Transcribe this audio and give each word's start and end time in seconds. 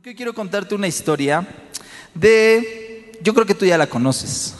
Porque 0.00 0.08
hoy 0.08 0.16
quiero 0.16 0.32
contarte 0.32 0.74
una 0.74 0.88
historia 0.88 1.46
de, 2.14 3.12
yo 3.22 3.34
creo 3.34 3.44
que 3.44 3.54
tú 3.54 3.66
ya 3.66 3.76
la 3.76 3.86
conoces. 3.86 4.54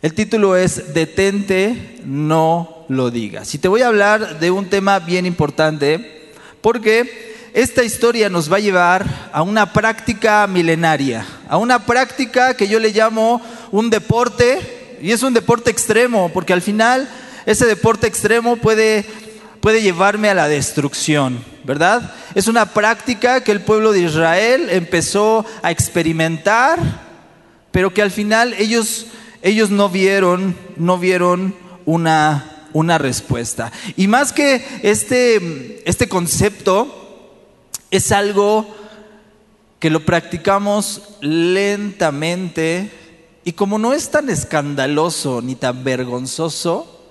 El 0.00 0.14
título 0.14 0.54
es 0.54 0.94
Detente, 0.94 1.98
no 2.04 2.84
lo 2.88 3.10
digas. 3.10 3.52
Y 3.52 3.58
te 3.58 3.66
voy 3.66 3.82
a 3.82 3.88
hablar 3.88 4.38
de 4.38 4.52
un 4.52 4.70
tema 4.70 5.00
bien 5.00 5.26
importante 5.26 6.30
porque 6.60 7.34
esta 7.52 7.82
historia 7.82 8.28
nos 8.28 8.48
va 8.48 8.58
a 8.58 8.60
llevar 8.60 9.28
a 9.32 9.42
una 9.42 9.72
práctica 9.72 10.46
milenaria, 10.46 11.26
a 11.48 11.56
una 11.56 11.84
práctica 11.84 12.54
que 12.56 12.68
yo 12.68 12.78
le 12.78 12.92
llamo 12.92 13.42
un 13.72 13.90
deporte, 13.90 14.98
y 15.02 15.10
es 15.10 15.24
un 15.24 15.34
deporte 15.34 15.72
extremo, 15.72 16.30
porque 16.32 16.52
al 16.52 16.62
final 16.62 17.08
ese 17.44 17.66
deporte 17.66 18.06
extremo 18.06 18.54
puede, 18.54 19.04
puede 19.66 19.82
llevarme 19.82 20.28
a 20.28 20.34
la 20.34 20.46
destrucción. 20.46 21.44
¿verdad? 21.64 22.14
Es 22.36 22.46
una 22.46 22.66
práctica 22.66 23.42
que 23.42 23.50
el 23.50 23.62
pueblo 23.62 23.90
de 23.90 24.02
Israel 24.02 24.68
empezó 24.70 25.44
a 25.60 25.72
experimentar, 25.72 26.78
pero 27.72 27.92
que 27.92 28.00
al 28.00 28.12
final 28.12 28.54
ellos, 28.60 29.06
ellos 29.42 29.70
no 29.70 29.88
vieron, 29.88 30.56
no 30.76 30.98
vieron 30.98 31.56
una, 31.84 32.68
una 32.74 32.96
respuesta. 32.98 33.72
Y 33.96 34.06
más 34.06 34.32
que 34.32 34.64
este, 34.84 35.82
este 35.84 36.08
concepto, 36.08 37.34
es 37.90 38.12
algo 38.12 38.72
que 39.80 39.90
lo 39.90 40.04
practicamos 40.06 41.02
lentamente 41.20 42.92
y 43.42 43.50
como 43.50 43.80
no 43.80 43.94
es 43.94 44.12
tan 44.12 44.30
escandaloso 44.30 45.42
ni 45.42 45.56
tan 45.56 45.82
vergonzoso, 45.82 47.08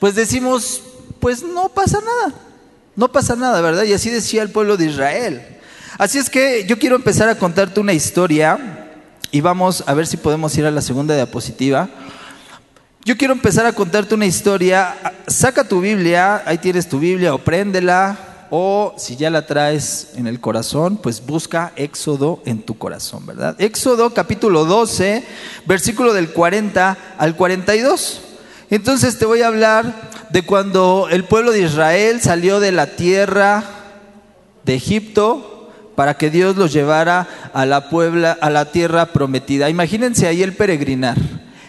pues 0.00 0.16
decimos, 0.16 0.82
pues 1.22 1.44
no 1.44 1.68
pasa 1.68 2.00
nada. 2.00 2.34
No 2.96 3.12
pasa 3.12 3.36
nada, 3.36 3.60
¿verdad? 3.60 3.84
Y 3.84 3.92
así 3.92 4.10
decía 4.10 4.42
el 4.42 4.50
pueblo 4.50 4.76
de 4.76 4.86
Israel. 4.86 5.40
Así 5.96 6.18
es 6.18 6.28
que 6.28 6.66
yo 6.66 6.80
quiero 6.80 6.96
empezar 6.96 7.28
a 7.28 7.36
contarte 7.36 7.78
una 7.78 7.92
historia 7.92 8.88
y 9.30 9.40
vamos 9.40 9.84
a 9.86 9.94
ver 9.94 10.08
si 10.08 10.16
podemos 10.16 10.58
ir 10.58 10.66
a 10.66 10.72
la 10.72 10.82
segunda 10.82 11.14
diapositiva. 11.14 11.88
Yo 13.04 13.16
quiero 13.16 13.34
empezar 13.34 13.64
a 13.66 13.72
contarte 13.72 14.16
una 14.16 14.26
historia. 14.26 14.96
Saca 15.28 15.62
tu 15.62 15.80
Biblia, 15.80 16.42
ahí 16.44 16.58
tienes 16.58 16.88
tu 16.88 16.98
Biblia 16.98 17.32
o 17.32 17.38
préndela. 17.38 18.18
O 18.50 18.92
si 18.98 19.14
ya 19.14 19.30
la 19.30 19.46
traes 19.46 20.08
en 20.16 20.26
el 20.26 20.40
corazón, 20.40 20.96
pues 20.96 21.24
busca 21.24 21.72
Éxodo 21.76 22.42
en 22.46 22.62
tu 22.62 22.76
corazón, 22.76 23.24
¿verdad? 23.26 23.54
Éxodo 23.60 24.12
capítulo 24.12 24.64
12, 24.64 25.24
versículo 25.66 26.12
del 26.14 26.32
40 26.32 26.98
al 27.16 27.36
42. 27.36 28.22
Entonces 28.70 29.18
te 29.18 29.24
voy 29.24 29.42
a 29.42 29.46
hablar 29.46 30.11
de 30.32 30.42
cuando 30.42 31.08
el 31.10 31.24
pueblo 31.24 31.52
de 31.52 31.60
Israel 31.60 32.20
salió 32.22 32.58
de 32.58 32.72
la 32.72 32.86
tierra 32.96 33.62
de 34.64 34.74
Egipto 34.74 35.70
para 35.94 36.14
que 36.14 36.30
Dios 36.30 36.56
los 36.56 36.72
llevara 36.72 37.50
a 37.52 37.66
la 37.66 37.90
puebla, 37.90 38.38
a 38.40 38.48
la 38.48 38.72
tierra 38.72 39.12
prometida. 39.12 39.68
Imagínense 39.68 40.26
ahí 40.26 40.42
el 40.42 40.54
peregrinar. 40.54 41.18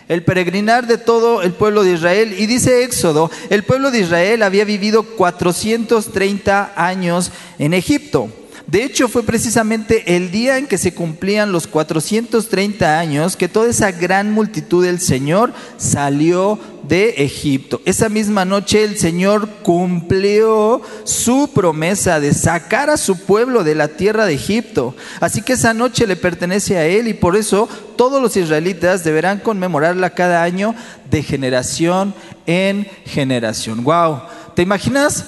El 0.08 0.24
peregrinar 0.24 0.88
de 0.88 0.98
todo 0.98 1.42
el 1.42 1.52
pueblo 1.54 1.84
de 1.84 1.94
Israel. 1.94 2.36
Y 2.38 2.46
dice 2.46 2.84
Éxodo, 2.84 3.30
el 3.50 3.64
pueblo 3.64 3.92
de 3.92 4.00
Israel 4.00 4.44
había 4.44 4.64
vivido 4.64 5.04
430 5.04 6.74
años 6.76 7.32
en 7.60 7.74
Egipto. 7.74 8.30
De 8.68 8.84
hecho, 8.84 9.10
fue 9.10 9.24
precisamente 9.24 10.16
el 10.16 10.32
día 10.32 10.58
en 10.58 10.68
que 10.68 10.78
se 10.78 10.94
cumplían 10.94 11.52
los 11.52 11.68
430 11.68 12.98
años 12.98 13.36
que 13.36 13.50
toda 13.50 13.70
esa 13.70 13.92
gran 13.92 14.32
multitud 14.32 14.84
del 14.84 15.00
Señor 15.00 15.54
salió 15.78 16.58
de 16.88 17.10
Egipto. 17.18 17.82
Esa 17.86 18.10
misma 18.10 18.46
noche 18.46 18.84
el 18.84 18.98
Señor 18.98 19.48
cumplió 19.64 20.82
su 21.04 21.52
promesa 21.54 22.20
de 22.20 22.34
sacar 22.34 22.90
a 22.90 22.98
su 22.98 23.20
pueblo 23.26 23.64
de 23.64 23.76
la 23.76 23.90
tierra 23.90 24.26
de 24.26 24.34
Egipto. 24.34 24.96
Así 25.20 25.42
que 25.42 25.54
esa 25.54 25.74
noche 25.74 26.08
le 26.08 26.16
pertenece 26.16 26.78
a 26.78 26.86
Él 26.86 27.08
y 27.08 27.14
por 27.14 27.36
eso 27.36 27.68
todos 27.98 28.22
los 28.22 28.36
israelitas 28.38 29.04
deberán 29.04 29.40
conmemorarla 29.40 30.12
cada 30.12 30.42
año 30.42 30.74
de 31.12 31.22
generación 31.22 32.16
en 32.46 32.88
generación. 33.06 33.84
Wow, 33.84 34.22
¿te 34.56 34.62
imaginas 34.62 35.26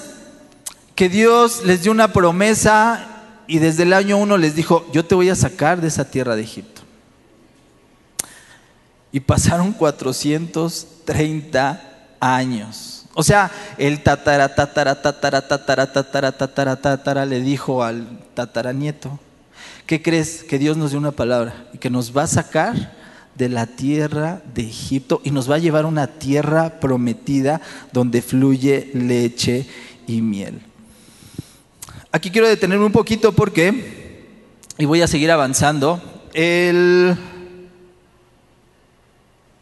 que 0.96 1.10
Dios 1.10 1.64
les 1.66 1.84
dio 1.84 1.92
una 1.92 2.14
promesa 2.14 3.12
y 3.48 3.60
desde 3.60 3.84
el 3.84 3.94
año 3.94 4.18
uno 4.18 4.38
les 4.38 4.56
dijo, 4.56 4.86
yo 4.92 5.06
te 5.06 5.16
voy 5.16 5.30
a 5.30 5.36
sacar 5.36 5.82
de 5.82 5.88
esa 5.88 6.10
tierra 6.10 6.36
de 6.36 6.44
Egipto. 6.44 6.82
Y 9.12 9.22
pasaron 9.22 9.72
430 9.72 11.82
años. 12.20 13.06
O 13.14 13.24
sea, 13.24 13.50
el 13.78 14.04
tatara, 14.04 14.54
tatara, 14.54 15.02
tatara, 15.02 15.48
tatara, 15.48 15.92
tatara, 15.92 16.32
tatara, 16.34 16.76
tatara 16.76 17.26
le 17.26 17.40
dijo 17.40 17.82
al 17.82 18.20
tataranieto, 18.34 19.18
¿qué 19.86 20.02
crees? 20.02 20.44
Que 20.44 20.60
Dios 20.60 20.76
nos 20.76 20.92
dio 20.92 21.00
una 21.00 21.12
palabra 21.12 21.68
y 21.74 21.78
que 21.78 21.90
nos 21.90 22.16
va 22.16 22.24
a 22.24 22.28
sacar 22.28 22.94
de 23.36 23.48
la 23.48 23.68
tierra 23.68 24.42
de 24.54 24.64
Egipto 24.64 25.22
y 25.24 25.32
nos 25.32 25.50
va 25.50 25.56
a 25.56 25.60
llevar 25.60 25.86
a 25.86 25.88
una 25.88 26.08
tierra 26.08 26.82
prometida 26.82 27.62
donde 27.94 28.22
fluye 28.22 28.92
leche 28.94 29.66
y 30.08 30.22
miel. 30.22 30.62
Aquí 32.16 32.32
quiero 32.32 32.48
detenerme 32.48 32.86
un 32.86 32.94
poquito 32.94 33.34
porque, 33.34 34.24
y 34.78 34.86
voy 34.86 35.02
a 35.02 35.08
seguir 35.08 35.30
avanzando, 35.32 36.02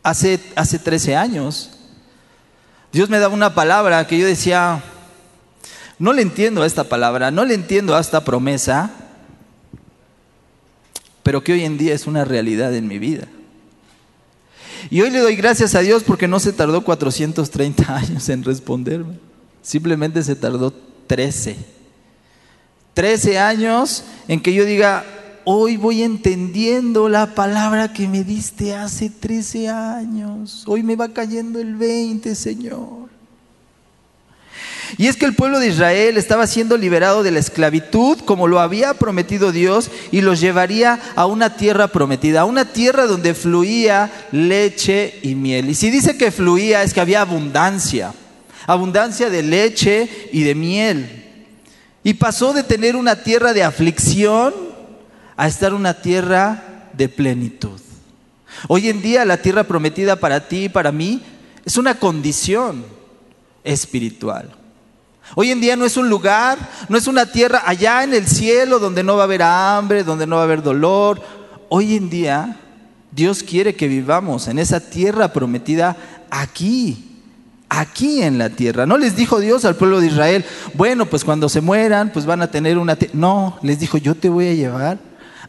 hace, 0.04 0.40
hace 0.56 0.78
13 0.78 1.16
años, 1.16 1.72
Dios 2.92 3.10
me 3.10 3.18
daba 3.18 3.34
una 3.34 3.56
palabra 3.56 4.06
que 4.06 4.20
yo 4.20 4.28
decía, 4.28 4.84
no 5.98 6.14
le 6.14 6.22
entiendo 6.22 6.62
a 6.62 6.68
esta 6.68 6.84
palabra, 6.84 7.32
no 7.32 7.44
le 7.44 7.56
entiendo 7.56 7.96
a 7.96 8.00
esta 8.00 8.24
promesa, 8.24 8.92
pero 11.24 11.44
que 11.44 11.54
hoy 11.54 11.64
en 11.64 11.80
día 11.80 11.96
es 11.96 12.06
una 12.06 12.24
realidad 12.24 12.76
en 12.76 12.88
mi 12.88 13.00
vida. 13.00 13.28
Y 14.92 15.02
hoy 15.02 15.10
le 15.10 15.22
doy 15.22 15.36
gracias 15.36 15.74
a 15.74 15.80
Dios 15.80 16.04
porque 16.04 16.28
no 16.28 16.40
se 16.40 16.54
tardó 16.54 16.84
430 16.84 17.96
años 17.98 18.30
en 18.30 18.44
responderme, 18.44 19.18
simplemente 19.64 20.22
se 20.22 20.36
tardó 20.36 20.72
13 21.08 21.82
13 22.94 23.40
años 23.40 24.04
en 24.28 24.42
que 24.42 24.54
yo 24.54 24.66
diga, 24.66 25.06
hoy 25.46 25.78
voy 25.78 26.04
entendiendo 26.04 27.10
la 27.10 27.34
palabra 27.34 27.94
que 27.94 28.08
me 28.08 28.24
diste 28.24 28.76
hace 28.76 29.10
13 29.10 29.70
años. 29.70 30.64
Hoy 30.68 30.84
me 30.84 30.96
va 30.96 31.10
cayendo 31.10 31.60
el 31.60 31.76
20, 31.76 32.36
Señor. 32.36 33.04
Y 34.98 35.08
es 35.08 35.18
que 35.18 35.26
el 35.26 35.34
pueblo 35.34 35.60
de 35.60 35.70
Israel 35.70 36.18
estaba 36.18 36.46
siendo 36.46 36.78
liberado 36.78 37.24
de 37.24 37.32
la 37.32 37.40
esclavitud 37.40 38.20
como 38.20 38.48
lo 38.48 38.60
había 38.60 38.94
prometido 38.94 39.52
Dios 39.52 39.90
y 40.12 40.22
los 40.22 40.40
llevaría 40.40 41.00
a 41.16 41.26
una 41.26 41.56
tierra 41.56 41.88
prometida, 41.88 42.42
a 42.42 42.46
una 42.46 42.66
tierra 42.66 43.08
donde 43.08 43.34
fluía 43.34 44.12
leche 44.32 45.20
y 45.24 45.34
miel. 45.34 45.70
Y 45.70 45.76
si 45.76 45.90
dice 45.90 46.16
que 46.16 46.32
fluía 46.32 46.84
es 46.84 46.94
que 46.94 47.02
había 47.02 47.22
abundancia, 47.22 48.14
abundancia 48.68 49.32
de 49.32 49.42
leche 49.42 50.30
y 50.32 50.44
de 50.44 50.54
miel. 50.54 51.23
Y 52.04 52.16
pasó 52.16 52.54
de 52.54 52.64
tener 52.64 52.96
una 52.96 53.24
tierra 53.24 53.54
de 53.54 53.64
aflicción 53.64 54.54
a 55.38 55.48
estar 55.48 55.74
una 55.74 55.94
tierra 56.02 56.90
de 56.94 57.10
plenitud. 57.10 57.80
Hoy 58.68 58.90
en 58.90 59.02
día 59.02 59.26
la 59.26 59.38
tierra 59.38 59.64
prometida 59.64 60.16
para 60.16 60.48
ti 60.48 60.66
y 60.66 60.70
para 60.70 60.92
mí 60.92 61.22
es 61.66 61.78
una 61.78 61.96
condición 61.96 62.86
espiritual. 63.64 64.56
Hoy 65.36 65.52
en 65.52 65.62
día 65.62 65.76
no 65.76 65.86
es 65.86 65.98
un 65.98 66.10
lugar, 66.10 66.58
no 66.90 66.98
es 66.98 67.08
una 67.08 67.26
tierra 67.26 67.64
allá 67.66 68.04
en 68.04 68.14
el 68.14 68.28
cielo 68.28 68.80
donde 68.80 69.04
no 69.04 69.16
va 69.16 69.24
a 69.24 69.26
haber 69.26 69.42
hambre, 69.42 70.04
donde 70.04 70.28
no 70.28 70.36
va 70.36 70.42
a 70.42 70.46
haber 70.46 70.62
dolor. 70.62 71.22
Hoy 71.70 71.96
en 71.96 72.10
día 72.10 72.60
Dios 73.12 73.42
quiere 73.42 73.76
que 73.76 73.88
vivamos 73.88 74.48
en 74.48 74.60
esa 74.60 74.80
tierra 74.80 75.32
prometida 75.32 75.96
aquí, 76.30 77.13
aquí 77.80 78.22
en 78.22 78.38
la 78.38 78.50
tierra. 78.50 78.86
No 78.86 78.98
les 78.98 79.16
dijo 79.16 79.40
Dios 79.40 79.66
al 79.66 79.76
pueblo 79.76 80.00
de 80.00 80.08
Israel, 80.08 80.46
bueno, 80.74 81.06
pues 81.06 81.24
cuando 81.24 81.50
se 81.50 81.62
mueran, 81.62 82.12
pues 82.12 82.26
van 82.26 82.42
a 82.42 82.52
tener 82.52 82.78
una 82.78 82.96
tierra. 82.96 83.14
No, 83.16 83.58
les 83.62 83.80
dijo, 83.80 83.98
yo 83.98 84.16
te 84.16 84.30
voy 84.30 84.48
a 84.48 84.54
llevar 84.54 85.00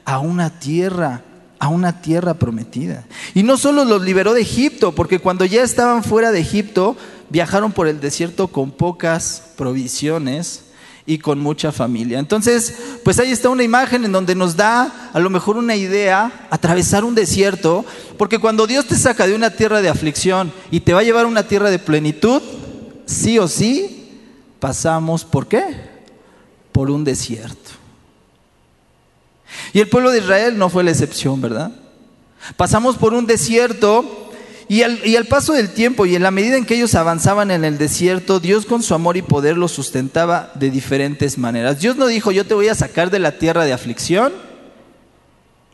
a 0.04 0.18
una 0.18 0.58
tierra, 0.58 1.22
a 1.58 1.68
una 1.68 2.00
tierra 2.00 2.34
prometida. 2.34 3.04
Y 3.34 3.42
no 3.42 3.56
solo 3.56 3.84
los 3.84 4.02
liberó 4.02 4.32
de 4.32 4.42
Egipto, 4.42 4.94
porque 4.94 5.18
cuando 5.18 5.44
ya 5.44 5.62
estaban 5.62 6.02
fuera 6.02 6.32
de 6.32 6.40
Egipto, 6.40 6.96
viajaron 7.28 7.72
por 7.72 7.88
el 7.88 8.00
desierto 8.00 8.48
con 8.48 8.70
pocas 8.70 9.42
provisiones 9.56 10.63
y 11.06 11.18
con 11.18 11.38
mucha 11.38 11.70
familia. 11.70 12.18
Entonces, 12.18 12.74
pues 13.04 13.18
ahí 13.18 13.30
está 13.30 13.50
una 13.50 13.62
imagen 13.62 14.04
en 14.04 14.12
donde 14.12 14.34
nos 14.34 14.56
da 14.56 15.10
a 15.12 15.20
lo 15.20 15.28
mejor 15.30 15.56
una 15.56 15.76
idea, 15.76 16.48
atravesar 16.50 17.04
un 17.04 17.14
desierto, 17.14 17.84
porque 18.16 18.38
cuando 18.38 18.66
Dios 18.66 18.86
te 18.86 18.96
saca 18.96 19.26
de 19.26 19.34
una 19.34 19.50
tierra 19.50 19.82
de 19.82 19.88
aflicción 19.88 20.52
y 20.70 20.80
te 20.80 20.94
va 20.94 21.00
a 21.00 21.04
llevar 21.04 21.24
a 21.24 21.28
una 21.28 21.46
tierra 21.46 21.70
de 21.70 21.78
plenitud, 21.78 22.40
sí 23.06 23.38
o 23.38 23.48
sí, 23.48 24.22
pasamos, 24.60 25.24
¿por 25.24 25.46
qué? 25.46 25.64
Por 26.72 26.90
un 26.90 27.04
desierto. 27.04 27.70
Y 29.72 29.80
el 29.80 29.88
pueblo 29.88 30.10
de 30.10 30.18
Israel 30.18 30.56
no 30.56 30.70
fue 30.70 30.84
la 30.84 30.90
excepción, 30.90 31.40
¿verdad? 31.40 31.70
Pasamos 32.56 32.96
por 32.96 33.14
un 33.14 33.26
desierto 33.26 34.23
y 34.68 34.82
al, 34.82 35.26
paso 35.26 35.52
del 35.52 35.70
tiempo 35.70 36.06
y 36.06 36.16
en 36.16 36.22
la 36.22 36.30
medida 36.30 36.56
en 36.56 36.64
que 36.64 36.76
ellos 36.76 36.94
avanzaban 36.94 37.50
en 37.50 37.64
el 37.64 37.76
desierto, 37.76 38.40
Dios 38.40 38.64
con 38.64 38.82
su 38.82 38.94
amor 38.94 39.16
y 39.16 39.22
poder 39.22 39.58
los 39.58 39.72
sustentaba 39.72 40.52
de 40.54 40.70
diferentes 40.70 41.36
maneras. 41.36 41.80
Dios 41.80 41.96
no 41.96 42.06
dijo, 42.06 42.32
yo 42.32 42.46
te 42.46 42.54
voy 42.54 42.68
a 42.68 42.74
sacar 42.74 43.10
de 43.10 43.18
la 43.18 43.38
tierra 43.38 43.64
de 43.64 43.74
aflicción 43.74 44.32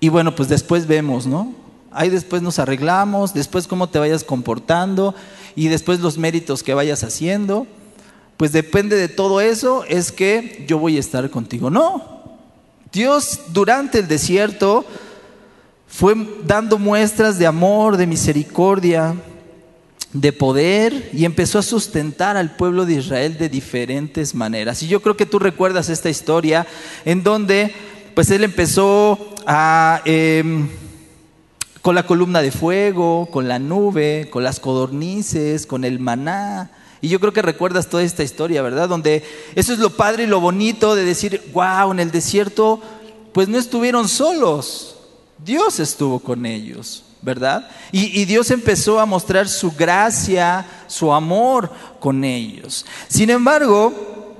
y 0.00 0.08
bueno, 0.08 0.34
pues 0.34 0.48
después 0.48 0.86
vemos, 0.86 1.26
¿no? 1.26 1.54
Ahí 1.92 2.08
después 2.08 2.42
nos 2.42 2.58
arreglamos, 2.58 3.34
después 3.34 3.66
cómo 3.66 3.88
te 3.88 3.98
vayas 3.98 4.24
comportando 4.24 5.14
y 5.54 5.68
después 5.68 6.00
los 6.00 6.18
méritos 6.18 6.62
que 6.62 6.74
vayas 6.74 7.04
haciendo. 7.04 7.66
Pues 8.36 8.52
depende 8.52 8.96
de 8.96 9.08
todo 9.08 9.40
eso, 9.40 9.84
es 9.84 10.10
que 10.10 10.64
yo 10.66 10.78
voy 10.78 10.96
a 10.96 11.00
estar 11.00 11.28
contigo. 11.30 11.68
No, 11.68 12.38
Dios 12.92 13.40
durante 13.52 13.98
el 13.98 14.08
desierto 14.08 14.84
fue 15.90 16.14
dando 16.46 16.78
muestras 16.78 17.36
de 17.38 17.46
amor, 17.46 17.96
de 17.96 18.06
misericordia, 18.06 19.14
de 20.12 20.32
poder 20.32 21.10
y 21.12 21.24
empezó 21.24 21.58
a 21.58 21.62
sustentar 21.62 22.36
al 22.36 22.56
pueblo 22.56 22.86
de 22.86 22.94
Israel 22.94 23.36
de 23.36 23.48
diferentes 23.48 24.34
maneras. 24.34 24.82
Y 24.82 24.88
yo 24.88 25.02
creo 25.02 25.16
que 25.16 25.26
tú 25.26 25.38
recuerdas 25.38 25.88
esta 25.88 26.08
historia 26.08 26.66
en 27.04 27.22
donde 27.22 27.74
pues 28.14 28.30
él 28.30 28.44
empezó 28.44 29.34
a, 29.46 30.00
em, 30.04 30.68
con 31.82 31.94
la 31.94 32.06
columna 32.06 32.40
de 32.40 32.50
fuego, 32.52 33.28
con 33.30 33.48
la 33.48 33.58
nube, 33.58 34.28
con 34.30 34.44
las 34.44 34.60
codornices, 34.60 35.66
con 35.66 35.84
el 35.84 35.98
maná. 35.98 36.70
Y 37.00 37.08
yo 37.08 37.18
creo 37.18 37.32
que 37.32 37.42
recuerdas 37.42 37.88
toda 37.88 38.02
esta 38.02 38.22
historia, 38.22 38.62
¿verdad? 38.62 38.88
Donde 38.88 39.24
eso 39.54 39.72
es 39.72 39.78
lo 39.78 39.90
padre 39.90 40.24
y 40.24 40.26
lo 40.26 40.40
bonito 40.40 40.94
de 40.94 41.04
decir, 41.04 41.42
wow, 41.52 41.90
en 41.90 42.00
el 42.00 42.10
desierto 42.10 42.80
pues 43.32 43.48
no 43.48 43.58
estuvieron 43.58 44.08
solos 44.08 44.99
Dios 45.44 45.80
estuvo 45.80 46.20
con 46.20 46.44
ellos, 46.44 47.04
¿verdad? 47.22 47.68
Y, 47.92 48.24
Dios 48.24 48.50
empezó 48.50 49.00
a 49.00 49.06
mostrar 49.06 49.48
su 49.48 49.72
gracia, 49.72 50.66
su 50.86 51.12
amor 51.12 51.70
con 51.98 52.24
ellos. 52.24 52.84
Sin 53.08 53.30
embargo, 53.30 54.36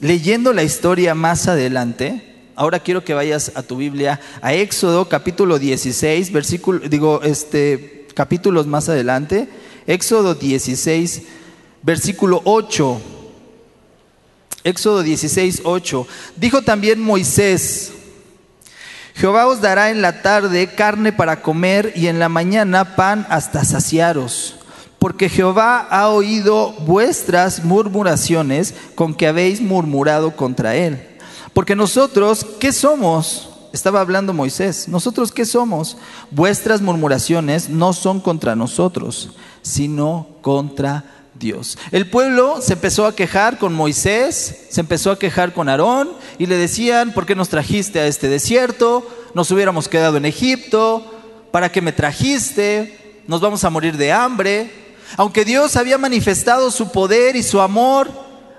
leyendo 0.00 0.52
la 0.52 0.62
historia 0.62 1.14
más 1.14 1.48
adelante, 1.48 2.50
ahora 2.54 2.80
quiero 2.80 3.04
que 3.04 3.14
vayas 3.14 3.52
a 3.54 3.62
tu 3.62 3.76
Biblia, 3.76 4.20
a 4.40 4.54
Éxodo 4.54 5.08
capítulo 5.08 5.58
16, 5.58 6.32
versículo, 6.32 6.88
digo, 6.88 7.20
este, 7.22 8.06
capítulos 8.14 8.66
más 8.66 8.88
adelante, 8.88 9.48
Éxodo 9.86 10.34
16, 10.34 11.22
versículo 11.82 12.40
8. 12.44 13.00
Éxodo 14.64 15.02
16, 15.02 15.62
8. 15.64 16.06
Dijo 16.36 16.62
también 16.62 17.00
Moisés, 17.00 17.92
Jehová 19.14 19.46
os 19.46 19.60
dará 19.60 19.90
en 19.90 20.02
la 20.02 20.22
tarde 20.22 20.74
carne 20.74 21.12
para 21.12 21.42
comer 21.42 21.92
y 21.94 22.06
en 22.06 22.18
la 22.18 22.28
mañana 22.28 22.96
pan 22.96 23.26
hasta 23.28 23.64
saciaros. 23.64 24.56
Porque 24.98 25.28
Jehová 25.28 25.86
ha 25.90 26.08
oído 26.08 26.72
vuestras 26.86 27.64
murmuraciones 27.64 28.74
con 28.94 29.14
que 29.14 29.26
habéis 29.26 29.60
murmurado 29.60 30.36
contra 30.36 30.76
él. 30.76 31.08
Porque 31.52 31.76
nosotros, 31.76 32.46
¿qué 32.58 32.72
somos? 32.72 33.50
Estaba 33.72 34.00
hablando 34.00 34.32
Moisés. 34.32 34.86
¿Nosotros 34.88 35.32
qué 35.32 35.44
somos? 35.44 35.96
Vuestras 36.30 36.80
murmuraciones 36.80 37.68
no 37.68 37.92
son 37.92 38.20
contra 38.20 38.54
nosotros, 38.54 39.30
sino 39.62 40.28
contra 40.40 41.21
Dios. 41.42 41.76
El 41.90 42.08
pueblo 42.08 42.62
se 42.62 42.74
empezó 42.74 43.04
a 43.04 43.16
quejar 43.16 43.58
con 43.58 43.74
Moisés, 43.74 44.66
se 44.70 44.80
empezó 44.80 45.10
a 45.10 45.18
quejar 45.18 45.52
con 45.52 45.68
Aarón 45.68 46.12
y 46.38 46.46
le 46.46 46.56
decían, 46.56 47.12
¿por 47.12 47.26
qué 47.26 47.34
nos 47.34 47.48
trajiste 47.48 47.98
a 47.98 48.06
este 48.06 48.28
desierto? 48.28 49.04
Nos 49.34 49.50
hubiéramos 49.50 49.88
quedado 49.88 50.16
en 50.16 50.24
Egipto, 50.24 51.04
¿para 51.50 51.72
qué 51.72 51.82
me 51.82 51.90
trajiste? 51.92 53.22
Nos 53.26 53.40
vamos 53.40 53.64
a 53.64 53.70
morir 53.70 53.96
de 53.96 54.12
hambre. 54.12 54.70
Aunque 55.16 55.44
Dios 55.44 55.76
había 55.76 55.98
manifestado 55.98 56.70
su 56.70 56.92
poder 56.92 57.34
y 57.34 57.42
su 57.42 57.60
amor, 57.60 58.08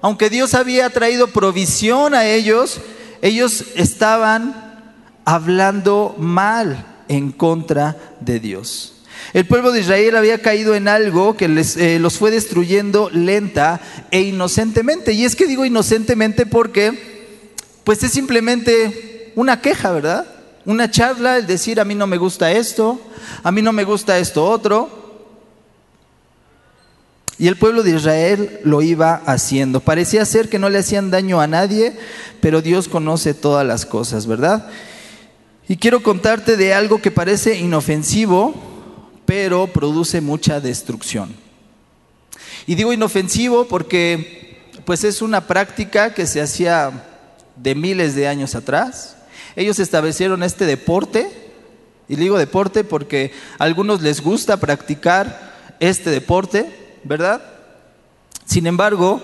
aunque 0.02 0.30
Dios 0.30 0.54
había 0.54 0.90
traído 0.90 1.28
provisión 1.28 2.14
a 2.14 2.26
ellos, 2.26 2.82
ellos 3.22 3.64
estaban 3.76 4.94
hablando 5.24 6.16
mal 6.18 6.86
en 7.08 7.32
contra 7.32 7.96
de 8.20 8.42
Dios. 8.42 8.93
El 9.34 9.48
pueblo 9.48 9.72
de 9.72 9.80
Israel 9.80 10.16
había 10.16 10.44
caído 10.44 10.76
en 10.76 10.88
algo 10.88 11.36
que 11.36 11.48
les, 11.48 11.76
eh, 11.76 11.98
los 11.98 12.20
fue 12.20 12.30
destruyendo 12.30 13.10
lenta 13.10 13.82
e 14.12 14.22
inocentemente. 14.22 15.14
Y 15.14 15.26
es 15.26 15.36
que 15.36 15.48
digo 15.48 15.66
inocentemente 15.66 16.46
porque, 16.46 17.50
pues 17.84 18.04
es 18.04 18.12
simplemente 18.12 19.32
una 19.36 19.60
queja, 19.60 19.92
¿verdad? 19.92 20.28
Una 20.66 20.92
charla, 20.92 21.38
el 21.38 21.48
decir 21.48 21.80
a 21.80 21.86
mí 21.86 21.96
no 21.96 22.06
me 22.06 22.18
gusta 22.18 22.52
esto, 22.52 23.02
a 23.42 23.52
mí 23.52 23.64
no 23.64 23.74
me 23.74 23.84
gusta 23.84 24.20
esto 24.20 24.46
otro. 24.46 25.02
Y 27.40 27.48
el 27.48 27.58
pueblo 27.58 27.82
de 27.82 27.96
Israel 27.96 28.60
lo 28.64 28.84
iba 28.84 29.16
haciendo. 29.26 29.80
Parecía 29.80 30.26
ser 30.26 30.48
que 30.48 30.60
no 30.60 30.70
le 30.70 30.78
hacían 30.78 31.10
daño 31.10 31.42
a 31.42 31.48
nadie, 31.48 31.98
pero 32.40 32.62
Dios 32.62 32.88
conoce 32.88 33.34
todas 33.34 33.66
las 33.66 33.88
cosas, 33.88 34.28
¿verdad? 34.28 34.70
Y 35.68 35.78
quiero 35.78 36.04
contarte 36.04 36.56
de 36.56 36.76
algo 36.76 37.02
que 37.02 37.10
parece 37.10 37.58
inofensivo, 37.58 38.73
pero 39.26 39.68
produce 39.68 40.22
mucha 40.22 40.60
destrucción. 40.60 41.36
Y 42.68 42.76
digo 42.76 42.94
inofensivo 42.94 43.66
porque 43.68 44.62
pues 44.86 45.04
es 45.04 45.22
una 45.22 45.48
práctica 45.48 46.14
que 46.14 46.26
se 46.26 46.42
hacía 46.42 46.92
de 47.56 47.76
miles 47.76 48.16
de 48.16 48.28
años 48.28 48.56
atrás. 48.56 49.18
Ellos 49.56 49.80
establecieron 49.80 50.44
este 50.44 50.66
deporte, 50.66 51.30
y 52.08 52.16
digo 52.16 52.38
deporte 52.38 52.84
porque 52.84 53.32
a 53.60 53.64
algunos 53.64 54.02
les 54.02 54.22
gusta 54.22 54.58
practicar 54.58 55.76
este 55.80 56.10
deporte, 56.10 57.00
¿verdad? 57.04 57.42
Sin 58.46 58.68
embargo, 58.68 59.22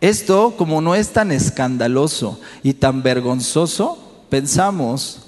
esto 0.00 0.54
como 0.56 0.80
no 0.80 0.94
es 0.94 1.10
tan 1.10 1.32
escandaloso 1.32 2.40
y 2.62 2.74
tan 2.74 3.02
vergonzoso, 3.02 4.24
pensamos 4.30 5.26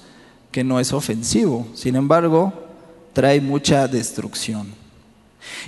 que 0.51 0.63
no 0.63 0.79
es 0.79 0.93
ofensivo. 0.93 1.67
Sin 1.73 1.95
embargo, 1.95 2.68
trae 3.19 3.41
mucha 3.41 3.85
destrucción. 3.89 4.73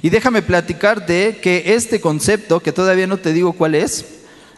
Y 0.01 0.09
déjame 0.09 0.41
platicarte 0.41 1.39
que 1.41 1.73
este 1.75 1.99
concepto, 1.99 2.61
que 2.61 2.71
todavía 2.71 3.07
no 3.07 3.17
te 3.17 3.33
digo 3.33 3.51
cuál 3.51 3.75
es, 3.75 4.05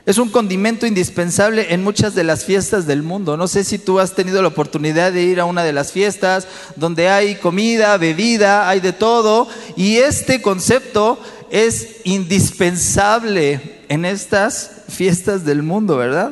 es 0.06 0.20
un 0.20 0.30
condimento 0.30 0.86
indispensable 0.86 1.74
en 1.74 1.84
muchas 1.84 2.14
de 2.14 2.24
las 2.24 2.46
fiestas 2.46 2.86
del 2.86 3.02
mundo. 3.02 3.36
No 3.36 3.48
sé 3.48 3.64
si 3.64 3.80
tú 3.80 4.00
has 4.00 4.14
tenido 4.14 4.44
la 4.44 4.50
oportunidad 4.50 5.12
de 5.12 5.24
ir 5.24 5.40
a 5.40 5.46
una 5.46 5.64
de 5.64 5.74
las 5.74 5.92
fiestas 5.92 6.48
donde 6.76 7.10
hay 7.10 7.34
comida, 7.34 7.98
bebida, 7.98 8.70
hay 8.70 8.80
de 8.80 8.94
todo. 8.94 9.48
Y 9.76 9.96
este 9.96 10.44
concepto 10.44 11.20
es 11.50 11.96
indispensable 12.04 13.82
en 13.90 14.06
estas 14.06 14.70
fiestas 14.88 15.46
del 15.46 15.64
mundo, 15.64 15.98
¿verdad? 15.98 16.32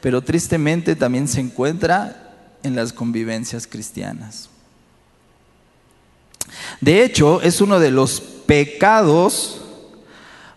Pero 0.00 0.22
tristemente 0.22 0.96
también 0.96 1.28
se 1.28 1.40
encuentra 1.40 2.32
en 2.62 2.76
las 2.76 2.94
convivencias 2.94 3.66
cristianas. 3.66 4.48
De 6.80 7.04
hecho, 7.04 7.40
es 7.42 7.60
uno 7.60 7.78
de 7.78 7.90
los 7.90 8.20
pecados 8.20 9.60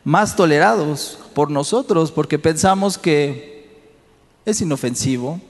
más 0.03 0.35
tolerados 0.35 1.19
por 1.33 1.51
nosotros 1.51 2.11
porque 2.11 2.39
pensamos 2.39 2.97
que 2.97 3.67
es 4.45 4.61
inofensivo, 4.61 5.41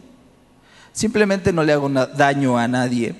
simplemente 0.94 1.52
no 1.52 1.64
le 1.64 1.74
hago 1.74 1.90
daño 1.90 2.58
a 2.58 2.68
nadie. 2.68 3.16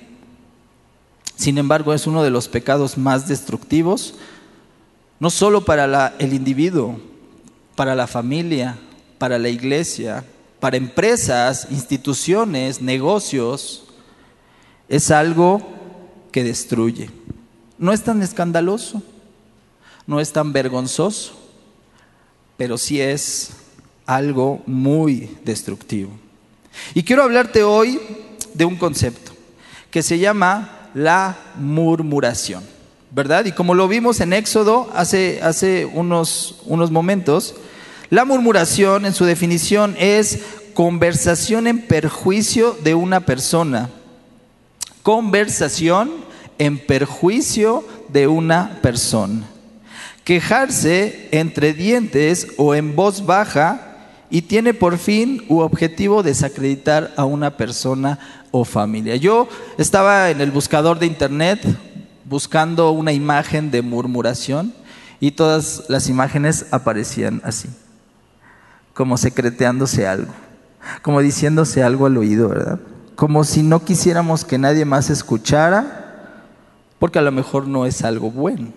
Sin 1.36 1.58
embargo, 1.58 1.92
es 1.92 2.06
uno 2.06 2.22
de 2.22 2.30
los 2.30 2.48
pecados 2.48 2.96
más 2.96 3.28
destructivos, 3.28 4.14
no 5.20 5.28
solo 5.30 5.64
para 5.64 6.14
el 6.18 6.32
individuo, 6.32 6.98
para 7.74 7.94
la 7.94 8.06
familia, 8.06 8.78
para 9.18 9.38
la 9.38 9.50
iglesia, 9.50 10.24
para 10.60 10.78
empresas, 10.78 11.68
instituciones, 11.70 12.80
negocios. 12.80 13.84
Es 14.88 15.10
algo 15.10 15.75
que 16.36 16.44
destruye. 16.44 17.08
No 17.78 17.94
es 17.94 18.02
tan 18.02 18.22
escandaloso, 18.22 19.02
no 20.06 20.20
es 20.20 20.32
tan 20.32 20.52
vergonzoso, 20.52 21.32
pero 22.58 22.76
sí 22.76 23.00
es 23.00 23.52
algo 24.04 24.62
muy 24.66 25.34
destructivo. 25.46 26.10
Y 26.92 27.04
quiero 27.04 27.22
hablarte 27.22 27.62
hoy 27.62 27.98
de 28.52 28.66
un 28.66 28.76
concepto 28.76 29.32
que 29.90 30.02
se 30.02 30.18
llama 30.18 30.90
la 30.92 31.38
murmuración, 31.58 32.62
¿verdad? 33.12 33.46
Y 33.46 33.52
como 33.52 33.74
lo 33.74 33.88
vimos 33.88 34.20
en 34.20 34.34
Éxodo 34.34 34.90
hace, 34.94 35.40
hace 35.42 35.86
unos, 35.86 36.60
unos 36.66 36.90
momentos, 36.90 37.54
la 38.10 38.26
murmuración 38.26 39.06
en 39.06 39.14
su 39.14 39.24
definición 39.24 39.96
es 39.98 40.40
conversación 40.74 41.66
en 41.66 41.86
perjuicio 41.86 42.76
de 42.84 42.94
una 42.94 43.20
persona. 43.20 43.88
Conversación 45.02 46.25
en 46.58 46.78
perjuicio 46.78 47.84
de 48.08 48.26
una 48.26 48.78
persona. 48.82 49.44
Quejarse 50.24 51.28
entre 51.30 51.72
dientes 51.72 52.48
o 52.56 52.74
en 52.74 52.96
voz 52.96 53.24
baja 53.24 53.86
y 54.30 54.42
tiene 54.42 54.74
por 54.74 54.98
fin 54.98 55.44
u 55.48 55.58
objetivo 55.58 56.22
desacreditar 56.22 57.12
a 57.16 57.24
una 57.24 57.56
persona 57.56 58.18
o 58.50 58.64
familia. 58.64 59.16
Yo 59.16 59.48
estaba 59.78 60.30
en 60.30 60.40
el 60.40 60.50
buscador 60.50 60.98
de 60.98 61.06
internet 61.06 61.60
buscando 62.24 62.90
una 62.90 63.12
imagen 63.12 63.70
de 63.70 63.82
murmuración 63.82 64.74
y 65.20 65.30
todas 65.30 65.84
las 65.88 66.08
imágenes 66.08 66.66
aparecían 66.70 67.40
así, 67.44 67.68
como 68.94 69.16
secreteándose 69.16 70.06
algo, 70.06 70.32
como 71.02 71.20
diciéndose 71.20 71.82
algo 71.82 72.06
al 72.06 72.16
oído, 72.16 72.48
¿verdad? 72.48 72.80
Como 73.14 73.44
si 73.44 73.62
no 73.62 73.84
quisiéramos 73.84 74.44
que 74.44 74.58
nadie 74.58 74.84
más 74.84 75.08
escuchara, 75.08 76.05
porque 76.98 77.18
a 77.18 77.22
lo 77.22 77.32
mejor 77.32 77.66
no 77.66 77.86
es 77.86 78.02
algo 78.02 78.30
bueno. 78.30 78.72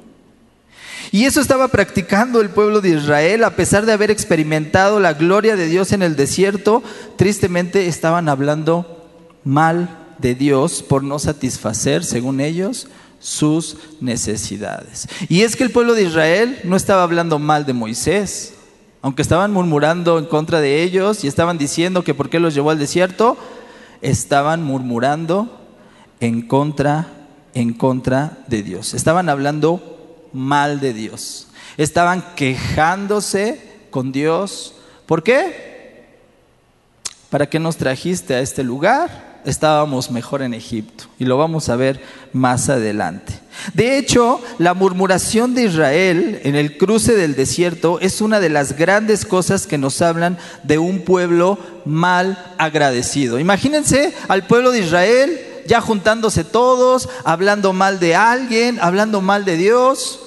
Y 1.11 1.25
eso 1.25 1.41
estaba 1.41 1.69
practicando 1.69 2.41
el 2.41 2.49
pueblo 2.49 2.81
de 2.81 2.89
Israel, 2.89 3.43
a 3.43 3.55
pesar 3.55 3.85
de 3.85 3.93
haber 3.93 4.11
experimentado 4.11 4.99
la 4.99 5.13
gloria 5.13 5.55
de 5.55 5.67
Dios 5.67 5.91
en 5.91 6.03
el 6.03 6.15
desierto, 6.15 6.83
tristemente 7.15 7.87
estaban 7.87 8.29
hablando 8.29 9.07
mal 9.43 9.89
de 10.19 10.35
Dios 10.35 10.83
por 10.83 11.03
no 11.03 11.17
satisfacer, 11.17 12.03
según 12.03 12.41
ellos, 12.41 12.87
sus 13.19 13.77
necesidades. 14.01 15.07
Y 15.29 15.41
es 15.41 15.55
que 15.55 15.63
el 15.63 15.71
pueblo 15.71 15.93
de 15.93 16.03
Israel 16.03 16.59
no 16.63 16.75
estaba 16.75 17.03
hablando 17.03 17.39
mal 17.39 17.65
de 17.65 17.73
Moisés, 17.73 18.53
aunque 19.01 19.21
estaban 19.21 19.51
murmurando 19.51 20.19
en 20.19 20.25
contra 20.25 20.59
de 20.59 20.83
ellos 20.83 21.23
y 21.23 21.27
estaban 21.27 21.57
diciendo 21.57 22.03
que 22.03 22.13
por 22.13 22.29
qué 22.29 22.39
los 22.39 22.53
llevó 22.53 22.69
al 22.69 22.79
desierto, 22.79 23.37
estaban 24.01 24.63
murmurando 24.63 25.59
en 26.19 26.41
contra 26.41 27.18
en 27.53 27.73
contra 27.73 28.39
de 28.47 28.63
Dios. 28.63 28.93
Estaban 28.93 29.29
hablando 29.29 30.27
mal 30.33 30.79
de 30.79 30.93
Dios. 30.93 31.47
Estaban 31.77 32.23
quejándose 32.35 33.61
con 33.89 34.11
Dios. 34.11 34.75
¿Por 35.05 35.23
qué? 35.23 35.69
¿Para 37.29 37.47
qué 37.47 37.59
nos 37.59 37.77
trajiste 37.77 38.35
a 38.35 38.39
este 38.39 38.63
lugar? 38.63 39.29
Estábamos 39.45 40.11
mejor 40.11 40.41
en 40.41 40.53
Egipto 40.53 41.05
y 41.17 41.25
lo 41.25 41.37
vamos 41.37 41.69
a 41.69 41.77
ver 41.77 42.01
más 42.33 42.69
adelante. 42.69 43.39
De 43.73 43.97
hecho, 43.97 44.41
la 44.57 44.73
murmuración 44.73 45.55
de 45.55 45.63
Israel 45.63 46.41
en 46.43 46.55
el 46.55 46.77
cruce 46.77 47.15
del 47.15 47.35
desierto 47.35 47.99
es 48.01 48.19
una 48.19 48.39
de 48.39 48.49
las 48.49 48.77
grandes 48.77 49.25
cosas 49.25 49.65
que 49.65 49.77
nos 49.77 50.01
hablan 50.01 50.37
de 50.63 50.77
un 50.77 51.01
pueblo 51.01 51.57
mal 51.85 52.53
agradecido. 52.57 53.39
Imagínense 53.39 54.13
al 54.27 54.45
pueblo 54.45 54.71
de 54.71 54.79
Israel 54.79 55.39
ya 55.67 55.81
juntándose 55.81 56.43
todos, 56.43 57.09
hablando 57.23 57.73
mal 57.73 57.99
de 57.99 58.15
alguien, 58.15 58.79
hablando 58.81 59.21
mal 59.21 59.45
de 59.45 59.57
Dios. 59.57 60.19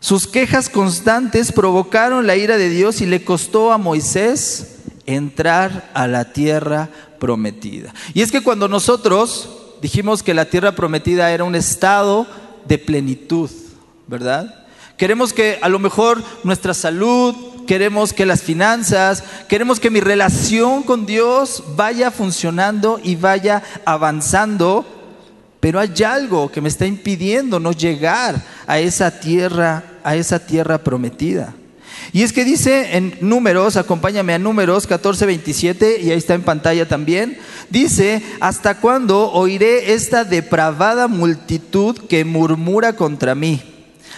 Sus 0.00 0.26
quejas 0.26 0.68
constantes 0.68 1.52
provocaron 1.52 2.26
la 2.26 2.36
ira 2.36 2.56
de 2.56 2.68
Dios 2.68 3.00
y 3.00 3.06
le 3.06 3.24
costó 3.24 3.72
a 3.72 3.78
Moisés 3.78 4.78
entrar 5.06 5.90
a 5.94 6.06
la 6.06 6.32
tierra 6.32 6.88
prometida. 7.20 7.94
Y 8.14 8.22
es 8.22 8.32
que 8.32 8.42
cuando 8.42 8.68
nosotros 8.68 9.48
dijimos 9.80 10.22
que 10.22 10.34
la 10.34 10.46
tierra 10.46 10.72
prometida 10.72 11.30
era 11.30 11.44
un 11.44 11.54
estado 11.54 12.26
de 12.66 12.78
plenitud, 12.78 13.50
¿verdad? 14.06 14.66
Queremos 14.96 15.32
que 15.32 15.58
a 15.62 15.68
lo 15.68 15.78
mejor 15.78 16.22
nuestra 16.44 16.74
salud, 16.74 17.34
queremos 17.66 18.12
que 18.12 18.26
las 18.26 18.42
finanzas, 18.42 19.24
queremos 19.48 19.80
que 19.80 19.90
mi 19.90 20.00
relación 20.00 20.82
con 20.82 21.06
Dios 21.06 21.64
vaya 21.76 22.10
funcionando 22.10 23.00
y 23.02 23.16
vaya 23.16 23.62
avanzando, 23.84 24.86
pero 25.60 25.80
hay 25.80 25.92
algo 26.04 26.50
que 26.50 26.60
me 26.60 26.68
está 26.68 26.86
impidiendo 26.86 27.60
no 27.60 27.72
llegar 27.72 28.42
a 28.66 28.78
esa 28.78 29.20
tierra, 29.20 29.84
a 30.02 30.16
esa 30.16 30.38
tierra 30.38 30.78
prometida. 30.78 31.54
Y 32.12 32.22
es 32.22 32.32
que 32.32 32.44
dice 32.44 32.96
en 32.96 33.16
números, 33.20 33.76
acompáñame 33.76 34.34
a 34.34 34.38
números 34.38 34.86
14, 34.86 35.24
27, 35.24 36.00
y 36.02 36.10
ahí 36.10 36.18
está 36.18 36.34
en 36.34 36.42
pantalla 36.42 36.86
también, 36.86 37.38
dice, 37.70 38.22
¿hasta 38.40 38.78
cuándo 38.78 39.30
oiré 39.32 39.94
esta 39.94 40.24
depravada 40.24 41.08
multitud 41.08 41.96
que 42.08 42.24
murmura 42.24 42.94
contra 42.96 43.34
mí? 43.34 43.62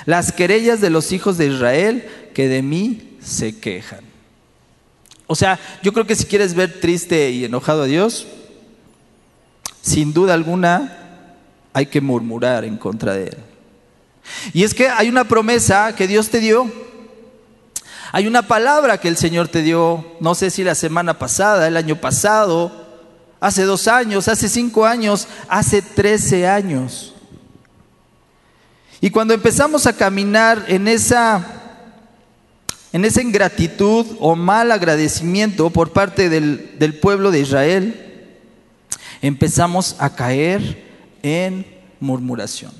Las 0.06 0.32
querellas 0.32 0.80
de 0.80 0.90
los 0.90 1.12
hijos 1.12 1.38
de 1.38 1.46
Israel 1.46 2.04
que 2.34 2.48
de 2.48 2.62
mí 2.62 3.13
se 3.24 3.58
quejan. 3.58 4.04
O 5.26 5.34
sea, 5.34 5.58
yo 5.82 5.92
creo 5.92 6.06
que 6.06 6.16
si 6.16 6.24
quieres 6.24 6.54
ver 6.54 6.80
triste 6.80 7.30
y 7.30 7.44
enojado 7.44 7.82
a 7.82 7.86
Dios, 7.86 8.26
sin 9.80 10.12
duda 10.12 10.34
alguna 10.34 11.34
hay 11.72 11.86
que 11.86 12.00
murmurar 12.00 12.64
en 12.64 12.76
contra 12.76 13.14
de 13.14 13.28
Él. 13.28 13.38
Y 14.52 14.64
es 14.64 14.74
que 14.74 14.88
hay 14.88 15.08
una 15.08 15.24
promesa 15.24 15.94
que 15.94 16.06
Dios 16.06 16.28
te 16.30 16.40
dio, 16.40 16.70
hay 18.12 18.26
una 18.26 18.42
palabra 18.42 18.98
que 18.98 19.08
el 19.08 19.16
Señor 19.16 19.48
te 19.48 19.62
dio, 19.62 20.04
no 20.20 20.34
sé 20.34 20.50
si 20.50 20.62
la 20.62 20.74
semana 20.74 21.18
pasada, 21.18 21.66
el 21.66 21.76
año 21.76 22.00
pasado, 22.00 22.70
hace 23.40 23.64
dos 23.64 23.88
años, 23.88 24.28
hace 24.28 24.48
cinco 24.48 24.86
años, 24.86 25.26
hace 25.48 25.82
trece 25.82 26.46
años. 26.46 27.14
Y 29.00 29.10
cuando 29.10 29.34
empezamos 29.34 29.86
a 29.86 29.92
caminar 29.92 30.64
en 30.68 30.88
esa 30.88 31.63
en 32.94 33.04
esa 33.04 33.20
ingratitud 33.20 34.06
o 34.20 34.36
mal 34.36 34.70
agradecimiento 34.70 35.68
por 35.70 35.92
parte 35.92 36.28
del, 36.28 36.98
pueblo 37.00 37.32
de 37.32 37.40
Israel, 37.40 38.38
empezamos 39.20 39.96
a 39.98 40.14
caer 40.14 40.84
en 41.20 41.66
murmuración. 41.98 42.70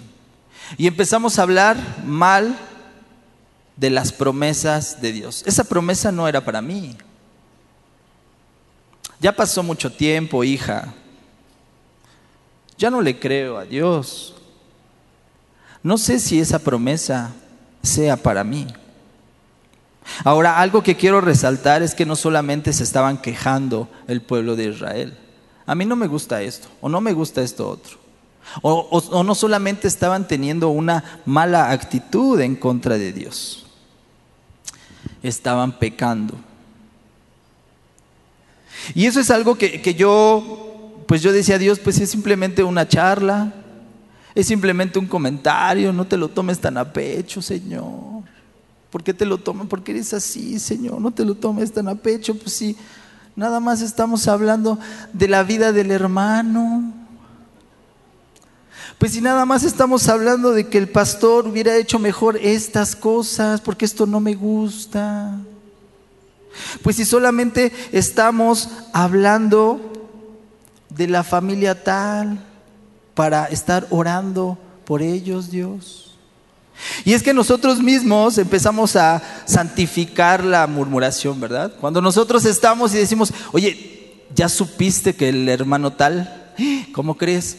Y 0.79 0.87
empezamos 0.87 1.37
a 1.37 1.43
hablar 1.43 1.77
mal 2.07 2.57
de 3.77 3.91
las 3.91 4.13
promesas 4.13 5.03
de 5.03 5.11
Dios. 5.11 5.43
Esa 5.47 5.65
promesa 5.65 6.13
no 6.13 6.29
era 6.29 6.45
para 6.45 6.63
mí. 6.63 6.97
Ya 9.19 9.35
pasó 9.35 9.65
mucho 9.65 9.93
tiempo, 9.93 10.45
hija. 10.45 10.95
Ya 12.79 12.89
no 12.89 13.03
le 13.03 13.19
creo 13.19 13.59
a 13.59 13.65
Dios. 13.65 14.37
No 15.83 15.99
sé 15.99 16.21
si 16.21 16.39
esa 16.39 16.61
promesa 16.61 17.33
sea 17.83 18.17
para 18.17 18.45
mí. 18.45 18.69
Ahora, 20.23 20.59
algo 20.59 20.83
que 20.83 20.97
quiero 20.97 21.21
resaltar 21.21 21.83
es 21.83 21.95
que 21.95 22.07
no 22.07 22.17
solamente 22.17 22.73
se 22.73 22.85
estaban 22.85 23.19
quejando 23.19 23.89
el 24.07 24.21
pueblo 24.21 24.57
de 24.57 24.67
Israel. 24.67 25.19
A 25.67 25.75
mí 25.75 25.85
no 25.85 25.97
me 25.97 26.07
gusta 26.07 26.43
esto, 26.43 26.69
o 26.81 26.89
no 26.89 27.01
me 27.01 27.13
gusta 27.13 27.43
esto 27.43 27.69
otro. 27.69 27.99
O, 28.61 29.25
no 29.25 29.35
solamente 29.35 29.89
estaban 29.89 30.29
teniendo 30.29 30.69
una 30.69 31.21
mala 31.25 31.71
actitud 31.71 32.39
en 32.41 32.57
contra 32.57 32.99
de 32.99 33.13
Dios, 33.13 33.65
estaban 35.23 35.79
pecando. 35.79 36.35
Y 38.95 39.07
eso 39.07 39.21
es 39.21 39.31
algo 39.31 39.57
que, 39.57 39.81
que 39.81 39.95
yo, 39.95 41.03
pues 41.09 41.23
yo 41.23 41.33
decía 41.33 41.55
a 41.55 41.59
Dios, 41.59 41.79
pues 41.79 41.99
es 41.99 42.11
simplemente 42.11 42.63
una 42.63 42.87
charla, 42.87 43.55
es 44.35 44.47
simplemente 44.47 44.99
un 44.99 45.07
comentario, 45.07 45.93
no 45.93 46.07
te 46.07 46.19
lo 46.19 46.29
tomes 46.29 46.59
tan 46.59 46.77
a 46.77 46.93
pecho, 46.93 47.41
Señor. 47.41 48.25
¿Por 48.95 49.03
qué 49.03 49.13
te 49.13 49.27
lo 49.27 49.39
toman? 49.39 49.67
Porque 49.67 49.91
eres 49.91 50.15
así, 50.15 50.61
Señor. 50.61 51.01
No 51.01 51.11
te 51.11 51.25
lo 51.25 51.35
tomes 51.35 51.73
tan 51.73 51.89
a 51.89 51.97
pecho. 51.97 52.39
Pues 52.39 52.53
sí, 52.53 52.77
nada 53.35 53.59
más 53.59 53.81
estamos 53.81 54.29
hablando 54.29 54.79
de 55.13 55.27
la 55.27 55.43
vida 55.43 55.73
del 55.73 55.91
hermano. 55.91 56.93
Pues 58.97 59.11
si 59.11 59.21
nada 59.21 59.47
más 59.47 59.65
estamos 59.65 60.09
hablando 60.09 60.53
de 60.53 60.69
que 60.69 60.79
el 60.79 60.89
pastor 60.89 61.49
hubiera 61.49 61.75
hecho 61.75 61.99
mejor 61.99 62.37
estas 62.37 62.95
cosas, 62.95 63.61
porque 63.61 63.85
esto 63.85 64.07
no 64.07 64.21
me 64.21 64.37
gusta. 64.37 65.41
Pues 66.85 66.95
si 66.95 67.05
solamente 67.05 67.73
estamos 67.91 68.69
hablando 68.93 69.81
de 70.89 71.09
la 71.09 71.25
familia 71.25 71.83
tal 71.83 72.39
para 73.15 73.47
estar 73.47 73.89
orando 73.91 74.57
por 74.85 75.03
ellos, 75.03 75.51
Dios. 75.51 76.14
Y 77.05 77.13
es 77.13 77.23
que 77.23 77.35
nosotros 77.35 77.81
mismos 77.81 78.39
empezamos 78.39 78.97
a 78.97 79.23
santificar 79.47 80.45
la 80.45 80.67
murmuración, 80.67 81.41
¿verdad? 81.41 81.73
Cuando 81.81 82.01
nosotros 82.01 82.45
estamos 82.45 82.95
y 82.95 82.99
decimos, 82.99 83.33
oye, 83.53 84.25
¿ya 84.35 84.49
supiste 84.49 85.15
que 85.15 85.29
el 85.29 85.49
hermano 85.49 85.93
tal? 85.93 86.53
¿Cómo 86.93 87.17
crees? 87.17 87.57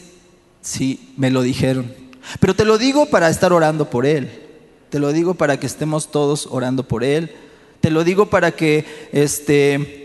Sí, 0.60 1.12
me 1.16 1.30
lo 1.30 1.42
dijeron. 1.42 1.94
Pero 2.40 2.54
te 2.54 2.64
lo 2.64 2.78
digo 2.78 3.06
para 3.06 3.28
estar 3.28 3.52
orando 3.52 3.90
por 3.90 4.06
él. 4.06 4.42
Te 4.90 4.98
lo 4.98 5.12
digo 5.12 5.34
para 5.34 5.58
que 5.58 5.66
estemos 5.66 6.10
todos 6.10 6.48
orando 6.50 6.86
por 6.86 7.04
él. 7.04 7.34
Te 7.80 7.90
lo 7.90 8.04
digo 8.04 8.30
para 8.30 8.52
que 8.52 9.08
este 9.12 10.02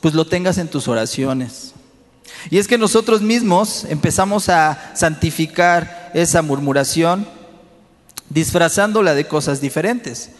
pues 0.00 0.12
lo 0.12 0.26
tengas 0.26 0.58
en 0.58 0.68
tus 0.68 0.86
oraciones. 0.86 1.72
Y 2.50 2.58
es 2.58 2.68
que 2.68 2.76
nosotros 2.76 3.22
mismos 3.22 3.86
empezamos 3.88 4.50
a 4.50 4.92
santificar 4.94 6.10
esa 6.12 6.42
murmuración 6.42 7.26
disfrazándola 8.30 9.14
de 9.14 9.26
cosas 9.26 9.60
diferentes. 9.60 10.30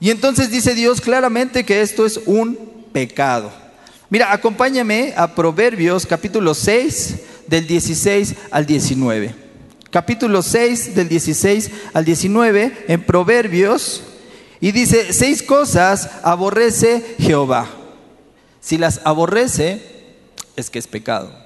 Y 0.00 0.10
entonces 0.10 0.50
dice 0.50 0.74
Dios 0.74 1.00
claramente 1.00 1.64
que 1.64 1.80
esto 1.80 2.06
es 2.06 2.20
un 2.26 2.56
pecado. 2.92 3.52
Mira, 4.10 4.32
acompáñame 4.32 5.14
a 5.16 5.34
Proverbios 5.34 6.06
capítulo 6.06 6.54
6 6.54 7.16
del 7.46 7.66
16 7.66 8.34
al 8.50 8.66
19. 8.66 9.34
Capítulo 9.90 10.42
6 10.42 10.94
del 10.94 11.08
16 11.08 11.70
al 11.92 12.04
19 12.04 12.84
en 12.88 13.02
Proverbios 13.02 14.02
y 14.60 14.72
dice, 14.72 15.12
seis 15.12 15.42
cosas 15.42 16.10
aborrece 16.22 17.16
Jehová. 17.18 17.68
Si 18.60 18.78
las 18.78 19.00
aborrece, 19.04 19.82
es 20.56 20.70
que 20.70 20.78
es 20.78 20.86
pecado. 20.86 21.45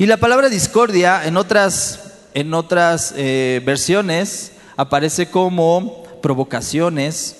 Y 0.00 0.06
la 0.06 0.16
palabra 0.16 0.48
discordia 0.48 1.26
en 1.26 1.36
otras, 1.36 2.14
en 2.32 2.54
otras 2.54 3.12
eh, 3.18 3.60
versiones 3.66 4.52
aparece 4.78 5.28
como 5.28 6.04
provocaciones, 6.22 7.36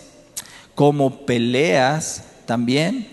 como 0.74 1.24
peleas 1.24 2.22
también. 2.44 3.08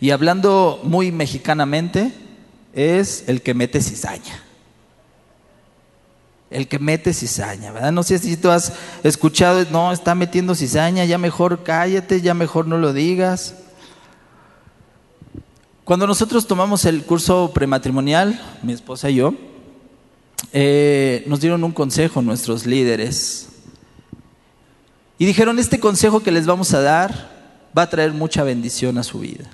Y 0.00 0.10
hablando 0.10 0.80
muy 0.82 1.12
mexicanamente, 1.12 2.12
es 2.74 3.24
el 3.26 3.40
que 3.40 3.54
mete 3.54 3.80
cizaña. 3.80 4.44
El 6.50 6.68
que 6.68 6.78
mete 6.78 7.14
cizaña, 7.14 7.72
¿verdad? 7.72 7.90
No 7.90 8.02
sé 8.02 8.18
si 8.18 8.36
tú 8.36 8.50
has 8.50 8.74
escuchado, 9.02 9.64
no, 9.70 9.92
está 9.92 10.14
metiendo 10.14 10.54
cizaña, 10.54 11.06
ya 11.06 11.16
mejor 11.16 11.62
cállate, 11.62 12.20
ya 12.20 12.34
mejor 12.34 12.66
no 12.66 12.76
lo 12.76 12.92
digas. 12.92 13.54
Cuando 15.84 16.06
nosotros 16.06 16.46
tomamos 16.46 16.86
el 16.86 17.02
curso 17.02 17.50
prematrimonial, 17.52 18.40
mi 18.62 18.72
esposa 18.72 19.10
y 19.10 19.16
yo, 19.16 19.34
eh, 20.50 21.22
nos 21.26 21.40
dieron 21.40 21.62
un 21.62 21.72
consejo 21.72 22.22
nuestros 22.22 22.64
líderes. 22.64 23.50
Y 25.18 25.26
dijeron, 25.26 25.58
este 25.58 25.78
consejo 25.78 26.22
que 26.22 26.32
les 26.32 26.46
vamos 26.46 26.72
a 26.72 26.80
dar 26.80 27.68
va 27.76 27.82
a 27.82 27.90
traer 27.90 28.14
mucha 28.14 28.44
bendición 28.44 28.96
a 28.96 29.02
su 29.02 29.18
vida. 29.18 29.44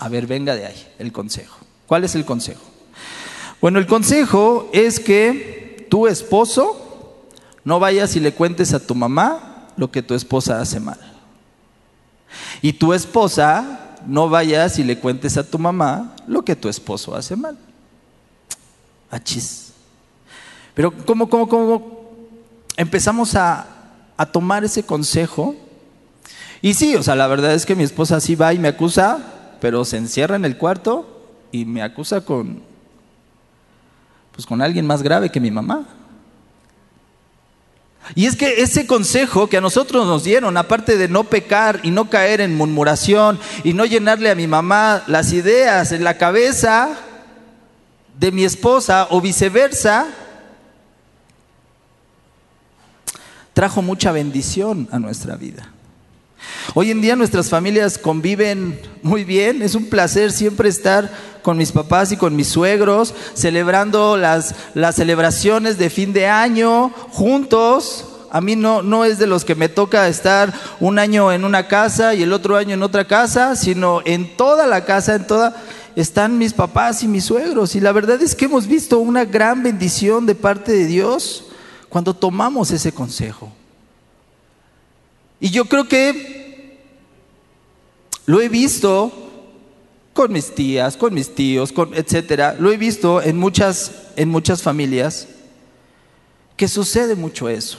A 0.00 0.08
ver, 0.08 0.26
venga 0.26 0.56
de 0.56 0.66
ahí, 0.66 0.88
el 0.98 1.12
consejo. 1.12 1.58
¿Cuál 1.86 2.02
es 2.02 2.16
el 2.16 2.24
consejo? 2.24 2.62
Bueno, 3.60 3.78
el 3.78 3.86
consejo 3.86 4.68
es 4.72 4.98
que 4.98 5.86
tu 5.88 6.08
esposo 6.08 7.22
no 7.62 7.78
vayas 7.78 8.16
y 8.16 8.20
le 8.20 8.34
cuentes 8.34 8.74
a 8.74 8.84
tu 8.84 8.96
mamá 8.96 9.68
lo 9.76 9.92
que 9.92 10.02
tu 10.02 10.14
esposa 10.14 10.60
hace 10.60 10.80
mal. 10.80 10.98
Y 12.60 12.72
tu 12.72 12.92
esposa 12.92 13.84
no 14.08 14.30
vayas 14.30 14.78
y 14.78 14.84
le 14.84 14.98
cuentes 14.98 15.36
a 15.36 15.44
tu 15.44 15.58
mamá 15.58 16.16
lo 16.26 16.42
que 16.42 16.56
tu 16.56 16.70
esposo 16.70 17.14
hace 17.14 17.36
mal. 17.36 17.58
Achis. 19.10 19.72
Pero 20.72 20.92
¿cómo, 21.04 21.28
cómo, 21.28 21.46
cómo 21.46 22.08
empezamos 22.76 23.34
a, 23.34 23.66
a 24.16 24.24
tomar 24.24 24.64
ese 24.64 24.82
consejo? 24.82 25.54
Y 26.62 26.72
sí, 26.72 26.96
o 26.96 27.02
sea, 27.02 27.16
la 27.16 27.26
verdad 27.26 27.52
es 27.52 27.66
que 27.66 27.74
mi 27.74 27.84
esposa 27.84 28.18
sí 28.18 28.34
va 28.34 28.54
y 28.54 28.58
me 28.58 28.68
acusa, 28.68 29.18
pero 29.60 29.84
se 29.84 29.98
encierra 29.98 30.36
en 30.36 30.46
el 30.46 30.56
cuarto 30.56 31.26
y 31.52 31.66
me 31.66 31.82
acusa 31.82 32.22
con, 32.22 32.62
pues 34.32 34.46
con 34.46 34.62
alguien 34.62 34.86
más 34.86 35.02
grave 35.02 35.30
que 35.30 35.38
mi 35.38 35.50
mamá. 35.50 35.86
Y 38.14 38.26
es 38.26 38.36
que 38.36 38.62
ese 38.62 38.86
consejo 38.86 39.48
que 39.48 39.58
a 39.58 39.60
nosotros 39.60 40.06
nos 40.06 40.24
dieron, 40.24 40.56
aparte 40.56 40.96
de 40.96 41.08
no 41.08 41.24
pecar 41.24 41.80
y 41.82 41.90
no 41.90 42.08
caer 42.08 42.40
en 42.40 42.56
murmuración 42.56 43.38
y 43.64 43.72
no 43.72 43.84
llenarle 43.84 44.30
a 44.30 44.34
mi 44.34 44.46
mamá 44.46 45.02
las 45.06 45.32
ideas 45.32 45.92
en 45.92 46.04
la 46.04 46.16
cabeza 46.16 46.96
de 48.18 48.32
mi 48.32 48.44
esposa 48.44 49.06
o 49.10 49.20
viceversa, 49.20 50.08
trajo 53.52 53.82
mucha 53.82 54.12
bendición 54.12 54.88
a 54.90 54.98
nuestra 54.98 55.36
vida. 55.36 55.72
Hoy 56.74 56.90
en 56.90 57.00
día 57.00 57.16
nuestras 57.16 57.48
familias 57.48 57.98
conviven 57.98 58.80
muy 59.02 59.24
bien, 59.24 59.62
es 59.62 59.74
un 59.74 59.86
placer 59.86 60.32
siempre 60.32 60.68
estar 60.68 61.10
con 61.42 61.56
mis 61.56 61.72
papás 61.72 62.12
y 62.12 62.16
con 62.16 62.36
mis 62.36 62.48
suegros, 62.48 63.14
celebrando 63.34 64.16
las, 64.16 64.54
las 64.74 64.96
celebraciones 64.96 65.78
de 65.78 65.90
fin 65.90 66.12
de 66.12 66.26
año 66.26 66.90
juntos. 67.10 68.04
A 68.30 68.40
mí 68.42 68.54
no, 68.54 68.82
no 68.82 69.04
es 69.06 69.18
de 69.18 69.26
los 69.26 69.44
que 69.44 69.54
me 69.54 69.70
toca 69.70 70.06
estar 70.08 70.52
un 70.80 70.98
año 70.98 71.32
en 71.32 71.44
una 71.44 71.66
casa 71.66 72.14
y 72.14 72.22
el 72.22 72.32
otro 72.32 72.56
año 72.56 72.74
en 72.74 72.82
otra 72.82 73.06
casa, 73.06 73.56
sino 73.56 74.02
en 74.04 74.36
toda 74.36 74.66
la 74.66 74.84
casa, 74.84 75.14
en 75.14 75.26
toda, 75.26 75.56
están 75.96 76.36
mis 76.36 76.52
papás 76.52 77.02
y 77.02 77.08
mis 77.08 77.24
suegros. 77.24 77.74
Y 77.74 77.80
la 77.80 77.92
verdad 77.92 78.20
es 78.20 78.34
que 78.34 78.44
hemos 78.44 78.66
visto 78.66 78.98
una 78.98 79.24
gran 79.24 79.62
bendición 79.62 80.26
de 80.26 80.34
parte 80.34 80.72
de 80.72 80.84
Dios 80.84 81.44
cuando 81.88 82.14
tomamos 82.14 82.70
ese 82.70 82.92
consejo. 82.92 83.50
Y 85.40 85.50
yo 85.50 85.66
creo 85.66 85.88
que 85.88 86.78
lo 88.26 88.40
he 88.40 88.48
visto 88.48 89.12
con 90.12 90.32
mis 90.32 90.54
tías, 90.54 90.96
con 90.96 91.14
mis 91.14 91.34
tíos, 91.34 91.72
con 91.72 91.94
etcétera. 91.94 92.56
Lo 92.58 92.72
he 92.72 92.76
visto 92.76 93.22
en 93.22 93.38
muchas 93.38 93.92
en 94.16 94.28
muchas 94.28 94.62
familias 94.62 95.28
que 96.56 96.66
sucede 96.66 97.14
mucho 97.14 97.48
eso. 97.48 97.78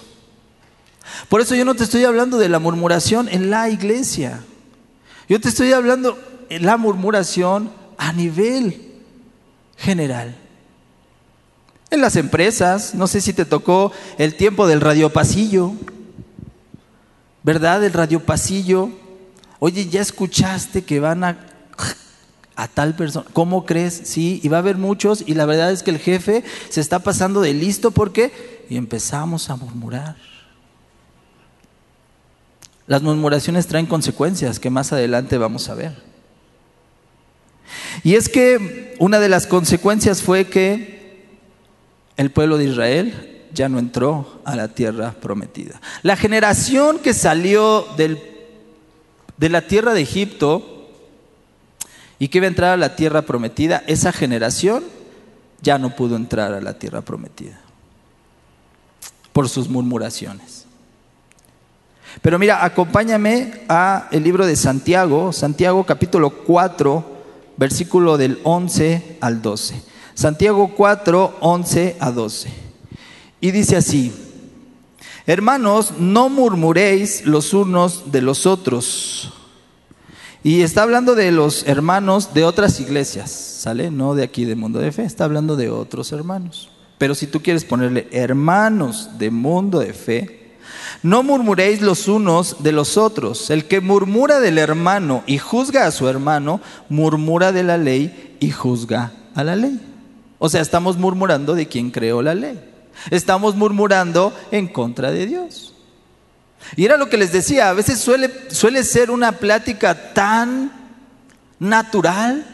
Por 1.28 1.42
eso 1.42 1.54
yo 1.54 1.66
no 1.66 1.76
te 1.76 1.84
estoy 1.84 2.06
hablando 2.06 2.38
de 2.38 2.50
la 2.50 2.60
murmuración 2.60 3.28
en 3.30 3.50
la 3.50 3.70
iglesia. 3.70 4.44
Yo 5.28 5.40
te 5.42 5.50
estoy 5.50 5.74
hablando 5.74 6.18
de 6.50 6.60
la 6.60 6.78
murmuración 6.78 7.72
a 7.98 8.14
nivel 8.14 8.94
general. 9.78 10.36
En 11.92 12.02
las 12.02 12.16
empresas, 12.16 12.96
no 12.96 13.08
sé 13.08 13.20
si 13.20 13.34
te 13.34 13.46
tocó 13.46 13.92
el 14.18 14.36
tiempo 14.36 14.68
del 14.68 14.80
radiopasillo. 14.80 15.74
¿Verdad? 17.50 17.84
El 17.84 17.94
radio 17.94 18.20
pasillo. 18.20 18.92
Oye, 19.58 19.88
¿ya 19.88 20.02
escuchaste 20.02 20.84
que 20.84 21.00
van 21.00 21.24
a 21.24 21.48
a 22.56 22.68
tal 22.68 22.96
persona. 22.96 23.26
¿Cómo 23.34 23.66
crees? 23.66 24.02
Sí, 24.04 24.40
y 24.44 24.50
va 24.50 24.58
a 24.58 24.60
haber 24.60 24.78
muchos 24.78 25.24
y 25.26 25.34
la 25.34 25.46
verdad 25.46 25.72
es 25.72 25.82
que 25.82 25.90
el 25.90 25.98
jefe 25.98 26.44
se 26.70 26.82
está 26.82 27.00
pasando 27.00 27.42
de 27.42 27.54
listo 27.54 27.90
porque 27.90 28.66
y 28.70 28.76
empezamos 28.76 29.50
a 29.50 29.56
murmurar. 29.56 30.18
Las 32.86 33.02
murmuraciones 33.02 33.66
traen 33.66 33.88
consecuencias 33.88 34.60
que 34.60 34.70
más 34.70 34.94
adelante 34.94 35.40
vamos 35.40 35.70
a 35.70 35.74
ver. 35.74 36.04
Y 38.04 38.14
es 38.14 38.30
que 38.30 38.96
una 39.00 39.20
de 39.20 39.30
las 39.30 39.48
consecuencias 39.48 40.22
fue 40.22 40.46
que 40.46 41.26
el 42.16 42.30
pueblo 42.30 42.58
de 42.58 42.66
Israel 42.66 43.39
ya 43.54 43.70
no 43.70 43.80
entró 43.80 44.42
a 44.46 44.56
la 44.56 44.70
tierra 44.70 45.12
prometida. 45.20 45.82
La 46.04 46.16
generación 46.16 47.00
que 47.00 47.14
salió 47.14 47.86
del, 47.98 48.22
de 49.38 49.50
la 49.50 49.62
tierra 49.62 49.94
de 49.94 50.02
Egipto 50.02 50.88
y 52.20 52.28
que 52.28 52.40
iba 52.40 52.46
a 52.46 52.50
entrar 52.50 52.72
a 52.72 52.78
la 52.78 52.96
tierra 52.96 53.24
prometida, 53.24 53.84
esa 53.88 54.12
generación 54.12 54.84
ya 55.62 55.78
no 55.78 55.96
pudo 55.96 56.16
entrar 56.16 56.54
a 56.54 56.62
la 56.62 56.78
tierra 56.78 57.02
prometida 57.02 57.60
por 59.34 59.48
sus 59.48 59.70
murmuraciones. 59.70 60.66
Pero 62.22 62.40
mira, 62.40 62.66
acompáñame 62.66 63.62
a 63.70 64.08
el 64.12 64.24
libro 64.24 64.46
de 64.46 64.56
Santiago, 64.56 65.32
Santiago 65.32 65.86
capítulo 65.86 66.32
4, 66.44 67.20
versículo 67.56 68.18
del 68.18 68.40
11 68.44 69.18
al 69.22 69.42
12. 69.42 69.82
Santiago 70.14 70.74
4, 70.76 71.38
11 71.40 71.98
a 72.00 72.12
12. 72.12 72.50
Y 73.42 73.52
dice 73.52 73.78
así, 73.78 74.12
hermanos, 75.26 75.94
no 75.98 76.30
murmuréis 76.30 77.26
los 77.26 77.54
unos 77.54 78.12
de 78.12 78.22
los 78.22 78.46
otros. 78.46 79.34
Y 80.44 80.62
está 80.62 80.84
hablando 80.84 81.16
de 81.16 81.32
los 81.32 81.68
hermanos 81.68 82.34
de 82.34 82.46
otras 82.46 82.80
iglesias, 82.80 83.32
¿sale? 83.32 83.92
No 83.92 84.16
de 84.16 84.24
aquí 84.24 84.46
de 84.46 84.56
Mundo 84.56 84.80
de 84.80 84.92
Fe, 84.92 85.04
está 85.04 85.26
hablando 85.26 85.56
de 85.56 85.70
otros 85.70 86.12
hermanos. 86.12 86.70
Pero 86.98 87.16
si 87.16 87.28
tú 87.28 87.42
quieres 87.42 87.66
ponerle 87.66 88.08
hermanos 88.12 89.12
de 89.18 89.32
Mundo 89.32 89.80
de 89.80 89.94
Fe, 89.94 90.40
no 91.02 91.24
murmuréis 91.24 91.82
los 91.82 92.08
unos 92.08 92.62
de 92.62 92.74
los 92.74 92.98
otros. 92.98 93.50
El 93.50 93.66
que 93.66 93.80
murmura 93.80 94.40
del 94.40 94.58
hermano 94.58 95.24
y 95.26 95.38
juzga 95.38 95.86
a 95.86 95.92
su 95.92 96.08
hermano, 96.10 96.60
murmura 96.90 97.52
de 97.52 97.64
la 97.64 97.78
ley 97.78 98.36
y 98.40 98.52
juzga 98.52 99.14
a 99.36 99.44
la 99.44 99.56
ley. 99.56 99.80
O 100.40 100.50
sea, 100.50 100.62
estamos 100.62 100.98
murmurando 100.98 101.56
de 101.56 101.68
quien 101.68 101.92
creó 101.92 102.22
la 102.22 102.36
ley. 102.36 102.60
Estamos 103.10 103.56
murmurando 103.56 104.38
en 104.52 104.68
contra 104.68 105.12
de 105.12 105.26
Dios. 105.26 105.74
Y 106.76 106.86
era 106.86 106.98
lo 106.98 107.10
que 107.10 107.18
les 107.18 107.32
decía, 107.32 107.70
a 107.70 107.74
veces 107.74 108.00
suele, 108.00 108.32
suele 108.50 108.84
ser 108.84 109.12
una 109.12 109.34
plática 109.34 110.14
tan 110.14 110.72
natural, 111.58 112.46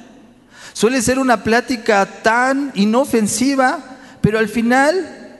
suele 0.73 1.01
ser 1.01 1.19
una 1.19 1.43
plática 1.43 2.05
tan 2.21 2.71
inofensiva, 2.75 3.79
pero 4.21 4.39
al 4.39 4.47
final 4.47 5.39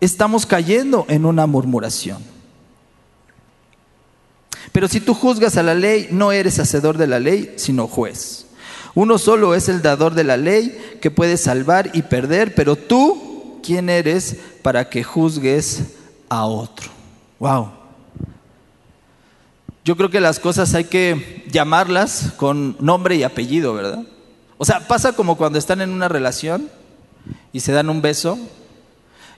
estamos 0.00 0.46
cayendo 0.46 1.04
en 1.08 1.24
una 1.26 1.46
murmuración. 1.46 2.30
Pero 4.72 4.88
si 4.88 5.00
tú 5.00 5.14
juzgas 5.14 5.56
a 5.56 5.62
la 5.62 5.74
ley, 5.74 6.08
no 6.10 6.32
eres 6.32 6.58
hacedor 6.58 6.96
de 6.96 7.06
la 7.06 7.18
ley, 7.18 7.54
sino 7.56 7.86
juez. 7.86 8.46
Uno 8.94 9.18
solo 9.18 9.54
es 9.54 9.68
el 9.68 9.82
dador 9.82 10.14
de 10.14 10.24
la 10.24 10.36
ley 10.36 10.98
que 11.00 11.10
puede 11.10 11.36
salvar 11.36 11.90
y 11.92 12.02
perder, 12.02 12.54
pero 12.54 12.76
tú, 12.76 13.29
¿quién 13.62 13.88
eres 13.88 14.36
para 14.62 14.88
que 14.88 15.02
juzgues 15.02 15.94
a 16.28 16.44
otro? 16.44 16.90
Wow. 17.38 17.70
Yo 19.84 19.96
creo 19.96 20.10
que 20.10 20.20
las 20.20 20.38
cosas 20.38 20.74
hay 20.74 20.84
que 20.84 21.44
llamarlas 21.50 22.32
con 22.36 22.76
nombre 22.80 23.16
y 23.16 23.22
apellido, 23.22 23.74
¿verdad? 23.74 24.04
O 24.58 24.64
sea, 24.64 24.86
pasa 24.86 25.12
como 25.12 25.36
cuando 25.36 25.58
están 25.58 25.80
en 25.80 25.90
una 25.90 26.08
relación 26.08 26.68
y 27.52 27.60
se 27.60 27.72
dan 27.72 27.88
un 27.88 28.02
beso 28.02 28.38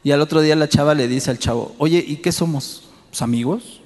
y 0.02 0.10
al 0.10 0.20
otro 0.20 0.40
día 0.40 0.56
la 0.56 0.68
chava 0.68 0.94
le 0.94 1.06
dice 1.06 1.30
al 1.30 1.38
chavo, 1.38 1.74
oye, 1.78 2.04
¿y 2.04 2.16
qué 2.16 2.32
somos? 2.32 2.88
¿Pues 3.10 3.22
amigos? 3.22 3.82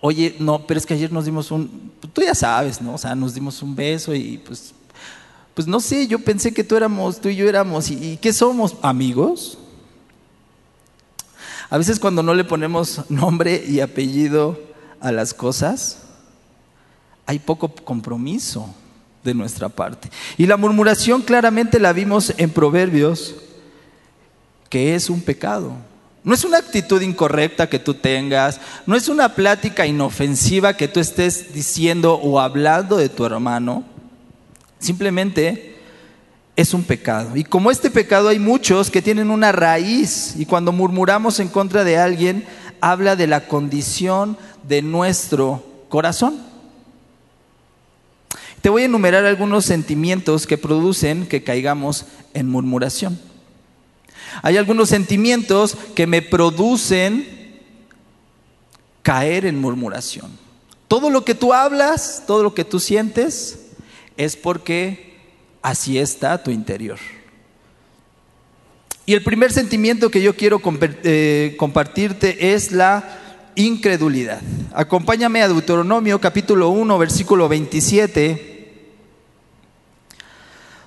oye, 0.00 0.36
no, 0.38 0.66
pero 0.66 0.78
es 0.78 0.86
que 0.86 0.94
ayer 0.94 1.12
nos 1.12 1.24
dimos 1.24 1.50
un, 1.50 1.92
tú 2.12 2.20
ya 2.20 2.34
sabes, 2.34 2.80
¿no? 2.80 2.94
O 2.94 2.98
sea, 2.98 3.14
nos 3.14 3.34
dimos 3.34 3.62
un 3.62 3.74
beso 3.74 4.14
y 4.14 4.38
pues, 4.38 4.74
pues 5.58 5.66
no 5.66 5.80
sé, 5.80 6.06
yo 6.06 6.20
pensé 6.20 6.54
que 6.54 6.62
tú 6.62 6.76
éramos, 6.76 7.20
tú 7.20 7.28
y 7.30 7.34
yo 7.34 7.48
éramos, 7.48 7.90
¿y, 7.90 8.16
qué 8.22 8.32
somos? 8.32 8.76
¿Amigos? 8.80 9.58
A 11.68 11.76
veces 11.76 11.98
cuando 11.98 12.22
no 12.22 12.32
le 12.32 12.44
ponemos 12.44 13.00
nombre 13.08 13.64
y 13.66 13.80
apellido 13.80 14.56
a 15.00 15.10
las 15.10 15.34
cosas, 15.34 16.02
hay 17.26 17.40
poco 17.40 17.74
compromiso 17.74 18.72
de 19.24 19.34
nuestra 19.34 19.68
parte. 19.68 20.08
Y 20.36 20.46
la 20.46 20.56
murmuración 20.56 21.22
claramente 21.22 21.80
la 21.80 21.92
vimos 21.92 22.32
en 22.36 22.50
Proverbios, 22.50 23.34
que 24.70 24.94
es 24.94 25.10
un 25.10 25.20
pecado. 25.20 25.72
No 26.22 26.34
es 26.34 26.44
una 26.44 26.58
actitud 26.58 27.02
incorrecta 27.02 27.68
que 27.68 27.80
tú 27.80 27.94
tengas, 27.94 28.60
no 28.86 28.94
es 28.94 29.08
una 29.08 29.34
plática 29.34 29.86
inofensiva 29.86 30.76
que 30.76 30.86
tú 30.86 31.00
estés 31.00 31.52
diciendo 31.52 32.14
o 32.14 32.38
hablando 32.38 32.96
de 32.96 33.08
tu 33.08 33.24
hermano, 33.24 33.97
simplemente 34.78 35.76
es 36.56 36.74
un 36.74 36.82
pecado. 36.82 37.36
Y 37.36 37.44
como 37.44 37.70
este 37.70 37.90
pecado 37.90 38.28
hay 38.28 38.38
muchos 38.38 38.90
que 38.90 39.02
tienen 39.02 39.30
una 39.30 39.52
raíz 39.52 40.34
y 40.36 40.44
cuando 40.44 40.72
murmuramos 40.72 41.38
en 41.40 41.48
contra 41.48 41.84
de 41.84 41.98
alguien, 41.98 42.44
habla 42.80 43.16
de 43.16 43.26
la 43.26 43.46
condición 43.46 44.36
de 44.66 44.82
nuestro 44.82 45.64
corazón. 45.88 46.36
Te 48.60 48.70
voy 48.70 48.82
a 48.82 48.86
enumerar 48.86 49.24
algunos 49.24 49.64
sentimientos 49.64 50.46
que 50.46 50.58
producen 50.58 51.26
que 51.26 51.44
caigamos 51.44 52.06
en 52.34 52.48
murmuración. 52.48 53.20
Hay 54.42 54.56
algunos 54.56 54.88
sentimientos 54.88 55.76
que 55.94 56.06
me 56.06 56.22
producen 56.22 57.38
caer 59.02 59.46
en 59.46 59.60
murmuración. 59.60 60.30
Todo 60.88 61.08
lo 61.08 61.24
que 61.24 61.34
tú 61.34 61.52
hablas, 61.52 62.24
todo 62.26 62.42
lo 62.42 62.52
que 62.52 62.64
tú 62.64 62.80
sientes, 62.80 63.67
es 64.18 64.36
porque 64.36 65.14
así 65.62 65.98
está 65.98 66.42
tu 66.42 66.50
interior. 66.50 66.98
Y 69.06 69.14
el 69.14 69.22
primer 69.22 69.50
sentimiento 69.50 70.10
que 70.10 70.20
yo 70.20 70.36
quiero 70.36 70.60
eh, 71.02 71.54
compartirte 71.58 72.52
es 72.52 72.72
la 72.72 73.18
incredulidad. 73.54 74.42
Acompáñame 74.74 75.40
a 75.40 75.48
Deuteronomio 75.48 76.20
capítulo 76.20 76.68
1, 76.68 76.98
versículo 76.98 77.48
27. 77.48 78.58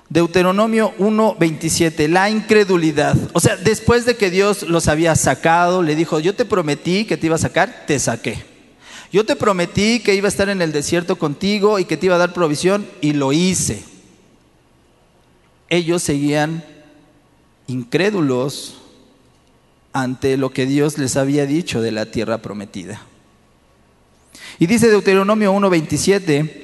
Deuteronomio 0.08 0.92
1:27, 0.98 2.06
la 2.06 2.28
incredulidad. 2.28 3.16
O 3.32 3.40
sea, 3.40 3.56
después 3.56 4.04
de 4.04 4.14
que 4.14 4.30
Dios 4.30 4.62
los 4.62 4.86
había 4.88 5.16
sacado, 5.16 5.82
le 5.82 5.96
dijo, 5.96 6.20
yo 6.20 6.34
te 6.34 6.44
prometí 6.44 7.06
que 7.06 7.16
te 7.16 7.26
iba 7.26 7.36
a 7.36 7.38
sacar, 7.38 7.86
te 7.86 7.98
saqué. 7.98 8.51
Yo 9.12 9.26
te 9.26 9.36
prometí 9.36 10.00
que 10.00 10.14
iba 10.14 10.26
a 10.26 10.30
estar 10.30 10.48
en 10.48 10.62
el 10.62 10.72
desierto 10.72 11.16
contigo 11.16 11.78
y 11.78 11.84
que 11.84 11.98
te 11.98 12.06
iba 12.06 12.14
a 12.14 12.18
dar 12.18 12.32
provisión 12.32 12.88
y 13.02 13.12
lo 13.12 13.32
hice. 13.32 13.84
Ellos 15.68 16.02
seguían 16.02 16.64
incrédulos 17.66 18.78
ante 19.92 20.38
lo 20.38 20.50
que 20.50 20.64
Dios 20.64 20.96
les 20.96 21.16
había 21.16 21.44
dicho 21.44 21.82
de 21.82 21.92
la 21.92 22.06
tierra 22.06 22.38
prometida. 22.38 23.02
Y 24.58 24.66
dice 24.66 24.88
Deuteronomio 24.88 25.52
1:27, 25.52 26.62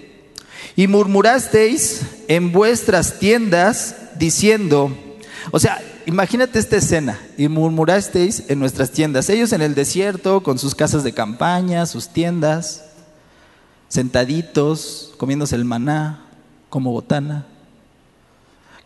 y 0.75 0.87
murmurasteis 0.87 2.03
en 2.29 2.53
vuestras 2.53 3.19
tiendas 3.19 3.97
diciendo, 4.19 4.97
o 5.51 5.59
sea, 5.59 5.83
imagínate 6.09 6.59
esta 6.59 6.79
escena, 6.79 7.21
y 7.37 7.49
murmurasteis 7.49 8.44
en 8.49 8.59
nuestras 8.59 8.90
tiendas, 8.90 9.29
ellos 9.29 9.53
en 9.53 9.61
el 9.61 9.75
desierto, 9.75 10.42
con 10.42 10.59
sus 10.59 10.75
casas 10.75 11.05
de 11.05 11.12
campaña, 11.12 11.85
sus 11.85 12.09
tiendas, 12.09 12.87
sentaditos, 13.88 15.12
comiéndose 15.18 15.55
el 15.55 15.66
maná 15.66 16.25
como 16.71 16.92
botana, 16.92 17.44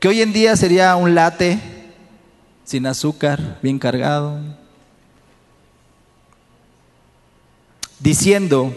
que 0.00 0.08
hoy 0.08 0.20
en 0.20 0.32
día 0.32 0.56
sería 0.56 0.96
un 0.96 1.14
late 1.14 1.60
sin 2.64 2.86
azúcar, 2.86 3.60
bien 3.62 3.78
cargado, 3.78 4.40
diciendo, 8.00 8.74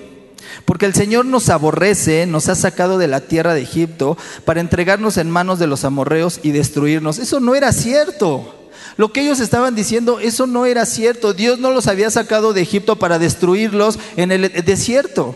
porque 0.66 0.86
el 0.86 0.94
Señor 0.94 1.26
nos 1.26 1.50
aborrece, 1.50 2.26
nos 2.26 2.50
ha 2.50 2.56
sacado 2.56 2.98
de 2.98 3.08
la 3.08 3.22
tierra 3.22 3.54
de 3.54 3.62
Egipto 3.62 4.18
para 4.46 4.62
entregarnos 4.62 5.18
en 5.18 5.30
manos 5.30 5.60
de 5.60 5.68
los 5.68 5.86
amorreos 5.86 6.40
y 6.44 6.52
destruirnos. 6.52 7.20
Eso 7.20 7.40
no 7.40 7.56
era 7.56 7.72
cierto. 7.72 8.54
Lo 8.98 9.12
que 9.12 9.22
ellos 9.22 9.40
estaban 9.40 9.76
diciendo, 9.76 10.20
eso 10.20 10.48
no 10.48 10.66
era 10.66 10.86
cierto. 10.86 11.34
Dios 11.34 11.60
no 11.60 11.72
los 11.72 11.88
había 11.88 12.10
sacado 12.10 12.54
de 12.54 12.62
Egipto 12.62 12.96
para 12.96 13.20
destruirlos 13.20 14.00
en 14.16 14.32
el 14.32 14.52
desierto. 14.64 15.36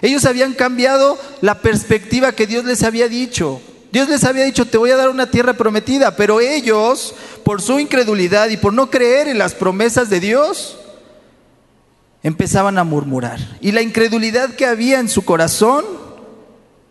Ellos 0.00 0.24
habían 0.24 0.54
cambiado 0.54 1.16
la 1.40 1.60
perspectiva 1.60 2.32
que 2.32 2.48
Dios 2.48 2.64
les 2.64 2.82
había 2.82 3.08
dicho. 3.08 3.60
Dios 3.92 4.08
les 4.08 4.24
había 4.24 4.44
dicho, 4.44 4.64
te 4.64 4.78
voy 4.78 4.90
a 4.90 4.96
dar 4.96 5.10
una 5.10 5.30
tierra 5.30 5.52
prometida, 5.52 6.16
pero 6.16 6.40
ellos, 6.40 7.14
por 7.44 7.60
su 7.60 7.78
incredulidad 7.78 8.48
y 8.48 8.56
por 8.56 8.72
no 8.72 8.90
creer 8.90 9.28
en 9.28 9.38
las 9.38 9.54
promesas 9.54 10.08
de 10.08 10.18
Dios, 10.18 10.78
empezaban 12.22 12.78
a 12.78 12.84
murmurar. 12.84 13.40
Y 13.60 13.72
la 13.72 13.82
incredulidad 13.82 14.54
que 14.54 14.66
había 14.66 15.00
en 15.00 15.08
su 15.08 15.24
corazón 15.24 15.84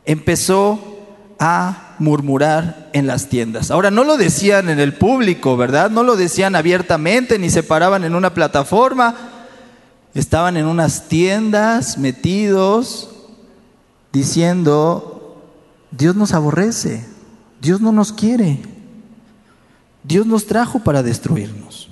empezó 0.06 0.80
a 1.40 1.96
murmurar 2.00 2.90
en 2.94 3.08
las 3.08 3.30
tiendas. 3.30 3.72
Ahora 3.72 3.92
no 3.92 4.04
lo 4.04 4.18
decían 4.18 4.70
en 4.70 4.80
el 4.80 4.94
público, 4.94 5.58
¿verdad? 5.58 5.90
No 5.90 6.04
lo 6.04 6.16
decían 6.16 6.56
abiertamente 6.56 7.40
ni 7.40 7.50
se 7.50 7.64
paraban 7.64 8.04
en 8.04 8.16
una 8.16 8.34
plataforma. 8.34 9.16
Estaban 10.14 10.58
en 10.58 10.66
unas 10.66 11.08
tiendas 11.08 11.98
metidos 11.98 13.10
diciendo, 14.12 15.42
Dios 15.92 16.16
nos 16.16 16.34
aborrece, 16.34 17.06
Dios 17.62 17.80
no 17.82 17.92
nos 17.92 18.12
quiere, 18.12 18.60
Dios 20.04 20.26
nos 20.26 20.48
trajo 20.48 20.80
para 20.80 21.04
destruirnos. 21.04 21.91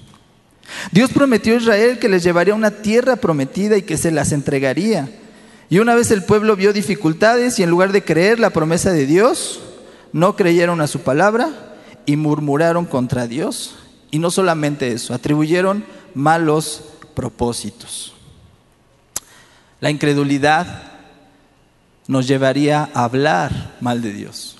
Dios 0.91 1.11
prometió 1.11 1.53
a 1.53 1.57
Israel 1.57 1.99
que 1.99 2.09
les 2.09 2.23
llevaría 2.23 2.55
una 2.55 2.71
tierra 2.71 3.15
prometida 3.15 3.77
y 3.77 3.83
que 3.83 3.97
se 3.97 4.11
las 4.11 4.31
entregaría. 4.31 5.09
Y 5.69 5.79
una 5.79 5.95
vez 5.95 6.11
el 6.11 6.23
pueblo 6.23 6.55
vio 6.55 6.73
dificultades 6.73 7.59
y 7.59 7.63
en 7.63 7.69
lugar 7.69 7.91
de 7.91 8.03
creer 8.03 8.39
la 8.39 8.49
promesa 8.49 8.91
de 8.91 9.05
Dios, 9.05 9.59
no 10.13 10.35
creyeron 10.35 10.81
a 10.81 10.87
su 10.87 11.01
palabra 11.01 11.49
y 12.05 12.15
murmuraron 12.15 12.85
contra 12.85 13.27
Dios. 13.27 13.75
Y 14.11 14.19
no 14.19 14.31
solamente 14.31 14.91
eso, 14.91 15.13
atribuyeron 15.13 15.83
malos 16.15 16.83
propósitos. 17.13 18.13
La 19.79 19.91
incredulidad 19.91 20.83
nos 22.07 22.27
llevaría 22.27 22.89
a 22.93 23.03
hablar 23.03 23.75
mal 23.79 24.01
de 24.01 24.11
Dios. 24.11 24.57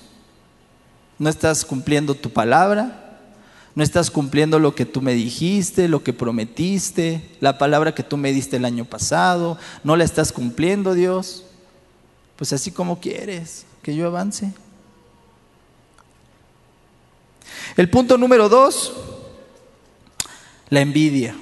No 1.18 1.30
estás 1.30 1.66
cumpliendo 1.66 2.14
tu 2.14 2.30
palabra, 2.30 3.09
no 3.80 3.84
estás 3.86 4.12
cumpliendo 4.12 4.60
lo 4.60 4.76
que 4.76 4.86
tú 4.86 5.02
me 5.02 5.14
dijiste, 5.14 5.88
lo 5.88 6.04
que 6.04 6.12
prometiste, 6.12 7.22
la 7.40 7.58
palabra 7.58 7.96
que 7.96 8.04
tú 8.04 8.18
me 8.18 8.34
diste 8.34 8.58
el 8.58 8.66
año 8.66 8.84
pasado, 8.84 9.58
no 9.86 9.96
la 9.96 10.04
estás 10.04 10.34
cumpliendo, 10.34 10.94
Dios. 10.94 11.46
Pues 12.36 12.52
así 12.52 12.72
como 12.72 13.00
quieres 13.00 13.66
que 13.82 13.96
yo 13.96 14.06
avance. 14.06 14.52
El 17.78 17.90
punto 17.90 18.18
número 18.18 18.50
dos, 18.50 18.92
la 20.70 20.82
envidia. 20.82 21.38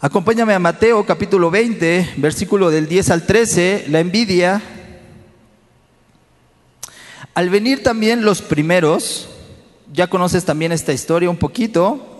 Acompáñame 0.00 0.52
a 0.52 0.58
Mateo 0.58 1.06
capítulo 1.06 1.48
20, 1.52 2.14
versículo 2.16 2.72
del 2.72 2.88
10 2.88 3.10
al 3.10 3.24
13, 3.24 3.84
la 3.86 4.00
envidia. 4.00 4.60
Al 7.34 7.50
venir 7.50 7.84
también 7.84 8.24
los 8.24 8.42
primeros, 8.42 9.28
ya 9.92 10.08
conoces 10.08 10.44
también 10.44 10.72
esta 10.72 10.92
historia 10.92 11.30
un 11.30 11.36
poquito 11.36 12.14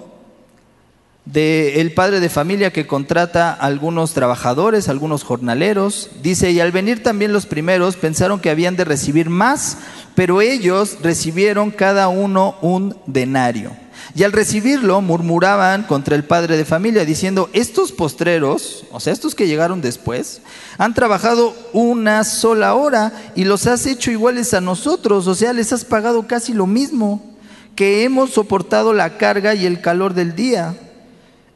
de 1.24 1.80
el 1.80 1.94
padre 1.94 2.20
de 2.20 2.28
familia 2.28 2.72
que 2.72 2.86
contrata 2.86 3.50
a 3.50 3.54
algunos 3.54 4.12
trabajadores, 4.12 4.88
algunos 4.88 5.24
jornaleros. 5.24 6.10
Dice, 6.22 6.50
y 6.50 6.60
al 6.60 6.72
venir 6.72 7.02
también 7.02 7.32
los 7.32 7.46
primeros 7.46 7.96
pensaron 7.96 8.40
que 8.40 8.50
habían 8.50 8.76
de 8.76 8.84
recibir 8.84 9.30
más, 9.30 9.78
pero 10.14 10.42
ellos 10.42 10.98
recibieron 11.02 11.70
cada 11.70 12.08
uno 12.08 12.56
un 12.60 12.96
denario. 13.06 13.72
Y 14.14 14.22
al 14.22 14.32
recibirlo 14.32 15.00
murmuraban 15.00 15.84
contra 15.84 16.14
el 16.14 16.24
padre 16.24 16.56
de 16.56 16.64
familia, 16.64 17.04
diciendo, 17.04 17.48
estos 17.52 17.90
postreros, 17.90 18.84
o 18.92 19.00
sea, 19.00 19.12
estos 19.12 19.34
que 19.34 19.46
llegaron 19.48 19.80
después, 19.80 20.40
han 20.78 20.94
trabajado 20.94 21.54
una 21.72 22.22
sola 22.22 22.74
hora 22.74 23.12
y 23.34 23.44
los 23.44 23.66
has 23.66 23.86
hecho 23.86 24.10
iguales 24.10 24.54
a 24.54 24.60
nosotros, 24.60 25.26
o 25.26 25.34
sea, 25.34 25.52
les 25.52 25.72
has 25.72 25.84
pagado 25.84 26.26
casi 26.28 26.52
lo 26.52 26.66
mismo, 26.66 27.33
que 27.74 28.04
hemos 28.04 28.30
soportado 28.30 28.92
la 28.92 29.16
carga 29.18 29.54
y 29.54 29.66
el 29.66 29.80
calor 29.80 30.14
del 30.14 30.34
día. 30.34 30.76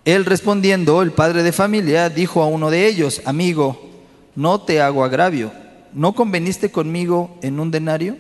Él 0.05 0.25
respondiendo, 0.25 1.03
el 1.03 1.13
padre 1.13 1.43
de 1.43 1.53
familia, 1.53 2.09
dijo 2.09 2.43
a 2.43 2.47
uno 2.47 2.71
de 2.71 2.87
ellos, 2.87 3.21
amigo, 3.25 3.89
no 4.35 4.61
te 4.61 4.81
hago 4.81 5.05
agravio, 5.05 5.53
¿no 5.93 6.15
conveniste 6.15 6.71
conmigo 6.71 7.39
en 7.43 7.61
un 7.61 7.71
denario? 7.71 8.17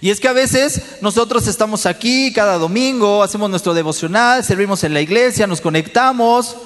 Y 0.00 0.10
es 0.10 0.20
que 0.20 0.28
a 0.28 0.32
veces 0.32 0.98
nosotros 1.00 1.46
estamos 1.46 1.86
aquí 1.86 2.32
cada 2.32 2.58
domingo, 2.58 3.22
hacemos 3.22 3.50
nuestro 3.50 3.74
devocional, 3.74 4.44
servimos 4.44 4.84
en 4.84 4.94
la 4.94 5.00
iglesia, 5.00 5.46
nos 5.46 5.60
conectamos 5.60 6.56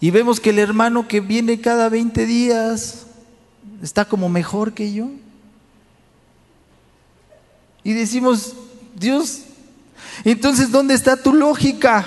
y 0.00 0.10
vemos 0.10 0.40
que 0.40 0.50
el 0.50 0.58
hermano 0.58 1.06
que 1.08 1.20
viene 1.20 1.60
cada 1.60 1.88
20 1.88 2.24
días 2.26 3.06
está 3.82 4.04
como 4.04 4.28
mejor 4.28 4.72
que 4.72 4.92
yo. 4.92 5.08
Y 7.82 7.92
decimos, 7.92 8.54
Dios, 8.94 9.40
entonces 10.24 10.70
¿dónde 10.70 10.94
está 10.94 11.16
tu 11.16 11.32
lógica? 11.32 12.06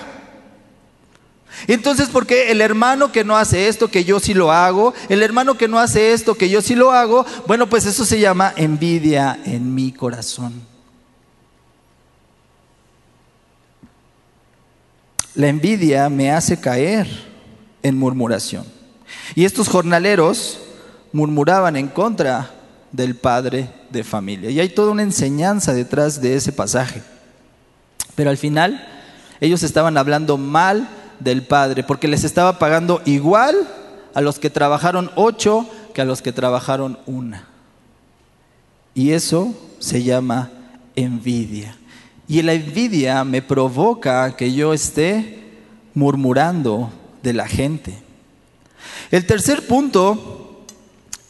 Entonces, 1.67 2.09
¿por 2.09 2.25
qué 2.25 2.51
el 2.51 2.61
hermano 2.61 3.11
que 3.11 3.23
no 3.23 3.37
hace 3.37 3.67
esto, 3.67 3.89
que 3.89 4.03
yo 4.03 4.19
sí 4.19 4.33
lo 4.33 4.51
hago? 4.51 4.93
El 5.07 5.21
hermano 5.21 5.57
que 5.57 5.67
no 5.67 5.79
hace 5.79 6.13
esto, 6.13 6.35
que 6.35 6.49
yo 6.49 6.61
sí 6.61 6.75
lo 6.75 6.91
hago. 6.91 7.25
Bueno, 7.47 7.69
pues 7.69 7.85
eso 7.85 8.05
se 8.05 8.19
llama 8.19 8.53
envidia 8.57 9.39
en 9.45 9.73
mi 9.73 9.91
corazón. 9.91 10.61
La 15.35 15.47
envidia 15.47 16.09
me 16.09 16.31
hace 16.31 16.59
caer 16.59 17.07
en 17.81 17.97
murmuración. 17.97 18.65
Y 19.35 19.45
estos 19.45 19.67
jornaleros 19.69 20.59
murmuraban 21.11 21.75
en 21.75 21.87
contra 21.87 22.51
del 22.93 23.15
padre 23.15 23.69
de 23.89 24.05
familia. 24.05 24.49
Y 24.49 24.61
hay 24.61 24.69
toda 24.69 24.91
una 24.91 25.03
enseñanza 25.03 25.73
detrás 25.73 26.21
de 26.21 26.35
ese 26.35 26.53
pasaje. 26.53 27.01
Pero 28.15 28.29
al 28.29 28.37
final 28.37 28.87
ellos 29.41 29.63
estaban 29.63 29.97
hablando 29.97 30.37
mal 30.37 30.87
del 31.19 31.43
Padre, 31.43 31.83
porque 31.83 32.07
les 32.07 32.23
estaba 32.23 32.59
pagando 32.59 33.01
igual 33.05 33.67
a 34.13 34.21
los 34.21 34.39
que 34.39 34.49
trabajaron 34.49 35.11
ocho 35.15 35.67
que 35.93 36.01
a 36.01 36.05
los 36.05 36.21
que 36.21 36.31
trabajaron 36.31 36.99
una. 37.05 37.47
Y 38.93 39.11
eso 39.11 39.53
se 39.79 40.03
llama 40.03 40.51
envidia. 40.95 41.75
Y 42.27 42.41
la 42.41 42.53
envidia 42.53 43.23
me 43.23 43.41
provoca 43.41 44.35
que 44.35 44.53
yo 44.53 44.73
esté 44.73 45.43
murmurando 45.93 46.91
de 47.21 47.33
la 47.33 47.47
gente. 47.47 47.97
El 49.11 49.25
tercer 49.25 49.67
punto 49.67 50.42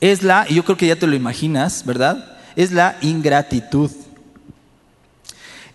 es 0.04 0.22
la, 0.22 0.46
y 0.50 0.56
yo 0.56 0.66
creo 0.66 0.76
que 0.76 0.88
ya 0.88 0.98
te 0.98 1.08
lo 1.08 1.16
imaginas, 1.16 1.86
¿verdad? 1.86 2.38
Es 2.58 2.74
la 2.74 2.98
ingratitud. 3.00 3.90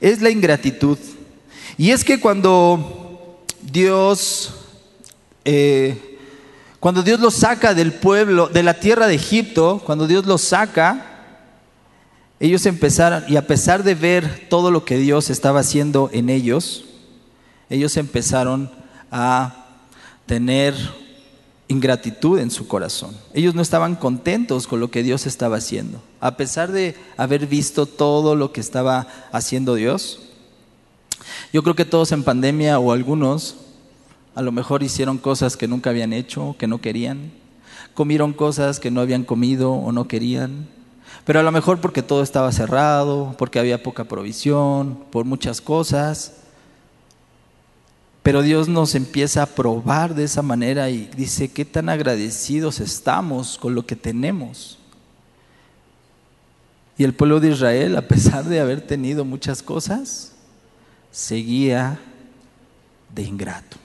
Es 0.03 0.21
la 0.21 0.29
ingratitud. 0.29 0.99
Y 1.79 1.93
es 1.93 2.05
que 2.05 2.21
cuando 2.21 3.43
Dios, 3.63 4.53
eh, 5.47 6.19
cuando 6.79 7.03
Dios 7.03 7.21
los 7.21 7.37
saca 7.37 7.73
del 7.73 7.95
pueblo, 7.95 8.49
de 8.49 8.63
la 8.63 8.75
tierra 8.75 9.07
de 9.07 9.15
Egipto, 9.15 9.81
cuando 9.87 10.07
Dios 10.07 10.27
los 10.27 10.43
saca, 10.43 11.07
ellos 12.39 12.67
empezaron, 12.67 13.25
y 13.29 13.37
a 13.37 13.47
pesar 13.47 13.83
de 13.83 13.95
ver 13.95 14.47
todo 14.51 14.71
lo 14.71 14.85
que 14.85 14.99
Dios 14.99 15.31
estaba 15.31 15.61
haciendo 15.61 16.11
en 16.13 16.29
ellos, 16.29 16.85
ellos 17.71 17.97
empezaron 17.97 18.71
a 19.11 19.65
tener 20.27 20.75
ingratitud 21.69 22.39
en 22.39 22.51
su 22.51 22.67
corazón. 22.67 23.15
Ellos 23.35 23.55
no 23.55 23.63
estaban 23.63 23.95
contentos 23.95 24.67
con 24.67 24.81
lo 24.81 24.91
que 24.91 25.03
Dios 25.03 25.27
estaba 25.27 25.59
haciendo. 25.59 26.03
A 26.21 26.37
pesar 26.37 26.73
de 26.73 26.97
haber 27.17 27.47
visto 27.47 27.87
todo 27.87 28.35
lo 28.35 28.53
que 28.53 28.61
estaba 28.61 29.07
haciendo 29.33 29.75
Dios, 29.75 30.21
yo 31.53 31.63
creo 31.63 31.77
que 31.77 31.85
todos 31.85 32.13
en 32.13 32.25
pandemia 32.25 32.79
o 32.79 32.93
algunos 32.93 33.57
a 34.35 34.43
lo 34.43 34.53
mejor 34.53 34.83
hicieron 34.83 35.19
cosas 35.19 35.57
que 35.57 35.69
nunca 35.69 35.91
habían 35.91 36.13
hecho, 36.13 36.55
que 36.59 36.67
no 36.67 36.81
querían. 36.81 37.33
Comieron 37.95 38.33
cosas 38.33 38.79
que 38.79 38.91
no 38.91 39.01
habían 39.01 39.25
comido 39.25 39.73
o 39.73 39.91
no 39.93 40.07
querían. 40.07 40.69
Pero 41.25 41.41
a 41.41 41.43
lo 41.43 41.51
mejor 41.51 41.81
porque 41.81 42.03
todo 42.03 42.23
estaba 42.23 42.53
cerrado, 42.53 43.35
porque 43.37 43.59
había 43.59 43.83
poca 43.83 44.05
provisión, 44.05 44.99
por 45.11 45.25
muchas 45.25 45.61
cosas. 45.61 46.35
Pero 48.29 48.43
Dios 48.43 48.69
nos 48.69 48.95
empieza 48.95 49.43
a 49.43 49.47
probar 49.47 50.15
de 50.15 50.25
esa 50.25 50.43
manera 50.43 50.91
y 50.91 51.09
dice, 51.17 51.49
¿qué 51.49 51.65
tan 51.65 51.89
agradecidos 51.89 52.79
estamos 52.79 53.57
con 53.57 53.75
lo 53.75 53.87
que 53.87 53.97
tenemos? 53.97 54.77
Y 56.99 57.05
el 57.05 57.15
pueblo 57.15 57.41
de 57.41 57.53
Israel, 57.53 57.97
a 57.97 58.07
pesar 58.07 58.45
de 58.45 58.61
haber 58.61 58.83
tenido 58.83 59.25
muchas 59.25 59.63
cosas, 59.63 60.35
seguía 61.11 61.99
de 63.15 63.23
ingrato. 63.23 63.79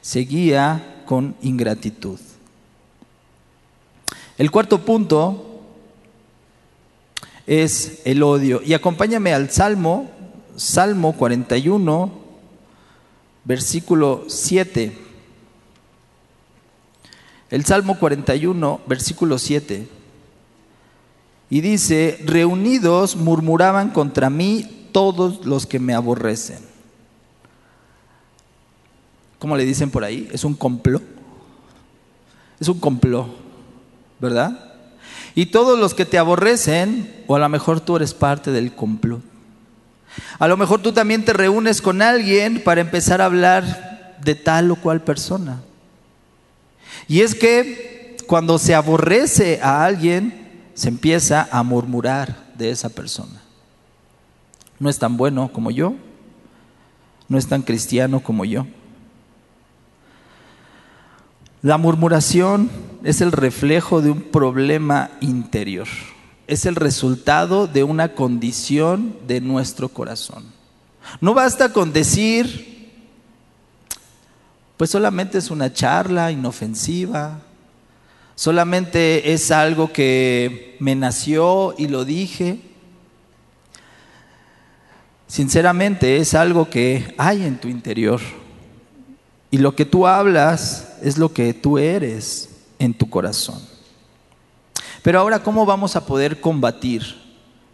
Seguía 0.00 1.02
con 1.06 1.34
ingratitud. 1.42 2.20
El 4.38 4.52
cuarto 4.52 4.84
punto 4.84 5.60
es 7.48 8.00
el 8.04 8.22
odio. 8.22 8.62
Y 8.64 8.74
acompáñame 8.74 9.34
al 9.34 9.50
Salmo, 9.50 10.08
Salmo 10.54 11.16
41, 11.16 12.25
versículo 13.46 14.24
7. 14.26 14.98
El 17.48 17.64
Salmo 17.64 17.98
41, 17.98 18.80
versículo 18.86 19.38
7. 19.38 19.88
Y 21.48 21.60
dice, 21.60 22.18
reunidos 22.24 23.14
murmuraban 23.14 23.90
contra 23.90 24.28
mí 24.30 24.88
todos 24.92 25.46
los 25.46 25.64
que 25.64 25.78
me 25.78 25.94
aborrecen. 25.94 26.58
¿Cómo 29.38 29.56
le 29.56 29.64
dicen 29.64 29.90
por 29.90 30.02
ahí? 30.02 30.28
Es 30.32 30.44
un 30.44 30.54
complot. 30.54 31.02
Es 32.58 32.68
un 32.68 32.80
complot, 32.80 33.28
¿verdad? 34.18 34.74
Y 35.36 35.46
todos 35.46 35.78
los 35.78 35.94
que 35.94 36.06
te 36.06 36.18
aborrecen, 36.18 37.22
o 37.28 37.36
a 37.36 37.38
lo 37.38 37.48
mejor 37.48 37.80
tú 37.80 37.96
eres 37.96 38.12
parte 38.12 38.50
del 38.50 38.74
complot. 38.74 39.22
A 40.38 40.48
lo 40.48 40.56
mejor 40.56 40.82
tú 40.82 40.92
también 40.92 41.24
te 41.24 41.32
reúnes 41.32 41.80
con 41.80 42.02
alguien 42.02 42.62
para 42.62 42.80
empezar 42.80 43.20
a 43.20 43.26
hablar 43.26 44.16
de 44.22 44.34
tal 44.34 44.70
o 44.70 44.76
cual 44.76 45.02
persona. 45.02 45.60
Y 47.08 47.20
es 47.20 47.34
que 47.34 48.16
cuando 48.26 48.58
se 48.58 48.74
aborrece 48.74 49.60
a 49.62 49.84
alguien, 49.84 50.68
se 50.74 50.88
empieza 50.88 51.48
a 51.50 51.62
murmurar 51.62 52.52
de 52.54 52.70
esa 52.70 52.88
persona 52.88 53.46
no 54.78 54.90
es 54.90 54.98
tan 54.98 55.16
bueno 55.16 55.50
como 55.52 55.70
yo, 55.70 55.94
no 57.28 57.38
es 57.38 57.46
tan 57.46 57.62
cristiano 57.62 58.20
como 58.20 58.44
yo. 58.44 58.66
La 61.62 61.78
murmuración 61.78 62.70
es 63.02 63.20
el 63.20 63.32
reflejo 63.32 64.02
de 64.02 64.10
un 64.10 64.22
problema 64.22 65.10
interior, 65.20 65.88
es 66.46 66.66
el 66.66 66.76
resultado 66.76 67.66
de 67.66 67.82
una 67.84 68.14
condición 68.14 69.16
de 69.26 69.40
nuestro 69.40 69.88
corazón. 69.88 70.44
No 71.20 71.34
basta 71.34 71.72
con 71.72 71.92
decir, 71.92 72.90
pues 74.76 74.90
solamente 74.90 75.38
es 75.38 75.50
una 75.50 75.72
charla 75.72 76.30
inofensiva, 76.30 77.40
solamente 78.34 79.32
es 79.32 79.50
algo 79.50 79.92
que 79.92 80.76
me 80.80 80.94
nació 80.94 81.74
y 81.78 81.88
lo 81.88 82.04
dije. 82.04 82.60
Sinceramente 85.26 86.18
es 86.18 86.34
algo 86.34 86.70
que 86.70 87.14
hay 87.18 87.44
en 87.44 87.58
tu 87.58 87.68
interior. 87.68 88.20
Y 89.50 89.58
lo 89.58 89.74
que 89.74 89.84
tú 89.84 90.06
hablas 90.06 90.96
es 91.02 91.18
lo 91.18 91.32
que 91.32 91.54
tú 91.54 91.78
eres 91.78 92.50
en 92.78 92.94
tu 92.94 93.08
corazón. 93.08 93.75
Pero 95.06 95.20
ahora, 95.20 95.40
¿cómo 95.40 95.64
vamos 95.64 95.94
a 95.94 96.04
poder 96.04 96.40
combatir 96.40 97.04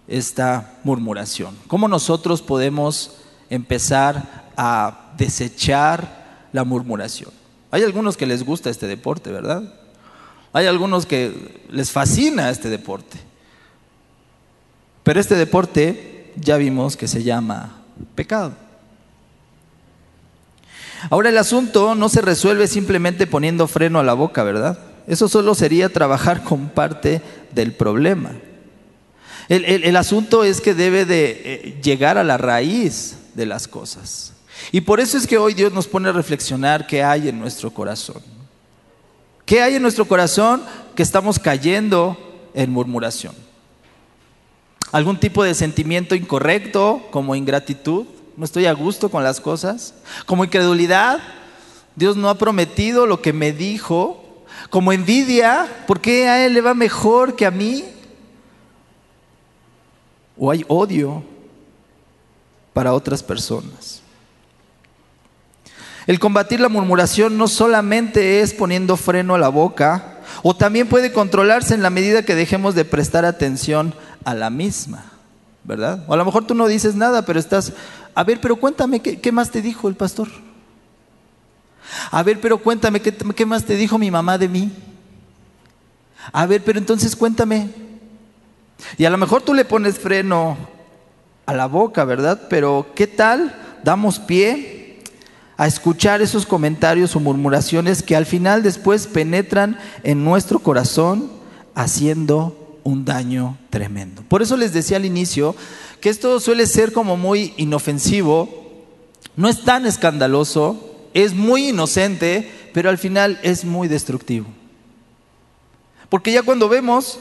esta 0.07 0.75
murmuración? 0.85 1.57
¿Cómo 1.67 1.89
nosotros 1.89 2.43
podemos 2.43 3.23
empezar 3.49 4.51
a 4.55 5.13
desechar 5.17 6.45
la 6.53 6.65
murmuración? 6.65 7.31
Hay 7.71 7.85
algunos 7.85 8.19
que 8.19 8.27
les 8.27 8.45
gusta 8.45 8.69
este 8.69 8.87
deporte, 8.87 9.33
¿verdad? 9.33 9.63
Hay 10.53 10.67
algunos 10.67 11.07
que 11.07 11.65
les 11.71 11.91
fascina 11.91 12.51
este 12.51 12.69
deporte. 12.69 13.19
Pero 15.03 15.19
este 15.19 15.37
deporte 15.37 16.35
ya 16.37 16.59
vimos 16.59 16.99
que 16.99 17.09
se 17.09 17.23
llama 17.23 17.81
pecado. 18.15 18.53
Ahora 21.09 21.31
el 21.31 21.39
asunto 21.39 21.95
no 21.95 22.11
se 22.11 22.21
resuelve 22.21 22.67
simplemente 22.67 23.27
poniendo 23.27 23.67
freno 23.69 24.01
a 24.01 24.05
la 24.05 24.13
boca, 24.13 24.43
¿verdad? 24.43 24.92
Eso 25.07 25.29
solo 25.29 25.55
sería 25.55 25.89
trabajar 25.89 26.43
con 26.45 26.69
parte 26.69 27.21
del 27.53 27.73
problema. 27.73 28.33
El, 29.49 29.97
asunto 29.97 30.45
es 30.45 30.61
que 30.61 30.73
debe 30.73 31.05
de 31.05 31.43
eh, 31.45 31.81
llegar 31.83 32.17
a 32.17 32.25
la 32.25 32.39
raíz 32.39 33.17
de 33.35 33.45
las 33.45 33.69
cosas. 33.69 34.33
Y 34.71 34.83
por 34.83 35.01
eso 35.01 35.19
es 35.19 35.27
que 35.27 35.39
hoy 35.39 35.55
Dios 35.55 35.73
nos 35.73 35.89
pone 35.89 36.09
a 36.09 36.13
reflexionar 36.13 36.87
qué 36.87 37.03
hay 37.03 37.29
en 37.29 37.39
nuestro 37.39 37.71
corazón. 37.71 38.23
¿Qué 39.45 39.61
hay 39.61 39.75
en 39.75 39.83
nuestro 39.83 40.07
corazón 40.07 40.63
que 40.95 41.03
estamos 41.03 41.39
cayendo 41.39 42.17
en 42.55 42.71
murmuración? 42.71 43.35
¿Algún 44.93 45.19
tipo 45.19 45.43
de 45.43 45.55
sentimiento 45.55 46.15
incorrecto 46.15 47.03
como 47.11 47.35
ingratitud? 47.35 48.07
¿No 48.37 48.45
estoy 48.45 48.67
a 48.67 48.73
gusto 48.73 49.11
con 49.11 49.25
las 49.25 49.41
cosas? 49.41 49.95
¿Como 50.27 50.45
incredulidad? 50.45 51.19
Dios 51.97 52.17
no 52.17 52.29
ha 52.29 52.39
prometido 52.39 53.07
lo 53.07 53.21
que 53.21 53.33
me 53.33 53.53
dijo. 53.53 54.22
¿Como 54.71 54.93
envidia? 54.93 55.67
¿Por 55.87 56.01
qué 56.01 56.29
a 56.29 56.45
Él 56.45 56.55
le 56.55 56.61
va 56.61 56.75
mejor 56.75 57.37
que 57.37 57.47
a 57.47 57.51
mí? 57.51 57.85
¿O 60.39 60.51
hay 60.51 60.65
odio 60.69 61.23
para 62.73 62.95
otras 62.95 63.23
personas? 63.23 64.03
El 66.07 66.19
combatir 66.19 66.61
la 66.61 66.69
murmuración 66.69 67.39
no 67.39 67.47
solamente 67.47 68.41
es 68.41 68.53
poniendo 68.53 68.97
freno 68.97 69.35
a 69.35 69.39
la 69.39 69.49
boca, 69.49 70.21
o 70.43 70.57
también 70.57 70.89
puede 70.89 71.13
controlarse 71.13 71.75
en 71.75 71.83
la 71.83 71.91
medida 71.91 72.25
que 72.25 72.35
dejemos 72.35 72.75
de 72.75 72.85
prestar 72.85 73.25
atención 73.25 73.95
a 74.25 74.35
la 74.35 74.51
misma, 74.51 75.13
¿verdad? 75.65 76.05
O 76.09 76.15
a 76.15 76.17
lo 76.17 76.25
mejor 76.25 76.45
tú 76.45 76.55
no 76.55 76.67
dices 76.67 76.95
nada, 76.97 77.25
pero 77.25 77.39
estás, 77.39 77.73
a 78.15 78.25
ver, 78.25 78.41
pero 78.41 78.57
cuéntame, 78.57 79.01
¿qué, 79.01 79.33
más 79.33 79.51
te 79.51 79.63
dijo 79.63 79.89
el 79.89 79.95
pastor? 79.95 80.29
A 82.11 82.23
ver, 82.23 82.41
pero 82.41 82.59
cuéntame, 82.59 83.01
¿qué, 83.01 83.13
¿qué 83.15 83.47
más 83.47 83.65
te 83.65 83.77
dijo 83.77 83.99
mi 83.99 84.11
mamá 84.11 84.39
de 84.39 84.49
mí? 84.49 84.71
A 86.33 86.47
ver, 86.47 86.63
pero 86.63 86.79
entonces 86.79 87.17
cuéntame. 87.17 87.69
Y 88.99 89.05
a 89.05 89.11
lo 89.11 89.19
mejor 89.19 89.43
tú 89.43 89.55
le 89.55 89.65
pones 89.65 89.99
freno 89.99 90.57
a 91.47 91.55
la 91.55 91.67
boca, 91.67 92.05
¿verdad? 92.05 92.43
Pero 92.49 92.87
¿qué 92.95 93.07
tal? 93.07 93.55
Damos 93.85 94.19
pie 94.19 95.01
a 95.57 95.67
escuchar 95.67 96.23
esos 96.23 96.47
comentarios 96.47 97.15
o 97.15 97.21
murmuraciones 97.21 98.03
que 98.03 98.17
al 98.17 98.27
final 98.27 98.63
después 98.63 99.07
penetran 99.07 99.79
en 100.03 100.25
nuestro 100.25 100.61
corazón 100.61 101.31
haciendo 101.75 102.81
un 102.85 103.05
daño 103.05 103.59
tremendo. 103.71 104.23
Por 104.29 104.43
eso 104.43 104.57
les 104.57 104.73
decía 104.73 104.97
al 104.97 105.05
inicio 105.05 105.55
que 106.01 106.09
esto 106.09 106.41
suele 106.41 106.67
ser 106.67 106.93
como 106.93 107.17
muy 107.17 107.55
inofensivo, 107.57 108.49
no 109.37 109.49
es 109.49 109.63
tan 109.63 109.87
escandaloso, 109.87 110.92
es 111.15 111.35
muy 111.35 111.69
inocente, 111.69 112.51
pero 112.73 112.91
al 112.91 112.99
final 112.99 113.39
es 113.43 113.65
muy 113.65 113.89
destructivo. 113.89 114.47
Porque 116.09 116.33
ya 116.33 116.43
cuando 116.43 116.69
vemos, 116.69 117.19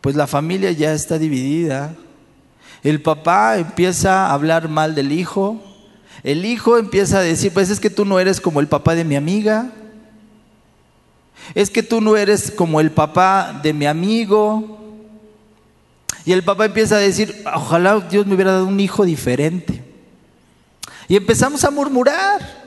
pues 0.00 0.14
la 0.16 0.26
familia 0.26 0.70
ya 0.72 0.92
está 0.92 1.18
dividida, 1.18 1.94
el 2.82 3.02
papá 3.02 3.58
empieza 3.58 4.26
a 4.26 4.32
hablar 4.32 4.68
mal 4.68 4.94
del 4.94 5.12
hijo, 5.12 5.60
el 6.22 6.44
hijo 6.44 6.78
empieza 6.78 7.18
a 7.18 7.22
decir, 7.22 7.52
pues 7.52 7.70
es 7.70 7.80
que 7.80 7.90
tú 7.90 8.04
no 8.04 8.20
eres 8.20 8.40
como 8.40 8.60
el 8.60 8.68
papá 8.68 8.94
de 8.94 9.04
mi 9.04 9.16
amiga, 9.16 9.72
es 11.54 11.70
que 11.70 11.82
tú 11.82 12.00
no 12.00 12.16
eres 12.16 12.50
como 12.50 12.80
el 12.80 12.90
papá 12.90 13.60
de 13.62 13.72
mi 13.72 13.86
amigo. 13.86 14.78
Y 16.24 16.32
el 16.32 16.42
papá 16.42 16.64
empieza 16.64 16.96
a 16.96 17.00
decir, 17.00 17.44
ojalá 17.54 18.00
Dios 18.00 18.26
me 18.26 18.34
hubiera 18.34 18.52
dado 18.52 18.66
un 18.66 18.80
hijo 18.80 19.04
diferente. 19.04 19.82
Y 21.08 21.16
empezamos 21.16 21.64
a 21.64 21.70
murmurar. 21.70 22.66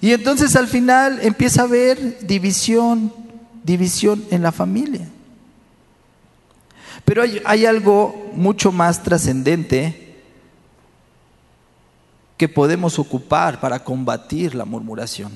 Y 0.00 0.12
entonces 0.12 0.54
al 0.54 0.68
final 0.68 1.18
empieza 1.22 1.62
a 1.62 1.64
haber 1.64 2.26
división, 2.26 3.12
división 3.64 4.24
en 4.30 4.42
la 4.42 4.52
familia. 4.52 5.08
Pero 7.04 7.22
hay, 7.22 7.40
hay 7.44 7.66
algo 7.66 8.30
mucho 8.34 8.70
más 8.70 9.02
trascendente 9.02 10.08
que 12.36 12.48
podemos 12.48 12.98
ocupar 12.98 13.60
para 13.60 13.82
combatir 13.82 14.54
la 14.54 14.64
murmuración. 14.64 15.32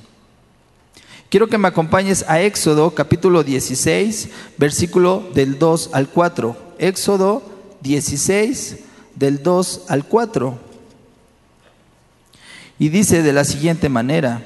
Quiero 1.29 1.49
que 1.49 1.57
me 1.57 1.69
acompañes 1.69 2.25
a 2.29 2.43
Éxodo 2.43 2.95
capítulo 2.95 3.43
16, 3.43 4.29
versículo 4.59 5.31
del 5.35 5.59
2 5.59 5.91
al 5.95 6.09
4. 6.09 6.75
Éxodo 6.79 7.43
16, 7.81 8.81
del 9.17 9.43
2 9.43 9.87
al 9.89 10.05
4. 10.05 10.72
Y 12.83 12.89
dice 12.89 13.23
de 13.23 13.33
la 13.33 13.45
siguiente 13.45 13.89
manera, 13.89 14.43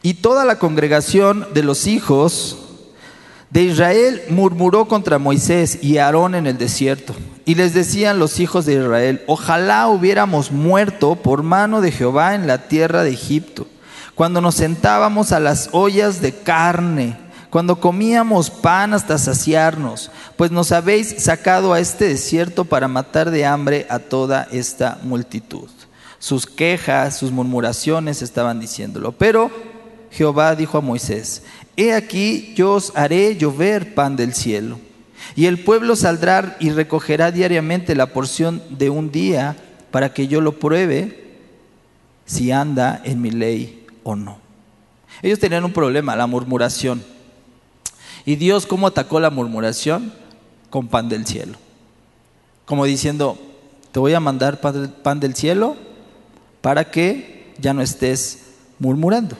y 0.00 0.14
toda 0.14 0.46
la 0.46 0.58
congregación 0.58 1.48
de 1.52 1.62
los 1.62 1.86
hijos 1.86 2.56
de 3.50 3.64
Israel 3.64 4.22
murmuró 4.30 4.88
contra 4.88 5.18
Moisés 5.18 5.78
y 5.82 5.98
Aarón 5.98 6.34
en 6.34 6.46
el 6.46 6.56
desierto. 6.56 7.14
Y 7.44 7.56
les 7.56 7.74
decían 7.74 8.18
los 8.18 8.40
hijos 8.40 8.64
de 8.64 8.72
Israel, 8.72 9.22
ojalá 9.26 9.88
hubiéramos 9.88 10.50
muerto 10.50 11.16
por 11.16 11.42
mano 11.42 11.82
de 11.82 11.92
Jehová 11.92 12.34
en 12.34 12.46
la 12.46 12.68
tierra 12.68 13.04
de 13.04 13.10
Egipto, 13.10 13.66
cuando 14.14 14.40
nos 14.40 14.54
sentábamos 14.54 15.32
a 15.32 15.40
las 15.40 15.68
ollas 15.72 16.22
de 16.22 16.32
carne, 16.32 17.18
cuando 17.50 17.80
comíamos 17.80 18.48
pan 18.48 18.94
hasta 18.94 19.18
saciarnos, 19.18 20.10
pues 20.38 20.50
nos 20.50 20.72
habéis 20.72 21.22
sacado 21.22 21.74
a 21.74 21.80
este 21.80 22.08
desierto 22.08 22.64
para 22.64 22.88
matar 22.88 23.30
de 23.30 23.44
hambre 23.44 23.86
a 23.90 23.98
toda 23.98 24.48
esta 24.50 24.98
multitud. 25.02 25.68
Sus 26.26 26.44
quejas, 26.44 27.16
sus 27.16 27.30
murmuraciones 27.30 28.20
estaban 28.20 28.58
diciéndolo. 28.58 29.12
Pero 29.12 29.48
Jehová 30.10 30.56
dijo 30.56 30.76
a 30.76 30.80
Moisés, 30.80 31.44
He 31.76 31.92
aquí 31.92 32.52
yo 32.56 32.72
os 32.72 32.90
haré 32.96 33.36
llover 33.36 33.94
pan 33.94 34.16
del 34.16 34.34
cielo 34.34 34.80
y 35.36 35.46
el 35.46 35.62
pueblo 35.62 35.94
saldrá 35.94 36.56
y 36.58 36.70
recogerá 36.70 37.30
diariamente 37.30 37.94
la 37.94 38.06
porción 38.06 38.60
de 38.70 38.90
un 38.90 39.12
día 39.12 39.54
para 39.92 40.12
que 40.12 40.26
yo 40.26 40.40
lo 40.40 40.58
pruebe 40.58 41.36
si 42.24 42.50
anda 42.50 43.00
en 43.04 43.20
mi 43.20 43.30
ley 43.30 43.86
o 44.02 44.16
no. 44.16 44.38
Ellos 45.22 45.38
tenían 45.38 45.64
un 45.64 45.72
problema, 45.72 46.16
la 46.16 46.26
murmuración. 46.26 47.04
¿Y 48.24 48.34
Dios 48.34 48.66
cómo 48.66 48.88
atacó 48.88 49.20
la 49.20 49.30
murmuración? 49.30 50.12
Con 50.70 50.88
pan 50.88 51.08
del 51.08 51.24
cielo. 51.24 51.56
Como 52.64 52.84
diciendo, 52.84 53.38
te 53.92 54.00
voy 54.00 54.12
a 54.12 54.18
mandar 54.18 54.60
pan 54.60 55.20
del 55.20 55.36
cielo 55.36 55.85
para 56.66 56.90
que 56.90 57.54
ya 57.60 57.72
no 57.72 57.80
estés 57.80 58.40
murmurando. 58.80 59.36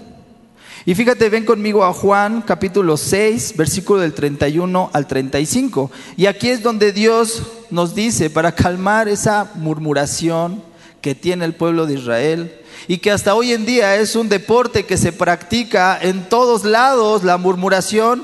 Y 0.85 0.95
fíjate, 0.95 1.29
ven 1.29 1.45
conmigo 1.45 1.85
a 1.85 1.93
Juan 1.93 2.41
capítulo 2.41 2.97
6, 2.97 3.55
versículo 3.57 3.99
del 3.99 4.13
31 4.13 4.91
al 4.93 5.09
35. 5.09 5.91
Y 6.17 6.27
aquí 6.27 6.51
es 6.51 6.63
donde 6.63 6.93
Dios 6.93 7.43
nos 7.69 7.97
dice, 7.97 8.31
para 8.31 8.55
calmar 8.55 9.09
esa 9.09 9.51
murmuración 9.57 10.63
que 11.01 11.17
tiene 11.17 11.45
el 11.45 11.55
pueblo 11.57 11.87
de 11.87 11.95
Israel, 11.95 12.61
y 12.87 12.99
que 12.99 13.11
hasta 13.11 13.35
hoy 13.35 13.51
en 13.51 13.67
día 13.67 13.97
es 13.97 14.15
un 14.15 14.29
deporte 14.29 14.87
que 14.87 14.97
se 14.97 15.11
practica 15.11 15.99
en 16.01 16.29
todos 16.29 16.65
lados, 16.65 17.25
la 17.25 17.39
murmuración, 17.39 18.23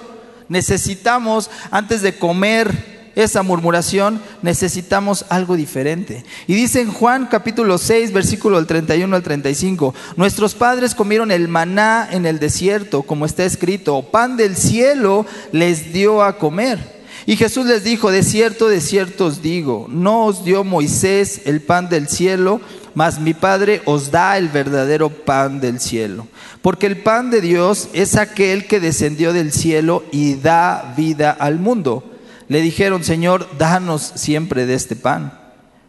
necesitamos 0.49 1.51
antes 1.73 2.03
de 2.03 2.17
comer 2.17 2.92
esa 3.15 3.43
murmuración, 3.43 4.21
necesitamos 4.43 5.25
algo 5.29 5.57
diferente. 5.57 6.25
Y 6.47 6.55
dice 6.55 6.81
en 6.81 6.93
Juan 6.93 7.27
capítulo 7.31 7.79
6, 7.79 8.13
versículo 8.13 8.57
del 8.57 8.67
31 8.67 9.15
al 9.15 9.23
35, 9.23 9.95
nuestros 10.17 10.55
padres 10.55 10.95
comieron 10.95 11.31
el 11.31 11.49
maná 11.49 12.09
en 12.11 12.27
el 12.27 12.39
desierto, 12.39 13.03
como 13.03 13.27
está 13.27 13.45
escrito, 13.45 14.03
pan 14.03 14.37
del 14.37 14.57
cielo 14.57 15.27
les 15.53 15.93
dio 15.93 16.23
a 16.23 16.39
comer. 16.39 17.03
Y 17.25 17.37
Jesús 17.37 17.67
les 17.67 17.85
dijo, 17.85 18.11
de 18.11 18.23
cierto, 18.23 18.69
de 18.69 18.81
cierto 18.81 19.27
os 19.27 19.43
digo, 19.43 19.87
no 19.89 20.27
os 20.27 20.45
dio 20.45 20.65
Moisés 20.65 21.43
el 21.45 21.61
pan 21.61 21.89
del 21.89 22.09
cielo, 22.09 22.61
mas 22.95 23.21
mi 23.21 23.33
Padre 23.33 23.81
os 23.85 24.11
da 24.11 24.37
el 24.37 24.49
verdadero 24.49 25.09
pan 25.09 25.61
del 25.61 25.81
cielo. 25.81 26.27
Porque 26.63 26.87
el 26.87 26.99
pan 26.99 27.31
de 27.31 27.41
Dios 27.41 27.89
es 27.93 28.17
aquel 28.17 28.67
que 28.67 28.81
descendió 28.81 29.33
del 29.33 29.53
cielo 29.53 30.05
y 30.11 30.35
da 30.35 30.95
vida 30.97 31.31
al 31.31 31.59
mundo. 31.59 32.12
Le 32.53 32.61
dijeron, 32.61 33.03
Señor, 33.03 33.49
danos 33.57 34.13
siempre 34.15 34.67
de 34.67 34.75
este 34.75 34.95
pan. 34.95 35.41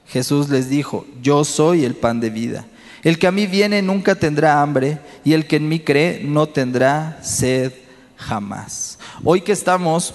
Jesús 0.07 0.47
les 0.47 0.69
dijo, 0.69 1.05
yo 1.21 1.43
soy 1.43 1.83
el 1.83 1.93
pan 1.93 2.21
de 2.21 2.29
vida. 2.29 2.65
El 3.03 3.19
que 3.19 3.27
a 3.27 3.33
mí 3.33 3.47
viene 3.47 3.81
nunca 3.81 4.15
tendrá 4.15 4.61
hambre 4.61 4.97
y 5.25 5.33
el 5.33 5.45
que 5.45 5.57
en 5.57 5.67
mí 5.67 5.81
cree 5.81 6.21
no 6.23 6.47
tendrá 6.47 7.19
sed 7.21 7.73
jamás. 8.15 8.97
Hoy 9.25 9.41
que 9.41 9.51
estamos 9.51 10.13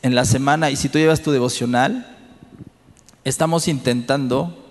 en 0.00 0.14
la 0.14 0.24
semana 0.24 0.70
y 0.70 0.76
si 0.76 0.88
tú 0.88 0.98
llevas 0.98 1.22
tu 1.22 1.32
devocional, 1.32 2.16
estamos 3.24 3.66
intentando 3.66 4.64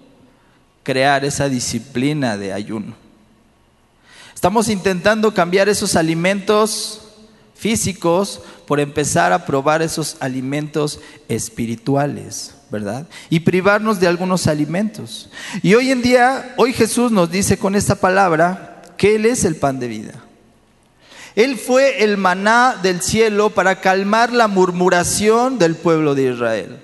crear 0.83 1.25
esa 1.25 1.49
disciplina 1.49 2.37
de 2.37 2.53
ayuno. 2.53 2.95
Estamos 4.33 4.69
intentando 4.69 5.33
cambiar 5.33 5.67
esos 5.67 5.97
alimentos 5.97 7.08
físicos 7.59 8.41
por 8.65 8.79
empezar 8.79 9.33
a 9.33 9.45
probar 9.45 9.81
esos 9.81 10.15
alimentos 10.21 11.01
espirituales, 11.27 12.55
¿verdad? 12.71 13.05
Y 13.29 13.41
privarnos 13.41 13.99
de 13.99 14.07
algunos 14.07 14.47
alimentos. 14.47 15.29
Y 15.61 15.73
hoy 15.73 15.91
en 15.91 16.01
día, 16.01 16.53
hoy 16.57 16.71
Jesús 16.71 17.11
nos 17.11 17.29
dice 17.29 17.57
con 17.57 17.75
esta 17.75 17.95
palabra 17.95 18.81
que 18.95 19.15
Él 19.15 19.25
es 19.25 19.43
el 19.43 19.57
pan 19.57 19.79
de 19.79 19.89
vida. 19.89 20.23
Él 21.35 21.57
fue 21.57 22.03
el 22.03 22.15
maná 22.17 22.79
del 22.81 23.01
cielo 23.01 23.49
para 23.49 23.81
calmar 23.81 24.31
la 24.31 24.47
murmuración 24.47 25.59
del 25.59 25.75
pueblo 25.75 26.15
de 26.15 26.31
Israel. 26.31 26.79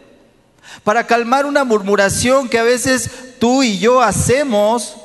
Para 0.83 1.07
calmar 1.07 1.45
una 1.45 1.63
murmuración 1.63 2.49
que 2.49 2.59
a 2.59 2.63
veces 2.63 3.09
tú 3.39 3.63
y 3.63 3.79
yo 3.79 4.01
hacemos 4.01 4.97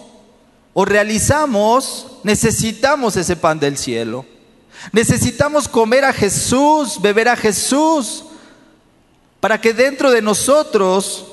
o 0.72 0.84
realizamos, 0.84 2.18
necesitamos 2.24 3.16
ese 3.16 3.36
pan 3.36 3.60
del 3.60 3.76
cielo. 3.76 4.26
Necesitamos 4.92 5.68
comer 5.68 6.04
a 6.04 6.12
Jesús, 6.12 7.00
beber 7.00 7.28
a 7.28 7.36
Jesús, 7.36 8.24
para 9.38 9.60
que 9.60 9.72
dentro 9.72 10.10
de 10.10 10.22
nosotros 10.22 11.26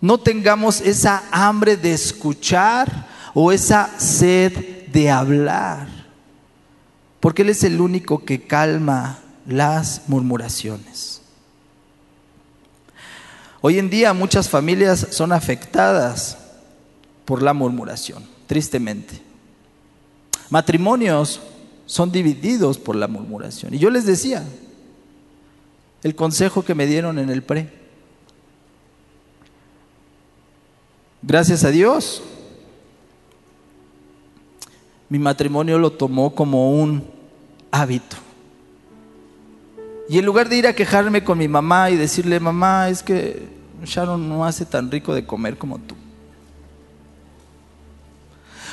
no 0.00 0.18
tengamos 0.18 0.80
esa 0.80 1.24
hambre 1.30 1.76
de 1.76 1.92
escuchar 1.92 3.06
o 3.34 3.52
esa 3.52 3.98
sed 3.98 4.86
de 4.88 5.10
hablar. 5.10 5.88
Porque 7.20 7.42
Él 7.42 7.50
es 7.50 7.64
el 7.64 7.80
único 7.80 8.24
que 8.24 8.42
calma 8.42 9.18
las 9.46 10.02
murmuraciones. 10.06 11.20
Hoy 13.60 13.78
en 13.78 13.90
día 13.90 14.14
muchas 14.14 14.48
familias 14.48 15.08
son 15.10 15.32
afectadas 15.32 16.38
por 17.26 17.42
la 17.42 17.52
murmuración, 17.52 18.26
tristemente. 18.46 19.20
Matrimonios 20.48 21.40
son 21.90 22.12
divididos 22.12 22.78
por 22.78 22.94
la 22.94 23.08
murmuración. 23.08 23.74
Y 23.74 23.78
yo 23.78 23.90
les 23.90 24.06
decía, 24.06 24.44
el 26.04 26.14
consejo 26.14 26.64
que 26.64 26.76
me 26.76 26.86
dieron 26.86 27.18
en 27.18 27.30
el 27.30 27.42
pre. 27.42 27.68
Gracias 31.20 31.64
a 31.64 31.70
Dios, 31.72 32.22
mi 35.08 35.18
matrimonio 35.18 35.80
lo 35.80 35.90
tomó 35.90 36.32
como 36.32 36.80
un 36.80 37.02
hábito. 37.72 38.16
Y 40.08 40.18
en 40.18 40.26
lugar 40.26 40.48
de 40.48 40.58
ir 40.58 40.68
a 40.68 40.74
quejarme 40.74 41.24
con 41.24 41.38
mi 41.38 41.48
mamá 41.48 41.90
y 41.90 41.96
decirle, 41.96 42.38
mamá, 42.38 42.88
es 42.88 43.02
que 43.02 43.48
Sharon 43.84 44.28
no 44.28 44.44
hace 44.44 44.64
tan 44.64 44.92
rico 44.92 45.12
de 45.12 45.26
comer 45.26 45.58
como 45.58 45.80
tú. 45.80 45.96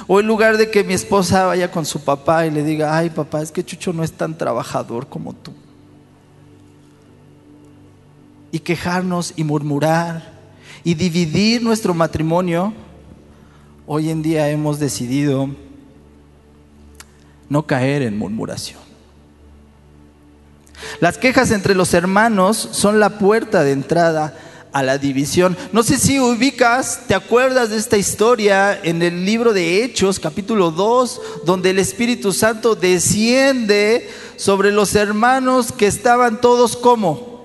O 0.05 0.19
en 0.19 0.27
lugar 0.27 0.57
de 0.57 0.69
que 0.69 0.83
mi 0.83 0.93
esposa 0.93 1.45
vaya 1.45 1.71
con 1.71 1.85
su 1.85 2.01
papá 2.01 2.45
y 2.45 2.51
le 2.51 2.63
diga, 2.63 2.95
ay 2.95 3.09
papá, 3.09 3.41
es 3.41 3.51
que 3.51 3.65
Chucho 3.65 3.93
no 3.93 4.03
es 4.03 4.11
tan 4.11 4.37
trabajador 4.37 5.07
como 5.07 5.33
tú. 5.33 5.53
Y 8.51 8.59
quejarnos 8.59 9.33
y 9.35 9.43
murmurar 9.43 10.33
y 10.83 10.93
dividir 10.93 11.63
nuestro 11.63 11.93
matrimonio, 11.93 12.73
hoy 13.85 14.09
en 14.09 14.21
día 14.21 14.49
hemos 14.49 14.79
decidido 14.79 15.49
no 17.49 17.65
caer 17.65 18.03
en 18.03 18.17
murmuración. 18.17 18.79
Las 20.99 21.17
quejas 21.17 21.51
entre 21.51 21.75
los 21.75 21.93
hermanos 21.93 22.69
son 22.71 22.99
la 22.99 23.17
puerta 23.17 23.63
de 23.63 23.71
entrada 23.71 24.35
a 24.71 24.83
la 24.83 24.97
división. 24.97 25.57
No 25.71 25.83
sé 25.83 25.97
si 25.97 26.19
ubicas, 26.19 27.01
te 27.07 27.15
acuerdas 27.15 27.69
de 27.69 27.77
esta 27.77 27.97
historia 27.97 28.79
en 28.83 29.01
el 29.01 29.25
libro 29.25 29.53
de 29.53 29.83
Hechos, 29.83 30.19
capítulo 30.19 30.71
2, 30.71 31.21
donde 31.45 31.71
el 31.71 31.79
Espíritu 31.79 32.33
Santo 32.33 32.75
desciende 32.75 34.09
sobre 34.35 34.71
los 34.71 34.95
hermanos 34.95 35.71
que 35.71 35.87
estaban 35.87 36.41
todos 36.41 36.77
como 36.77 37.37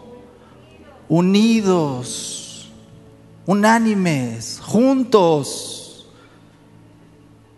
unidos, 1.08 2.68
unánimes, 3.46 4.60
juntos. 4.62 6.06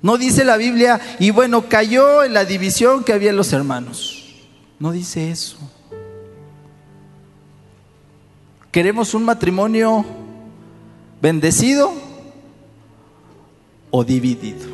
No 0.02 0.18
dice 0.18 0.44
la 0.44 0.56
Biblia, 0.56 1.00
y 1.18 1.30
bueno, 1.30 1.68
cayó 1.68 2.24
en 2.24 2.34
la 2.34 2.44
división 2.44 3.04
que 3.04 3.12
había 3.12 3.30
en 3.30 3.36
los 3.36 3.52
hermanos. 3.52 4.24
No 4.78 4.92
dice 4.92 5.30
eso. 5.30 5.56
¿Queremos 8.74 9.14
un 9.14 9.24
matrimonio 9.24 10.04
bendecido 11.22 11.92
o 13.92 14.02
dividido? 14.02 14.66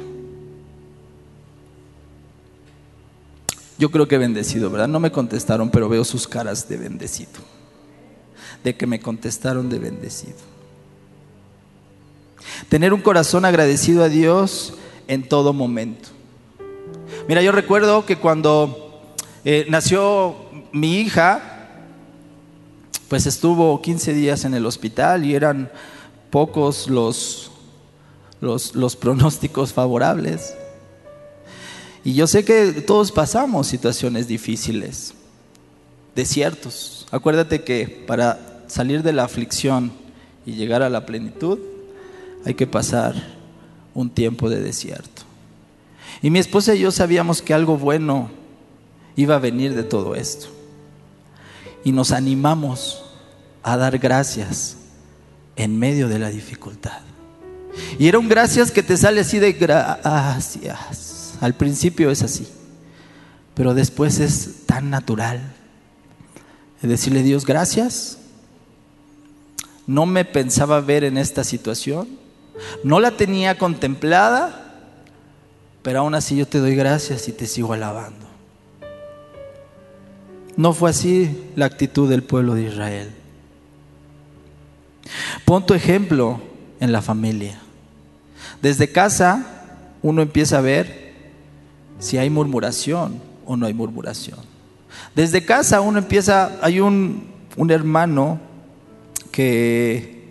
Yo 3.77 3.91
creo 3.91 4.09
que 4.09 4.17
bendecido, 4.17 4.71
¿verdad? 4.71 4.89
No 4.89 5.01
me 5.01 5.13
contestaron, 5.13 5.69
pero 5.69 5.91
veo 5.91 6.03
sus 6.07 6.27
caras 6.27 6.67
de 6.67 6.79
bendecido. 6.79 7.43
De 8.65 8.75
que 8.75 8.87
me 8.87 9.01
contestaron 9.01 9.69
de 9.69 9.79
bendecido. 9.79 10.39
Tener 12.71 12.95
un 12.95 13.03
corazón 13.03 13.45
agradecido 13.45 14.03
a 14.03 14.09
Dios 14.09 14.73
en 15.09 15.29
todo 15.29 15.53
momento. 15.53 16.09
Mira, 17.29 17.43
yo 17.43 17.53
recuerdo 17.53 18.07
que 18.07 18.17
cuando 18.17 19.13
eh, 19.45 19.67
nació 19.69 20.37
mi 20.73 21.01
hija, 21.01 21.50
pues 23.11 23.27
estuvo 23.27 23.83
15 23.83 24.15
días 24.15 24.45
en 24.45 24.55
el 24.55 24.65
hospital 24.65 25.25
y 25.25 25.35
eran 25.35 25.69
pocos 26.31 26.89
los, 26.89 27.51
los, 28.41 28.95
pronósticos 28.95 29.73
favorables. 29.73 30.55
Y 32.05 32.15
yo 32.15 32.29
sé 32.29 32.45
que 32.45 32.71
todos 32.87 33.11
pasamos 33.11 33.67
situaciones 33.67 34.29
difíciles, 34.29 35.13
desiertos. 36.15 37.09
Acuérdate 37.11 37.65
que 37.65 38.05
para 38.07 38.63
salir 38.69 39.03
de 39.03 39.13
la 39.13 39.25
aflicción 39.25 39.91
y 40.47 40.53
llegar 40.53 40.81
a 40.81 40.89
la 40.89 41.05
plenitud 41.05 41.59
hay 42.45 42.55
que 42.55 42.69
pasar 42.69 43.17
un 43.93 44.09
tiempo 44.09 44.49
de 44.49 44.61
desierto. 44.61 45.23
Y 46.23 46.31
mi 46.31 46.39
esposa 46.39 46.77
y 46.77 46.79
yo 46.79 46.93
sabíamos 46.93 47.43
que 47.43 47.55
algo 47.55 47.77
bueno 47.77 48.31
iba 49.17 49.35
a 49.35 49.41
venir 49.41 49.75
de 49.75 49.83
todo 49.83 50.15
esto 50.15 50.60
y 51.85 51.93
nos 51.93 52.13
animamos 52.13 53.05
a 53.63 53.77
dar 53.77 53.99
gracias 53.99 54.77
en 55.57 55.79
medio 55.79 56.09
de 56.09 56.19
la 56.19 56.31
dificultad. 56.31 57.01
Y 57.99 58.09
era 58.09 58.19
un 58.19 58.29
gracias 58.29 58.71
que 58.71 58.83
te 58.83 58.97
sale 58.97 59.21
así 59.21 59.39
de 59.39 59.53
gracias. 59.53 61.35
Al 61.41 61.55
principio 61.55 62.11
es 62.11 62.23
así, 62.23 62.47
pero 63.55 63.75
después 63.75 64.21
es 64.21 64.67
tan 64.67 64.91
natural. 64.91 65.41
Decirle, 66.83 67.23
Dios, 67.23 67.45
gracias. 67.45 68.19
No 69.87 70.07
me 70.07 70.25
pensaba 70.25 70.81
ver 70.81 71.05
en 71.05 71.19
esta 71.19 71.45
situación, 71.45 72.09
no 72.85 73.01
la 73.01 73.13
tenía 73.13 73.59
contemplada, 73.59 74.85
pero 75.83 76.01
aún 76.01 76.15
así 76.15 76.37
yo 76.37 76.47
te 76.47 76.59
doy 76.59 76.77
gracias 76.77 77.27
y 77.29 77.33
te 77.33 77.47
sigo 77.47 77.73
alabando. 77.73 78.30
No 80.61 80.75
fue 80.75 80.91
así 80.91 81.51
la 81.57 81.65
actitud 81.65 82.07
del 82.07 82.23
pueblo 82.23 82.55
de 82.55 82.65
Israel. 82.65 83.11
Pon 85.47 85.65
tu 85.65 85.73
ejemplo 85.73 86.39
en 86.81 86.93
la 86.93 87.01
familia. 87.01 87.59
Desde 88.61 88.93
casa 88.93 89.79
uno 90.03 90.21
empieza 90.21 90.59
a 90.59 90.61
ver 90.61 91.15
si 91.99 92.19
hay 92.19 92.29
murmuración 92.29 93.23
o 93.47 93.57
no 93.57 93.65
hay 93.65 93.73
murmuración. 93.73 94.39
Desde 95.15 95.47
casa 95.47 95.81
uno 95.81 95.99
empieza, 95.99 96.59
hay 96.61 96.79
un, 96.79 97.27
un 97.57 97.71
hermano 97.71 98.39
que 99.33 100.29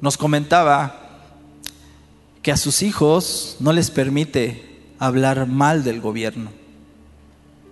nos 0.00 0.16
comentaba 0.16 1.20
que 2.42 2.50
a 2.50 2.56
sus 2.56 2.82
hijos 2.82 3.58
no 3.60 3.72
les 3.72 3.92
permite 3.92 4.80
hablar 4.98 5.46
mal 5.46 5.84
del 5.84 6.00
gobierno 6.00 6.63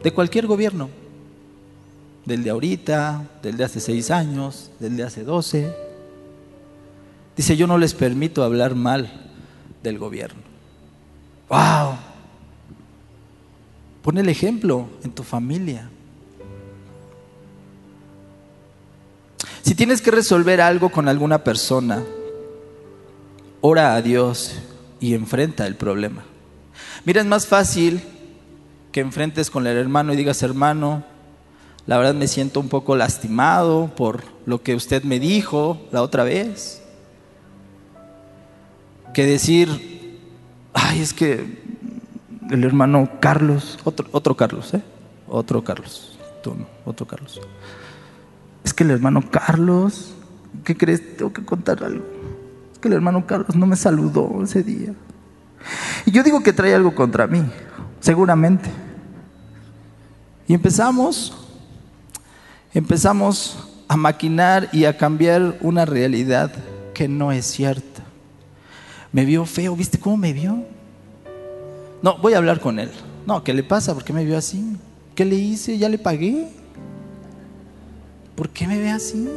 de 0.03 0.13
cualquier 0.13 0.47
gobierno, 0.47 0.91
del 2.25 2.43
de 2.43 2.51
ahorita, 2.51 3.29
del 3.43 3.57
de 3.57 3.65
hace 3.65 3.81
seis 3.81 4.11
años, 4.11 4.71
del 4.81 4.97
de 4.97 5.05
hace 5.05 5.25
doce. 5.25 5.73
Dice, 7.37 7.57
yo 7.57 7.67
no 7.67 7.79
les 7.79 7.95
permito 7.95 8.43
hablar 8.43 8.75
mal 8.75 9.31
del 9.83 9.99
gobierno. 9.99 10.41
¡Wow! 11.49 11.97
Pon 14.03 14.19
el 14.19 14.29
ejemplo 14.29 14.89
en 15.05 15.13
tu 15.13 15.23
familia. 15.23 15.89
Si 19.63 19.75
tienes 19.75 20.03
que 20.03 20.11
resolver 20.11 20.61
algo 20.61 20.91
con 20.91 21.09
alguna 21.09 21.45
persona, 21.45 22.03
ora 23.61 23.95
a 23.95 24.03
Dios 24.03 24.53
y 25.01 25.15
enfrenta 25.15 25.67
el 25.67 25.77
problema. 25.77 26.25
Mira, 27.05 27.21
es 27.21 27.27
más 27.27 27.47
fácil 27.47 28.03
que 28.93 29.01
enfrentes 29.01 29.51
con 29.51 29.67
el 29.67 29.77
hermano 29.77 30.13
y 30.13 30.17
digas, 30.17 30.43
hermano, 30.43 31.03
la 31.87 31.97
verdad 31.97 32.15
me 32.15 32.29
siento 32.29 32.61
un 32.61 32.69
poco 32.69 32.95
lastimado 32.95 33.91
por 33.97 34.23
lo 34.47 34.63
que 34.63 34.77
usted 34.77 35.03
me 35.03 35.19
dijo 35.19 35.81
la 35.91 36.03
otra 36.03 36.25
vez. 36.25 36.83
Que 39.15 39.27
decir, 39.27 40.21
ay, 40.75 41.01
es 41.01 41.13
que 41.15 41.63
el 42.51 42.65
hermano 42.65 43.09
Carlos, 43.19 43.79
otro, 43.85 44.07
otro 44.13 44.37
Carlos, 44.37 44.75
¿eh? 44.75 44.83
Otro 45.27 45.65
Carlos, 45.65 46.19
tú 46.43 46.55
no, 46.55 46.67
otro 46.85 47.07
Carlos. 47.07 47.41
Es 48.63 48.75
que 48.75 48.85
el 48.85 48.91
hermano 48.91 49.23
Carlos, 49.31 50.13
¿qué 50.65 50.77
crees? 50.77 51.17
Tengo 51.17 51.33
que 51.33 51.45
contar 51.45 51.83
algo. 51.83 52.05
Es 52.73 52.79
que 52.79 52.89
el 52.89 52.95
hermano 52.95 53.27
Carlos 53.27 53.57
no 53.57 53.67
me 53.67 53.77
saludó 53.77 54.43
ese 54.43 54.63
día. 54.63 54.95
Y 56.05 56.11
yo 56.11 56.23
digo 56.23 56.43
que 56.43 56.53
trae 56.53 56.75
algo 56.75 56.95
contra 56.95 57.27
mí 57.27 57.43
seguramente. 58.03 58.69
Y 60.47 60.55
empezamos, 60.55 61.33
empezamos 62.75 63.59
a 63.89 63.97
maquinar 63.97 64.69
y 64.73 64.85
a 64.85 64.97
cambiar 64.97 65.59
una 65.61 65.85
realidad 65.85 66.53
que 66.95 67.09
no 67.09 67.33
es 67.33 67.47
cierta. 67.47 68.03
Me 69.13 69.25
vio 69.25 69.45
feo, 69.45 69.77
¿viste 69.77 69.99
cómo 69.99 70.17
me 70.17 70.33
vio? 70.33 70.65
No, 72.03 72.19
voy 72.19 72.35
a 72.35 72.39
hablar 72.39 72.61
con 72.61 72.79
él. 72.79 72.91
No, 73.27 73.45
¿qué 73.45 73.53
le 73.53 73.63
pasa? 73.63 73.95
¿Por 73.95 74.05
qué 74.05 74.13
me 74.13 74.25
vio 74.25 74.37
así? 74.37 74.77
¿Qué 75.15 75.25
le 75.25 75.37
hice? 75.37 75.79
¿Ya 75.79 75.89
le 75.89 75.99
pagué? 75.99 76.49
¿Por 78.35 78.49
qué 78.49 78.67
me 78.67 78.79
ve 78.79 78.91
así? 78.91 79.29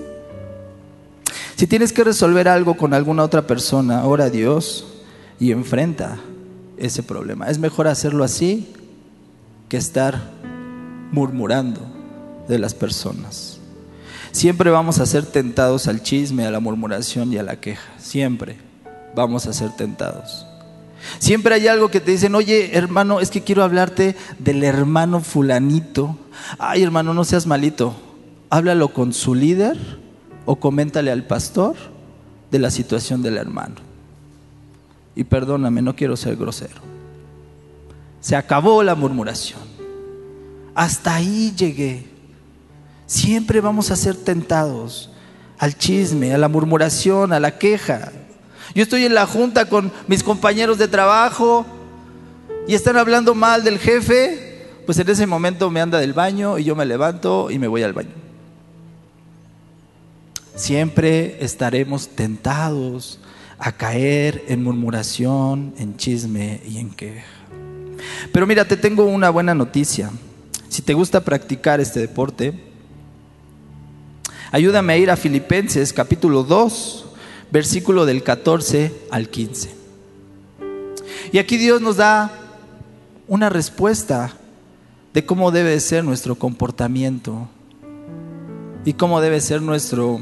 Si 1.55 1.67
tienes 1.67 1.93
que 1.93 2.03
resolver 2.03 2.47
algo 2.47 2.75
con 2.75 2.93
alguna 2.93 3.23
otra 3.23 3.45
persona, 3.45 4.05
ora 4.05 4.25
a 4.25 4.29
Dios 4.29 4.85
y 5.39 5.51
enfrenta 5.51 6.17
ese 6.77 7.03
problema. 7.03 7.49
Es 7.49 7.59
mejor 7.59 7.87
hacerlo 7.87 8.23
así 8.23 8.73
que 9.69 9.77
estar 9.77 10.31
murmurando 11.11 11.81
de 12.47 12.59
las 12.59 12.73
personas. 12.73 13.59
Siempre 14.31 14.69
vamos 14.69 14.99
a 14.99 15.05
ser 15.05 15.25
tentados 15.25 15.87
al 15.87 16.03
chisme, 16.03 16.45
a 16.45 16.51
la 16.51 16.59
murmuración 16.59 17.31
y 17.31 17.37
a 17.37 17.43
la 17.43 17.59
queja. 17.59 17.93
Siempre 17.97 18.57
vamos 19.15 19.47
a 19.47 19.53
ser 19.53 19.71
tentados. 19.71 20.45
Siempre 21.19 21.55
hay 21.55 21.67
algo 21.67 21.89
que 21.89 22.01
te 22.01 22.11
dicen, 22.11 22.35
oye 22.35 22.75
hermano, 22.75 23.19
es 23.19 23.29
que 23.29 23.41
quiero 23.41 23.63
hablarte 23.63 24.15
del 24.39 24.63
hermano 24.63 25.21
fulanito. 25.21 26.17
Ay 26.59 26.83
hermano, 26.83 27.13
no 27.13 27.23
seas 27.23 27.47
malito. 27.47 27.95
Háblalo 28.49 28.89
con 28.89 29.13
su 29.13 29.35
líder 29.35 29.77
o 30.45 30.57
coméntale 30.57 31.11
al 31.11 31.23
pastor 31.23 31.75
de 32.51 32.59
la 32.59 32.71
situación 32.71 33.21
del 33.21 33.37
hermano. 33.37 33.75
Y 35.15 35.23
perdóname, 35.23 35.81
no 35.81 35.95
quiero 35.95 36.17
ser 36.17 36.35
grosero. 36.35 36.81
Se 38.19 38.35
acabó 38.35 38.83
la 38.83 38.95
murmuración. 38.95 39.74
Hasta 40.75 41.15
ahí 41.15 41.53
llegué. 41.57 42.05
Siempre 43.07 43.61
vamos 43.61 43.91
a 43.91 43.95
ser 43.95 44.15
tentados 44.15 45.09
al 45.57 45.77
chisme, 45.77 46.33
a 46.33 46.37
la 46.37 46.49
murmuración, 46.49 47.31
a 47.31 47.39
la 47.39 47.57
queja. 47.57 48.11
Yo 48.73 48.83
estoy 48.83 49.05
en 49.05 49.13
la 49.13 49.25
junta 49.25 49.69
con 49.69 49.91
mis 50.07 50.21
compañeros 50.21 50.77
de 50.77 50.87
trabajo 50.87 51.65
y 52.67 52.73
están 52.73 52.97
hablando 52.97 53.33
mal 53.35 53.63
del 53.63 53.79
jefe, 53.79 54.67
pues 54.85 54.99
en 54.99 55.09
ese 55.09 55.25
momento 55.25 55.69
me 55.69 55.81
anda 55.81 55.99
del 55.99 56.13
baño 56.13 56.57
y 56.57 56.65
yo 56.65 56.75
me 56.75 56.85
levanto 56.85 57.49
y 57.49 57.57
me 57.57 57.67
voy 57.67 57.83
al 57.83 57.93
baño. 57.93 58.09
Siempre 60.55 61.37
estaremos 61.43 62.09
tentados 62.09 63.19
a 63.59 63.71
caer 63.71 64.43
en 64.47 64.63
murmuración, 64.63 65.73
en 65.77 65.95
chisme 65.95 66.61
y 66.65 66.79
en 66.79 66.89
queja. 66.89 67.25
Pero 68.31 68.45
mira, 68.45 68.65
te 68.65 68.75
tengo 68.75 69.05
una 69.05 69.29
buena 69.29 69.53
noticia. 69.53 70.11
Si 70.69 70.81
te 70.81 70.93
gusta 70.93 71.23
practicar 71.23 71.79
este 71.79 71.99
deporte, 71.99 72.53
ayúdame 74.51 74.93
a 74.93 74.97
ir 74.97 75.11
a 75.11 75.17
Filipenses 75.17 75.93
capítulo 75.93 76.43
2, 76.43 77.05
versículo 77.51 78.05
del 78.05 78.23
14 78.23 78.93
al 79.11 79.29
15. 79.29 79.69
Y 81.31 81.37
aquí 81.37 81.57
Dios 81.57 81.81
nos 81.81 81.97
da 81.97 82.31
una 83.27 83.49
respuesta 83.49 84.33
de 85.13 85.25
cómo 85.25 85.51
debe 85.51 85.79
ser 85.79 86.03
nuestro 86.03 86.35
comportamiento 86.35 87.47
y 88.83 88.93
cómo 88.93 89.21
debe 89.21 89.41
ser 89.41 89.61
nuestro, 89.61 90.19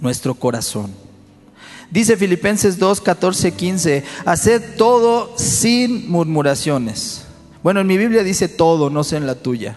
nuestro 0.00 0.34
corazón. 0.34 0.90
Dice 1.90 2.16
Filipenses 2.16 2.78
2, 2.78 3.00
14, 3.00 3.52
15, 3.52 4.04
haced 4.24 4.76
todo 4.76 5.34
sin 5.36 6.10
murmuraciones. 6.10 7.21
Bueno, 7.62 7.80
en 7.80 7.86
mi 7.86 7.96
Biblia 7.96 8.22
dice 8.24 8.48
todo, 8.48 8.90
no 8.90 9.04
sé 9.04 9.16
en 9.16 9.26
la 9.26 9.36
tuya. 9.36 9.76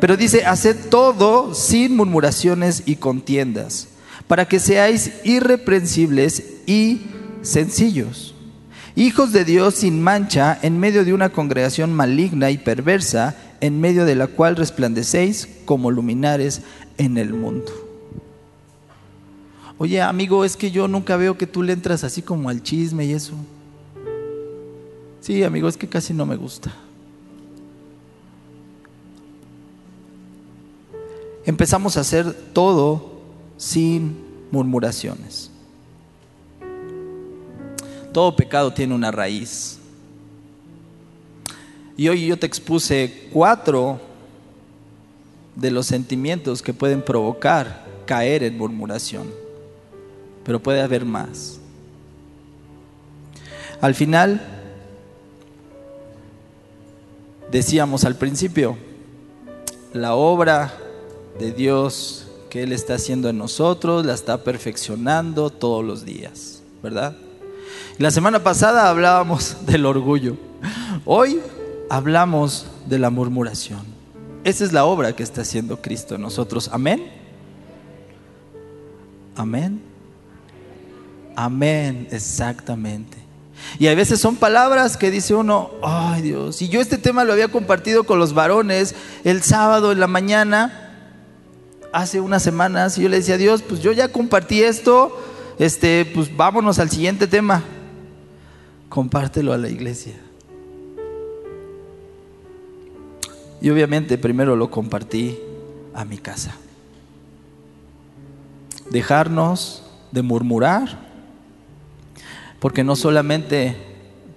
Pero 0.00 0.16
dice, 0.16 0.44
haced 0.44 0.88
todo 0.88 1.54
sin 1.54 1.96
murmuraciones 1.96 2.82
y 2.86 2.96
contiendas 2.96 3.88
para 4.30 4.46
que 4.46 4.60
seáis 4.60 5.12
irreprensibles 5.24 6.44
y 6.64 7.02
sencillos, 7.42 8.34
hijos 8.94 9.32
de 9.32 9.44
Dios 9.44 9.74
sin 9.74 10.00
mancha 10.00 10.56
en 10.62 10.78
medio 10.78 11.04
de 11.04 11.12
una 11.12 11.30
congregación 11.30 11.92
maligna 11.92 12.50
y 12.50 12.58
perversa, 12.58 13.36
en 13.60 13.80
medio 13.80 14.04
de 14.04 14.14
la 14.14 14.28
cual 14.28 14.54
resplandecéis 14.54 15.48
como 15.64 15.90
luminares 15.90 16.62
en 16.96 17.18
el 17.18 17.34
mundo. 17.34 17.72
Oye, 19.78 20.00
amigo, 20.00 20.44
es 20.44 20.56
que 20.56 20.70
yo 20.70 20.86
nunca 20.86 21.16
veo 21.16 21.36
que 21.36 21.48
tú 21.48 21.62
le 21.62 21.72
entras 21.72 22.04
así 22.04 22.22
como 22.22 22.48
al 22.48 22.62
chisme 22.62 23.06
y 23.06 23.12
eso. 23.12 23.34
Sí, 25.30 25.44
amigo, 25.44 25.68
es 25.68 25.76
que 25.76 25.88
casi 25.88 26.12
no 26.12 26.26
me 26.26 26.34
gusta. 26.34 26.72
Empezamos 31.46 31.96
a 31.96 32.00
hacer 32.00 32.32
todo 32.52 33.12
sin 33.56 34.24
murmuraciones. 34.50 35.52
Todo 38.12 38.34
pecado 38.34 38.72
tiene 38.72 38.92
una 38.92 39.12
raíz. 39.12 39.78
Y 41.96 42.08
hoy 42.08 42.26
yo 42.26 42.36
te 42.36 42.46
expuse 42.46 43.28
cuatro 43.32 44.00
de 45.54 45.70
los 45.70 45.86
sentimientos 45.86 46.60
que 46.60 46.74
pueden 46.74 47.02
provocar 47.02 47.86
caer 48.04 48.42
en 48.42 48.58
murmuración. 48.58 49.28
Pero 50.42 50.60
puede 50.60 50.80
haber 50.80 51.04
más. 51.04 51.60
Al 53.80 53.94
final, 53.94 54.56
decíamos 57.50 58.04
al 58.04 58.16
principio, 58.16 58.76
la 59.92 60.14
obra 60.14 60.72
de 61.38 61.52
Dios 61.52 62.28
que 62.48 62.62
Él 62.62 62.72
está 62.72 62.94
haciendo 62.94 63.28
en 63.28 63.38
nosotros, 63.38 64.04
la 64.04 64.14
está 64.14 64.44
perfeccionando 64.44 65.50
todos 65.50 65.84
los 65.84 66.04
días, 66.04 66.62
¿verdad? 66.82 67.16
La 67.98 68.10
semana 68.10 68.42
pasada 68.42 68.88
hablábamos 68.88 69.56
del 69.66 69.86
orgullo. 69.86 70.36
Hoy 71.04 71.40
hablamos 71.88 72.66
de 72.86 72.98
la 72.98 73.10
murmuración. 73.10 73.82
Esa 74.44 74.64
es 74.64 74.72
la 74.72 74.84
obra 74.84 75.14
que 75.14 75.22
está 75.22 75.42
haciendo 75.42 75.80
Cristo 75.82 76.14
en 76.14 76.22
nosotros. 76.22 76.70
Amén. 76.72 77.10
Amén. 79.36 79.82
Amén, 81.36 82.08
exactamente. 82.10 83.29
Y 83.78 83.86
a 83.86 83.94
veces 83.94 84.20
son 84.20 84.36
palabras 84.36 84.96
que 84.96 85.10
dice 85.10 85.34
uno, 85.34 85.70
ay 85.82 86.22
Dios, 86.22 86.60
y 86.62 86.68
yo 86.68 86.80
este 86.80 86.98
tema 86.98 87.24
lo 87.24 87.32
había 87.32 87.48
compartido 87.48 88.04
con 88.04 88.18
los 88.18 88.34
varones 88.34 88.94
el 89.24 89.42
sábado 89.42 89.92
en 89.92 90.00
la 90.00 90.06
mañana 90.06 90.90
hace 91.92 92.20
unas 92.20 92.42
semanas 92.42 92.96
y 92.98 93.02
yo 93.02 93.08
le 93.08 93.18
decía 93.18 93.34
a 93.34 93.38
Dios, 93.38 93.62
pues 93.62 93.80
yo 93.80 93.92
ya 93.92 94.08
compartí 94.08 94.62
esto, 94.62 95.16
este, 95.58 96.04
pues 96.14 96.34
vámonos 96.34 96.78
al 96.78 96.90
siguiente 96.90 97.26
tema. 97.26 97.62
Compártelo 98.88 99.52
a 99.52 99.58
la 99.58 99.68
iglesia. 99.68 100.14
Y 103.60 103.70
obviamente 103.70 104.18
primero 104.18 104.56
lo 104.56 104.70
compartí 104.70 105.38
a 105.94 106.04
mi 106.04 106.18
casa. 106.18 106.56
Dejarnos 108.90 109.84
de 110.10 110.22
murmurar, 110.22 111.09
porque 112.60 112.84
no 112.84 112.94
solamente 112.94 113.76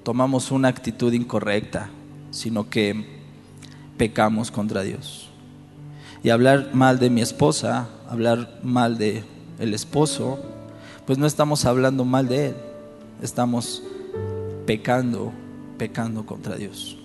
tomamos 0.04 0.52
una 0.52 0.70
actitud 0.70 1.14
incorrecta, 1.14 1.90
sino 2.32 2.70
que 2.70 3.22
pecamos 3.98 4.50
contra 4.50 4.82
Dios. 4.82 5.30
Y 6.24 6.30
hablar 6.30 6.70
mal 6.74 7.00
de 7.00 7.10
mi 7.10 7.22
esposa, 7.22 7.90
hablar 8.10 8.60
mal 8.64 8.98
de 8.98 9.24
el 9.60 9.74
esposo, 9.74 10.40
pues 11.06 11.18
no 11.18 11.28
estamos 11.28 11.66
hablando 11.66 12.06
mal 12.06 12.28
de 12.30 12.48
él, 12.48 12.56
estamos 13.22 13.84
pecando, 14.66 15.34
pecando 15.78 16.26
contra 16.26 16.56
Dios. 16.56 16.98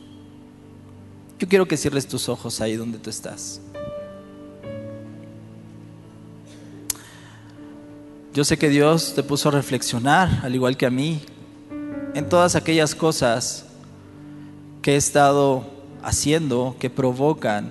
Yo 1.38 1.48
quiero 1.48 1.66
que 1.66 1.76
cierres 1.76 2.06
tus 2.06 2.28
ojos 2.28 2.60
ahí 2.60 2.76
donde 2.76 2.98
tú 2.98 3.10
estás. 3.10 3.60
Yo 8.34 8.44
sé 8.44 8.58
que 8.58 8.68
Dios 8.68 9.14
te 9.14 9.22
puso 9.22 9.48
a 9.48 9.52
reflexionar, 9.52 10.40
al 10.42 10.54
igual 10.54 10.76
que 10.76 10.86
a 10.86 10.90
mí, 10.90 11.20
en 12.14 12.28
todas 12.28 12.56
aquellas 12.56 12.94
cosas 12.94 13.64
que 14.82 14.94
he 14.94 14.96
estado 14.96 15.64
haciendo 16.02 16.76
que 16.78 16.90
provocan 16.90 17.70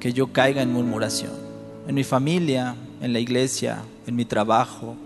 que 0.00 0.12
yo 0.12 0.32
caiga 0.32 0.62
en 0.62 0.72
murmuración, 0.72 1.32
en 1.88 1.94
mi 1.94 2.04
familia, 2.04 2.76
en 3.00 3.12
la 3.12 3.20
iglesia, 3.20 3.78
en 4.06 4.16
mi 4.16 4.24
trabajo. 4.24 4.96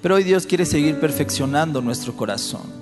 Pero 0.00 0.16
hoy 0.16 0.22
Dios 0.22 0.46
quiere 0.46 0.66
seguir 0.66 1.00
perfeccionando 1.00 1.80
nuestro 1.80 2.14
corazón. 2.14 2.81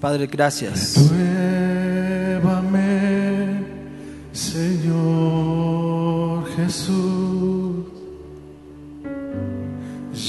Padre, 0.00 0.26
gracias. 0.26 1.10
Renuévame, 1.10 2.86
Señor 4.32 6.46
Jesús. 6.56 7.84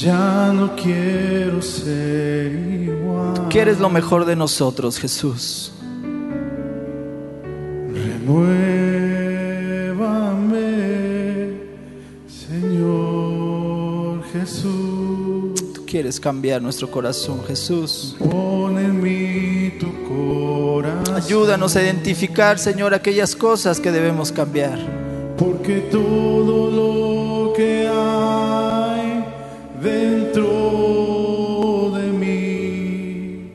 Ya 0.01 0.51
no 0.51 0.75
quiero 0.75 1.61
ser 1.61 2.51
igual. 2.51 3.33
Tú 3.33 3.43
quieres 3.49 3.79
lo 3.79 3.89
mejor 3.89 4.25
de 4.25 4.35
nosotros, 4.35 4.99
Jesús. 4.99 5.71
Renuévame, 7.93 8.41
Señor 12.27 14.21
Jesús. 14.33 15.73
Tú 15.73 15.85
quieres 15.85 16.19
cambiar 16.19 16.61
nuestro 16.61 16.91
corazón, 16.91 17.41
Jesús. 17.47 18.17
Pon 18.19 18.50
Ayúdanos 21.31 21.77
a 21.77 21.81
identificar, 21.81 22.59
Señor, 22.59 22.93
aquellas 22.93 23.37
cosas 23.37 23.79
que 23.79 23.89
debemos 23.89 24.33
cambiar. 24.33 24.77
Porque 25.37 25.79
todo 25.89 26.69
lo 26.69 27.53
que 27.53 27.87
hay 27.87 29.23
dentro 29.81 30.49
de 31.95 32.11
mí 32.11 33.53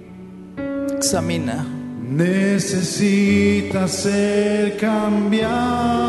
Examina. 0.96 1.66
necesita 2.00 3.86
ser 3.88 4.78
cambiado, 4.78 6.05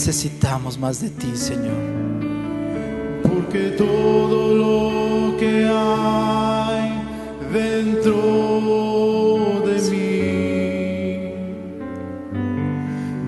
necesitamos 0.00 0.78
más 0.78 1.02
de 1.02 1.10
ti, 1.10 1.30
Señor. 1.34 1.76
Porque 3.22 3.74
todo 3.76 4.54
lo 4.54 5.36
que 5.36 5.68
hay 5.68 6.88
dentro 7.52 8.16
de 9.66 9.76
mí 9.90 11.34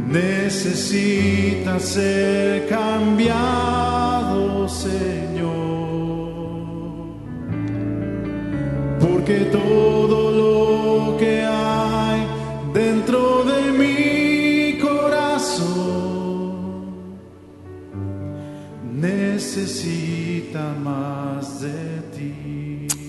necesita 0.08 1.78
ser 1.78 2.66
cambiado, 2.68 3.81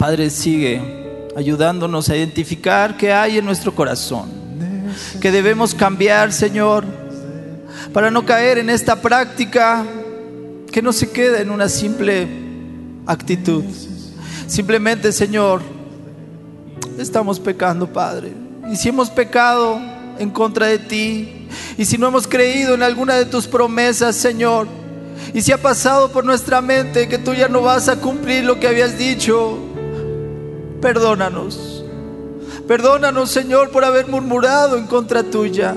Padre, 0.03 0.29
sigue 0.29 0.81
ayudándonos 1.33 2.09
a 2.09 2.17
identificar 2.17 2.97
qué 2.97 3.13
hay 3.13 3.37
en 3.37 3.45
nuestro 3.45 3.73
corazón. 3.73 4.29
Que 5.21 5.31
debemos 5.31 5.73
cambiar, 5.73 6.33
Señor, 6.33 6.83
para 7.93 8.11
no 8.11 8.25
caer 8.25 8.57
en 8.57 8.69
esta 8.69 9.01
práctica 9.01 9.85
que 10.69 10.81
no 10.81 10.91
se 10.91 11.09
queda 11.09 11.39
en 11.39 11.49
una 11.49 11.69
simple 11.69 12.27
actitud. 13.05 13.63
Simplemente, 14.45 15.13
Señor, 15.13 15.61
estamos 16.99 17.39
pecando, 17.39 17.87
Padre. 17.87 18.33
Y 18.69 18.75
si 18.75 18.89
hemos 18.89 19.09
pecado 19.09 19.79
en 20.19 20.29
contra 20.31 20.67
de 20.67 20.79
ti, 20.79 21.47
y 21.77 21.85
si 21.85 21.97
no 21.97 22.09
hemos 22.09 22.27
creído 22.27 22.73
en 22.73 22.83
alguna 22.83 23.15
de 23.15 23.23
tus 23.23 23.47
promesas, 23.47 24.17
Señor, 24.17 24.67
y 25.33 25.41
si 25.41 25.53
ha 25.53 25.61
pasado 25.61 26.11
por 26.11 26.25
nuestra 26.25 26.59
mente 26.59 27.07
que 27.07 27.19
tú 27.19 27.33
ya 27.33 27.47
no 27.47 27.61
vas 27.61 27.87
a 27.87 27.95
cumplir 28.01 28.43
lo 28.43 28.59
que 28.59 28.67
habías 28.67 28.97
dicho, 28.97 29.69
perdónanos. 30.83 31.81
Perdónanos, 32.67 33.31
Señor, 33.31 33.69
por 33.69 33.85
haber 33.85 34.07
murmurado 34.07 34.77
en 34.77 34.85
contra 34.85 35.23
tuya. 35.23 35.73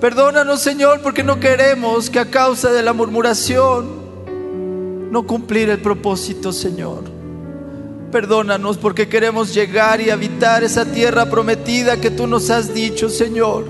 Perdónanos, 0.00 0.62
Señor, 0.62 1.02
porque 1.02 1.22
no 1.22 1.38
queremos 1.38 2.08
que 2.08 2.18
a 2.18 2.30
causa 2.30 2.72
de 2.72 2.82
la 2.82 2.94
murmuración 2.94 4.06
no 5.12 5.26
cumplir 5.26 5.68
el 5.68 5.82
propósito, 5.82 6.52
Señor. 6.52 7.04
Perdónanos 8.10 8.78
porque 8.78 9.08
queremos 9.08 9.52
llegar 9.52 10.00
y 10.00 10.08
habitar 10.08 10.64
esa 10.64 10.86
tierra 10.86 11.26
prometida 11.26 12.00
que 12.00 12.10
tú 12.10 12.26
nos 12.26 12.48
has 12.48 12.72
dicho, 12.72 13.10
Señor. 13.10 13.66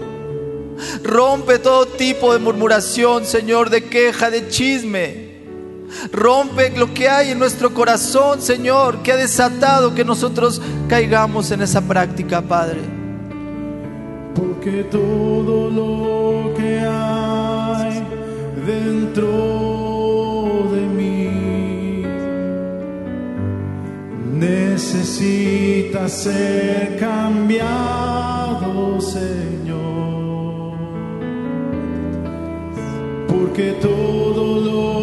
Rompe 1.02 1.59
todo 1.59 1.84
tipo 1.86 2.32
de 2.32 2.38
murmuración, 2.38 3.24
Señor, 3.24 3.70
de 3.70 3.84
queja, 3.84 4.30
de 4.30 4.48
chisme. 4.48 5.25
Rompe 6.12 6.70
lo 6.76 6.93
que 6.93 7.09
hay 7.09 7.30
en 7.30 7.39
nuestro 7.39 7.72
corazón, 7.72 8.43
Señor, 8.43 9.03
que 9.03 9.12
ha 9.12 9.16
desatado 9.16 9.95
que 9.95 10.05
nosotros 10.05 10.61
caigamos 10.89 11.51
en 11.51 11.62
esa 11.62 11.80
práctica, 11.80 12.43
Padre. 12.43 12.82
Porque 14.34 14.84
todo 14.84 15.70
lo 15.70 16.53
que 16.55 16.80
hay 16.80 18.05
dentro 18.66 20.68
de 20.72 20.80
mí 20.80 22.03
necesita 24.34 26.09
ser 26.09 26.97
cambiado, 26.99 29.01
Señor. 29.01 30.76
Porque 33.28 33.76
todo 33.80 34.61
lo 34.61 34.95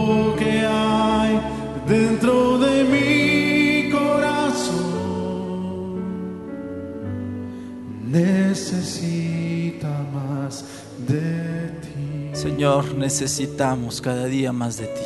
Señor, 12.64 12.96
necesitamos 12.96 14.00
cada 14.00 14.24
día 14.24 14.54
más 14.54 14.78
de 14.78 14.88
ti. 14.88 15.02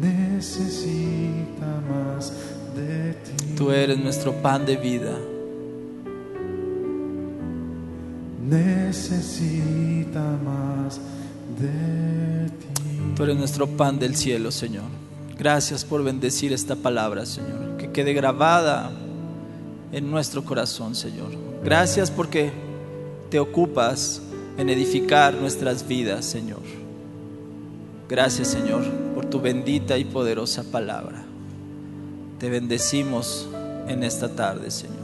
Necesita 0.00 1.82
más 1.90 2.32
de 2.76 3.14
ti. 3.14 3.54
Tú 3.56 3.72
eres 3.72 3.98
nuestro 3.98 4.32
pan 4.32 4.64
de 4.64 4.76
vida. 4.76 5.18
Necesita 8.48 10.38
más 10.44 11.00
de 11.58 12.48
ti. 12.48 12.82
Tú 13.16 13.24
eres 13.24 13.36
nuestro 13.36 13.66
pan 13.66 13.98
del 13.98 14.14
cielo, 14.14 14.52
Señor. 14.52 14.84
Gracias 15.36 15.84
por 15.84 16.04
bendecir 16.04 16.52
esta 16.52 16.76
palabra, 16.76 17.26
Señor. 17.26 17.76
Que 17.76 17.90
quede 17.90 18.12
grabada 18.12 18.92
en 19.90 20.12
nuestro 20.12 20.44
corazón, 20.44 20.94
Señor. 20.94 21.30
Gracias 21.64 22.08
porque 22.12 22.52
te 23.30 23.40
ocupas 23.40 24.22
en 24.56 24.70
edificar 24.70 25.34
nuestras 25.34 25.86
vidas, 25.86 26.24
Señor. 26.24 26.62
Gracias, 28.08 28.48
Señor, 28.48 28.84
por 29.14 29.26
tu 29.26 29.40
bendita 29.40 29.98
y 29.98 30.04
poderosa 30.04 30.64
palabra. 30.64 31.24
Te 32.38 32.48
bendecimos 32.48 33.48
en 33.88 34.02
esta 34.04 34.28
tarde, 34.28 34.70
Señor. 34.70 34.96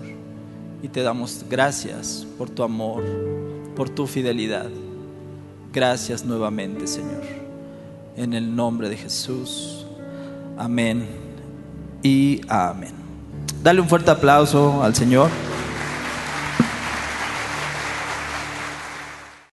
Y 0.82 0.88
te 0.88 1.02
damos 1.02 1.44
gracias 1.48 2.26
por 2.38 2.50
tu 2.50 2.62
amor, 2.62 3.02
por 3.76 3.88
tu 3.88 4.06
fidelidad. 4.06 4.68
Gracias 5.72 6.24
nuevamente, 6.24 6.86
Señor. 6.86 7.22
En 8.16 8.34
el 8.34 8.54
nombre 8.54 8.88
de 8.88 8.96
Jesús. 8.96 9.86
Amén 10.58 11.06
y 12.02 12.40
amén. 12.48 12.92
Dale 13.62 13.80
un 13.80 13.88
fuerte 13.88 14.10
aplauso 14.10 14.82
al 14.82 14.94
Señor. 14.94 15.30